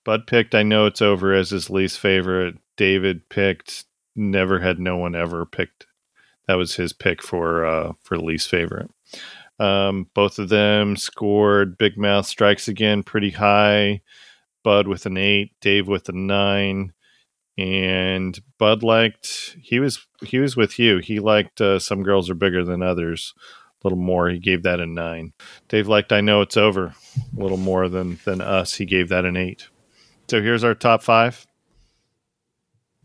Bud 0.05 0.27
picked. 0.27 0.55
I 0.55 0.63
know 0.63 0.87
it's 0.87 1.03
over 1.03 1.35
as 1.35 1.51
his 1.51 1.71
least 1.71 1.99
favorite. 1.99 2.57
David 2.77 3.29
picked. 3.29 3.85
Never 4.17 4.59
had 4.61 4.79
no 4.79 4.97
one 4.97 5.15
ever 5.15 5.45
picked. 5.47 5.87
That 6.47 6.55
was 6.55 6.75
his 6.75 6.93
pick 6.93 7.23
for 7.23 7.65
uh, 7.65 7.93
for 8.03 8.19
least 8.19 8.49
favorite. 8.49 8.91
Um, 9.59 10.09
both 10.15 10.39
of 10.39 10.49
them 10.49 10.97
scored. 10.97 11.79
Big 11.79 11.99
Mouth 11.99 12.27
strikes 12.27 12.67
again 12.67 13.03
pretty 13.03 13.31
high. 13.31 14.01
Bud 14.65 14.89
with 14.89 15.07
an 15.07 15.17
eight. 15.17 15.53
Dave 15.61 15.87
with 15.87 16.09
a 16.09 16.13
nine. 16.13 16.93
And 17.61 18.41
Bud 18.57 18.83
liked 18.83 19.57
he 19.61 19.81
was 19.81 20.07
he 20.23 20.39
was 20.39 20.57
with 20.57 20.79
you. 20.79 20.99
He 20.99 21.19
liked 21.19 21.61
uh, 21.61 21.79
some 21.79 22.03
girls 22.03 22.31
are 22.31 22.35
bigger 22.35 22.65
than 22.65 22.83
others 22.83 23.35
a 23.83 23.87
little 23.87 23.99
more. 23.99 24.31
He 24.31 24.39
gave 24.39 24.63
that 24.63 24.81
a 24.81 24.87
nine. 24.87 25.35
Dave 25.69 25.87
liked 25.87 26.11
I 26.13 26.23
know 26.23 26.41
it's 26.41 26.57
over 26.57 26.95
a 27.37 27.41
little 27.41 27.59
more 27.59 27.89
than 27.89 28.19
than 28.25 28.41
us. 28.41 28.75
He 28.75 28.87
gave 28.87 29.11
that 29.11 29.27
an 29.27 29.37
eight. 29.37 29.69
So 30.29 30.41
here's 30.41 30.65
our 30.65 30.75
top 30.75 31.03
five. 31.03 31.47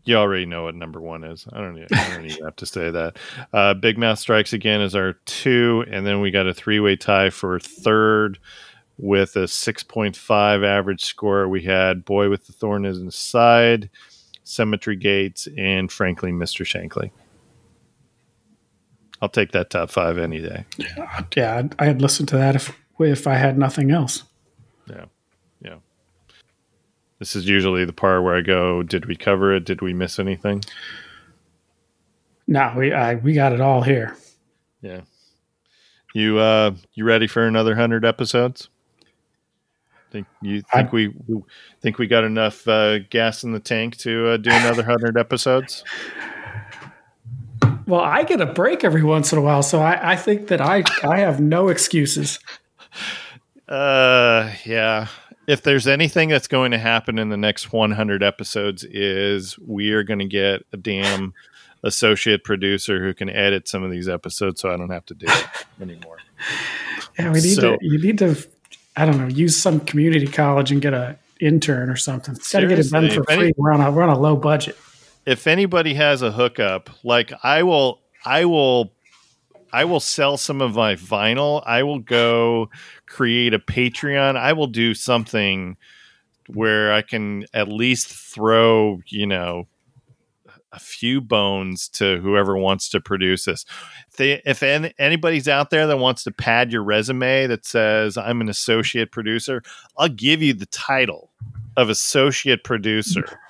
You 0.04 0.16
already 0.16 0.46
know 0.46 0.64
what 0.64 0.76
number 0.76 1.00
one 1.00 1.24
is. 1.24 1.46
I 1.52 1.58
don't, 1.58 1.76
I 1.92 2.10
don't 2.14 2.26
even 2.26 2.44
have 2.44 2.56
to 2.56 2.66
say 2.66 2.90
that. 2.92 3.18
Uh, 3.52 3.74
Big 3.74 3.98
Mouth 3.98 4.20
Strikes 4.20 4.52
Again 4.52 4.80
is 4.80 4.94
our 4.94 5.14
two, 5.24 5.84
and 5.90 6.06
then 6.06 6.20
we 6.20 6.30
got 6.30 6.46
a 6.46 6.54
three 6.54 6.78
way 6.78 6.94
tie 6.94 7.30
for 7.30 7.58
third 7.58 8.38
with 8.98 9.34
a 9.36 9.40
6.5 9.40 10.64
average 10.64 11.04
score. 11.04 11.48
We 11.48 11.62
had 11.62 12.04
Boy 12.04 12.30
with 12.30 12.46
the 12.46 12.52
Thorn 12.52 12.84
in 12.84 13.06
His 13.06 13.14
Side, 13.16 13.90
Cemetery 14.46 14.94
Gates, 14.94 15.48
and 15.58 15.90
frankly, 15.90 16.30
Mr. 16.30 16.64
Shankly. 16.64 17.10
I'll 19.20 19.28
take 19.28 19.52
that 19.52 19.70
top 19.70 19.90
five 19.90 20.18
any 20.18 20.40
day. 20.40 20.64
Yeah, 21.36 21.58
I'd, 21.58 21.74
I'd 21.80 22.00
listen 22.00 22.26
to 22.26 22.36
that 22.36 22.54
if 22.54 22.76
if 23.00 23.26
I 23.26 23.34
had 23.34 23.58
nothing 23.58 23.90
else. 23.90 24.22
Yeah. 24.88 25.06
Yeah. 25.60 25.76
This 27.18 27.34
is 27.34 27.48
usually 27.48 27.84
the 27.84 27.92
part 27.92 28.22
where 28.22 28.36
I 28.36 28.40
go, 28.40 28.82
did 28.82 29.06
we 29.06 29.16
cover 29.16 29.54
it? 29.54 29.64
Did 29.64 29.82
we 29.82 29.92
miss 29.92 30.18
anything? 30.18 30.62
No, 32.46 32.72
we 32.76 32.92
I, 32.92 33.16
we 33.16 33.32
got 33.32 33.52
it 33.52 33.60
all 33.60 33.82
here. 33.82 34.16
Yeah. 34.80 35.00
You 36.14 36.38
uh 36.38 36.74
you 36.94 37.04
ready 37.04 37.26
for 37.26 37.44
another 37.46 37.72
100 37.72 38.04
episodes? 38.04 38.68
Think 40.16 40.26
you 40.40 40.62
think 40.62 40.88
I- 40.88 40.90
we, 40.92 41.14
think 41.82 41.98
we 41.98 42.06
got 42.06 42.24
enough 42.24 42.66
uh, 42.66 43.00
gas 43.10 43.44
in 43.44 43.52
the 43.52 43.60
tank 43.60 43.96
to 43.98 44.28
uh, 44.28 44.36
do 44.38 44.48
another 44.50 44.82
100 44.82 45.16
episodes? 45.18 45.84
Well, 47.86 48.00
I 48.00 48.22
get 48.24 48.40
a 48.40 48.46
break 48.46 48.82
every 48.82 49.02
once 49.02 49.32
in 49.32 49.38
a 49.38 49.42
while, 49.42 49.62
so 49.62 49.80
I, 49.80 50.12
I 50.12 50.16
think 50.16 50.48
that 50.48 50.60
I 50.60 50.82
I 51.02 51.18
have 51.18 51.40
no 51.40 51.68
excuses. 51.68 52.38
Uh 53.68 54.52
yeah. 54.64 55.08
If 55.48 55.62
there's 55.62 55.88
anything 55.88 56.28
that's 56.28 56.46
going 56.46 56.70
to 56.70 56.78
happen 56.78 57.18
in 57.18 57.30
the 57.30 57.36
next 57.36 57.72
100 57.72 58.22
episodes 58.22 58.84
is 58.84 59.58
we 59.58 59.90
are 59.90 60.04
going 60.04 60.20
to 60.20 60.24
get 60.26 60.62
a 60.72 60.76
damn 60.76 61.34
associate 61.82 62.44
producer 62.44 63.02
who 63.02 63.12
can 63.12 63.28
edit 63.28 63.66
some 63.66 63.82
of 63.82 63.90
these 63.90 64.08
episodes 64.08 64.60
so 64.60 64.72
I 64.72 64.76
don't 64.76 64.90
have 64.90 65.04
to 65.06 65.14
do 65.14 65.26
it 65.28 65.46
anymore. 65.82 66.18
Yeah, 67.18 67.32
we 67.32 67.40
need 67.40 67.54
So- 67.56 67.76
to. 67.76 67.78
You 67.84 67.98
need 68.00 68.18
to. 68.18 68.36
I 68.96 69.04
don't 69.04 69.18
know. 69.18 69.26
Use 69.28 69.56
some 69.56 69.80
community 69.80 70.26
college 70.26 70.72
and 70.72 70.80
get 70.80 70.94
a 70.94 71.18
intern 71.40 71.90
or 71.90 71.96
something. 71.96 72.34
Got 72.34 72.60
to 72.60 72.66
get 72.66 72.78
it 72.78 72.90
done 72.90 73.08
for 73.10 73.20
if 73.22 73.30
any- 73.30 73.40
free. 73.42 73.52
we're 73.56 73.72
on 73.72 73.80
a 73.80 73.90
we're 73.90 74.02
on 74.02 74.08
a 74.08 74.18
low 74.18 74.36
budget. 74.36 74.76
if 75.26 75.46
anybody 75.46 75.94
has 75.94 76.22
a 76.22 76.32
hookup, 76.32 76.88
like 77.04 77.32
I 77.42 77.62
will, 77.62 78.00
I 78.24 78.44
will, 78.46 78.92
I 79.72 79.84
will 79.84 80.00
sell 80.00 80.36
some 80.38 80.60
of 80.62 80.74
my 80.76 80.94
vinyl. 80.94 81.62
I 81.66 81.82
will 81.82 81.98
go 81.98 82.70
create 83.06 83.52
a 83.52 83.58
Patreon. 83.58 84.36
I 84.36 84.52
will 84.54 84.68
do 84.68 84.94
something 84.94 85.76
where 86.48 86.92
I 86.92 87.02
can 87.02 87.44
at 87.52 87.68
least 87.68 88.08
throw, 88.08 89.00
you 89.08 89.26
know, 89.26 89.66
a 90.76 90.78
few 90.78 91.20
bones 91.20 91.88
to 91.88 92.18
whoever 92.18 92.56
wants 92.56 92.88
to 92.90 93.00
produce 93.00 93.46
this. 93.46 93.64
If, 94.10 94.16
they, 94.16 94.42
if 94.44 94.62
any, 94.62 94.92
anybody's 94.98 95.48
out 95.48 95.70
there 95.70 95.86
that 95.86 95.98
wants 95.98 96.22
to 96.24 96.30
pad 96.30 96.70
your 96.70 96.84
resume 96.84 97.46
that 97.46 97.64
says 97.64 98.16
I'm 98.18 98.42
an 98.42 98.48
associate 98.48 99.10
producer, 99.10 99.62
I'll 99.96 100.08
give 100.08 100.42
you 100.42 100.52
the 100.52 100.66
title 100.66 101.32
of 101.76 101.88
associate 101.88 102.62
producer 102.62 103.40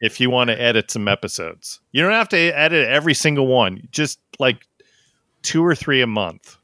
if 0.00 0.20
you 0.20 0.30
want 0.30 0.48
to 0.48 0.60
edit 0.60 0.90
some 0.90 1.08
episodes. 1.08 1.80
You 1.92 2.02
don't 2.02 2.12
have 2.12 2.28
to 2.30 2.38
edit 2.38 2.88
every 2.88 3.14
single 3.14 3.48
one, 3.48 3.86
just 3.90 4.20
like 4.38 4.66
two 5.42 5.64
or 5.64 5.74
three 5.74 6.00
a 6.00 6.06
month. 6.06 6.56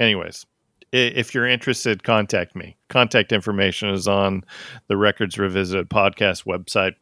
Anyways, 0.00 0.44
if 0.92 1.34
you're 1.34 1.46
interested, 1.46 2.04
contact 2.04 2.54
me. 2.54 2.76
Contact 2.88 3.32
information 3.32 3.88
is 3.88 4.06
on 4.06 4.44
the 4.88 4.96
Records 4.96 5.38
Revisited 5.38 5.88
podcast 5.88 6.46
website. 6.46 6.94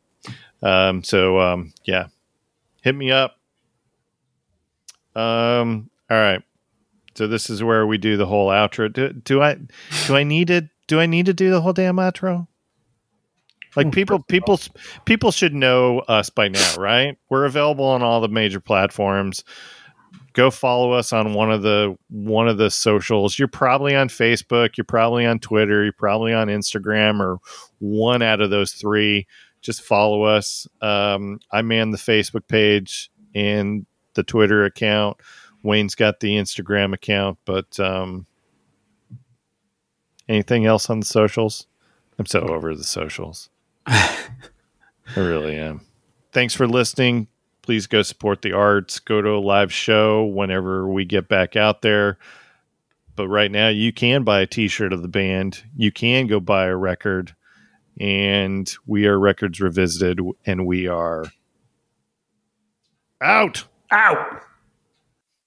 Um, 0.62 1.02
so, 1.02 1.40
um, 1.40 1.72
yeah, 1.84 2.06
hit 2.82 2.94
me 2.94 3.10
up. 3.10 3.36
Um, 5.14 5.90
all 6.10 6.16
right. 6.16 6.42
So 7.14 7.26
this 7.26 7.50
is 7.50 7.62
where 7.62 7.86
we 7.86 7.98
do 7.98 8.16
the 8.16 8.26
whole 8.26 8.48
outro. 8.48 8.92
Do, 8.92 9.12
do 9.12 9.42
I 9.42 9.58
do 10.06 10.16
I 10.16 10.22
need 10.22 10.48
to 10.48 10.68
do 10.86 10.98
I 11.00 11.06
need 11.06 11.26
to 11.26 11.34
do 11.34 11.50
the 11.50 11.60
whole 11.60 11.72
damn 11.72 11.96
outro? 11.96 12.46
Like 13.76 13.92
people 13.92 14.22
people 14.22 14.60
people 15.04 15.30
should 15.30 15.54
know 15.54 16.00
us 16.00 16.30
by 16.30 16.48
now, 16.48 16.74
right? 16.76 17.16
We're 17.30 17.46
available 17.46 17.86
on 17.86 18.02
all 18.02 18.20
the 18.20 18.28
major 18.28 18.60
platforms. 18.60 19.44
Go 20.34 20.50
follow 20.50 20.92
us 20.92 21.12
on 21.12 21.34
one 21.34 21.50
of 21.50 21.62
the 21.62 21.96
one 22.08 22.48
of 22.48 22.58
the 22.58 22.70
socials. 22.70 23.38
You're 23.38 23.48
probably 23.48 23.94
on 23.94 24.08
Facebook, 24.08 24.76
you're 24.76 24.84
probably 24.84 25.26
on 25.26 25.38
Twitter, 25.38 25.84
you're 25.84 25.92
probably 25.92 26.32
on 26.32 26.48
Instagram 26.48 27.20
or 27.20 27.38
one 27.78 28.22
out 28.22 28.40
of 28.40 28.50
those 28.50 28.72
three. 28.72 29.26
Just 29.62 29.82
follow 29.82 30.24
us. 30.24 30.66
Um, 30.80 31.40
I 31.50 31.62
man 31.62 31.90
the 31.90 31.98
Facebook 31.98 32.46
page 32.48 33.10
and 33.34 33.86
the 34.14 34.22
Twitter 34.22 34.64
account. 34.64 35.18
Wayne's 35.62 35.94
got 35.94 36.20
the 36.20 36.36
Instagram 36.36 36.92
account, 36.92 37.38
but 37.44 37.78
um, 37.78 38.26
anything 40.28 40.66
else 40.66 40.90
on 40.90 41.00
the 41.00 41.06
socials? 41.06 41.66
I'm 42.18 42.26
so 42.26 42.40
over 42.40 42.74
the 42.74 42.84
socials. 42.84 43.48
I 43.86 44.16
really 45.16 45.56
am. 45.56 45.82
Thanks 46.32 46.54
for 46.54 46.66
listening. 46.66 47.28
Please 47.62 47.86
go 47.86 48.02
support 48.02 48.42
the 48.42 48.52
arts. 48.52 48.98
Go 48.98 49.22
to 49.22 49.30
a 49.30 49.38
live 49.38 49.72
show 49.72 50.24
whenever 50.24 50.88
we 50.88 51.04
get 51.04 51.28
back 51.28 51.54
out 51.54 51.82
there. 51.82 52.18
But 53.14 53.28
right 53.28 53.50
now, 53.50 53.68
you 53.68 53.92
can 53.92 54.24
buy 54.24 54.40
a 54.40 54.46
t 54.46 54.68
shirt 54.68 54.92
of 54.92 55.02
the 55.02 55.08
band. 55.08 55.62
You 55.76 55.92
can 55.92 56.26
go 56.26 56.40
buy 56.40 56.66
a 56.66 56.76
record. 56.76 57.34
And 58.00 58.70
we 58.86 59.06
are 59.06 59.18
Records 59.18 59.60
Revisited, 59.60 60.20
and 60.46 60.66
we 60.66 60.86
are 60.88 61.24
out. 63.20 63.64
Out. 63.90 64.42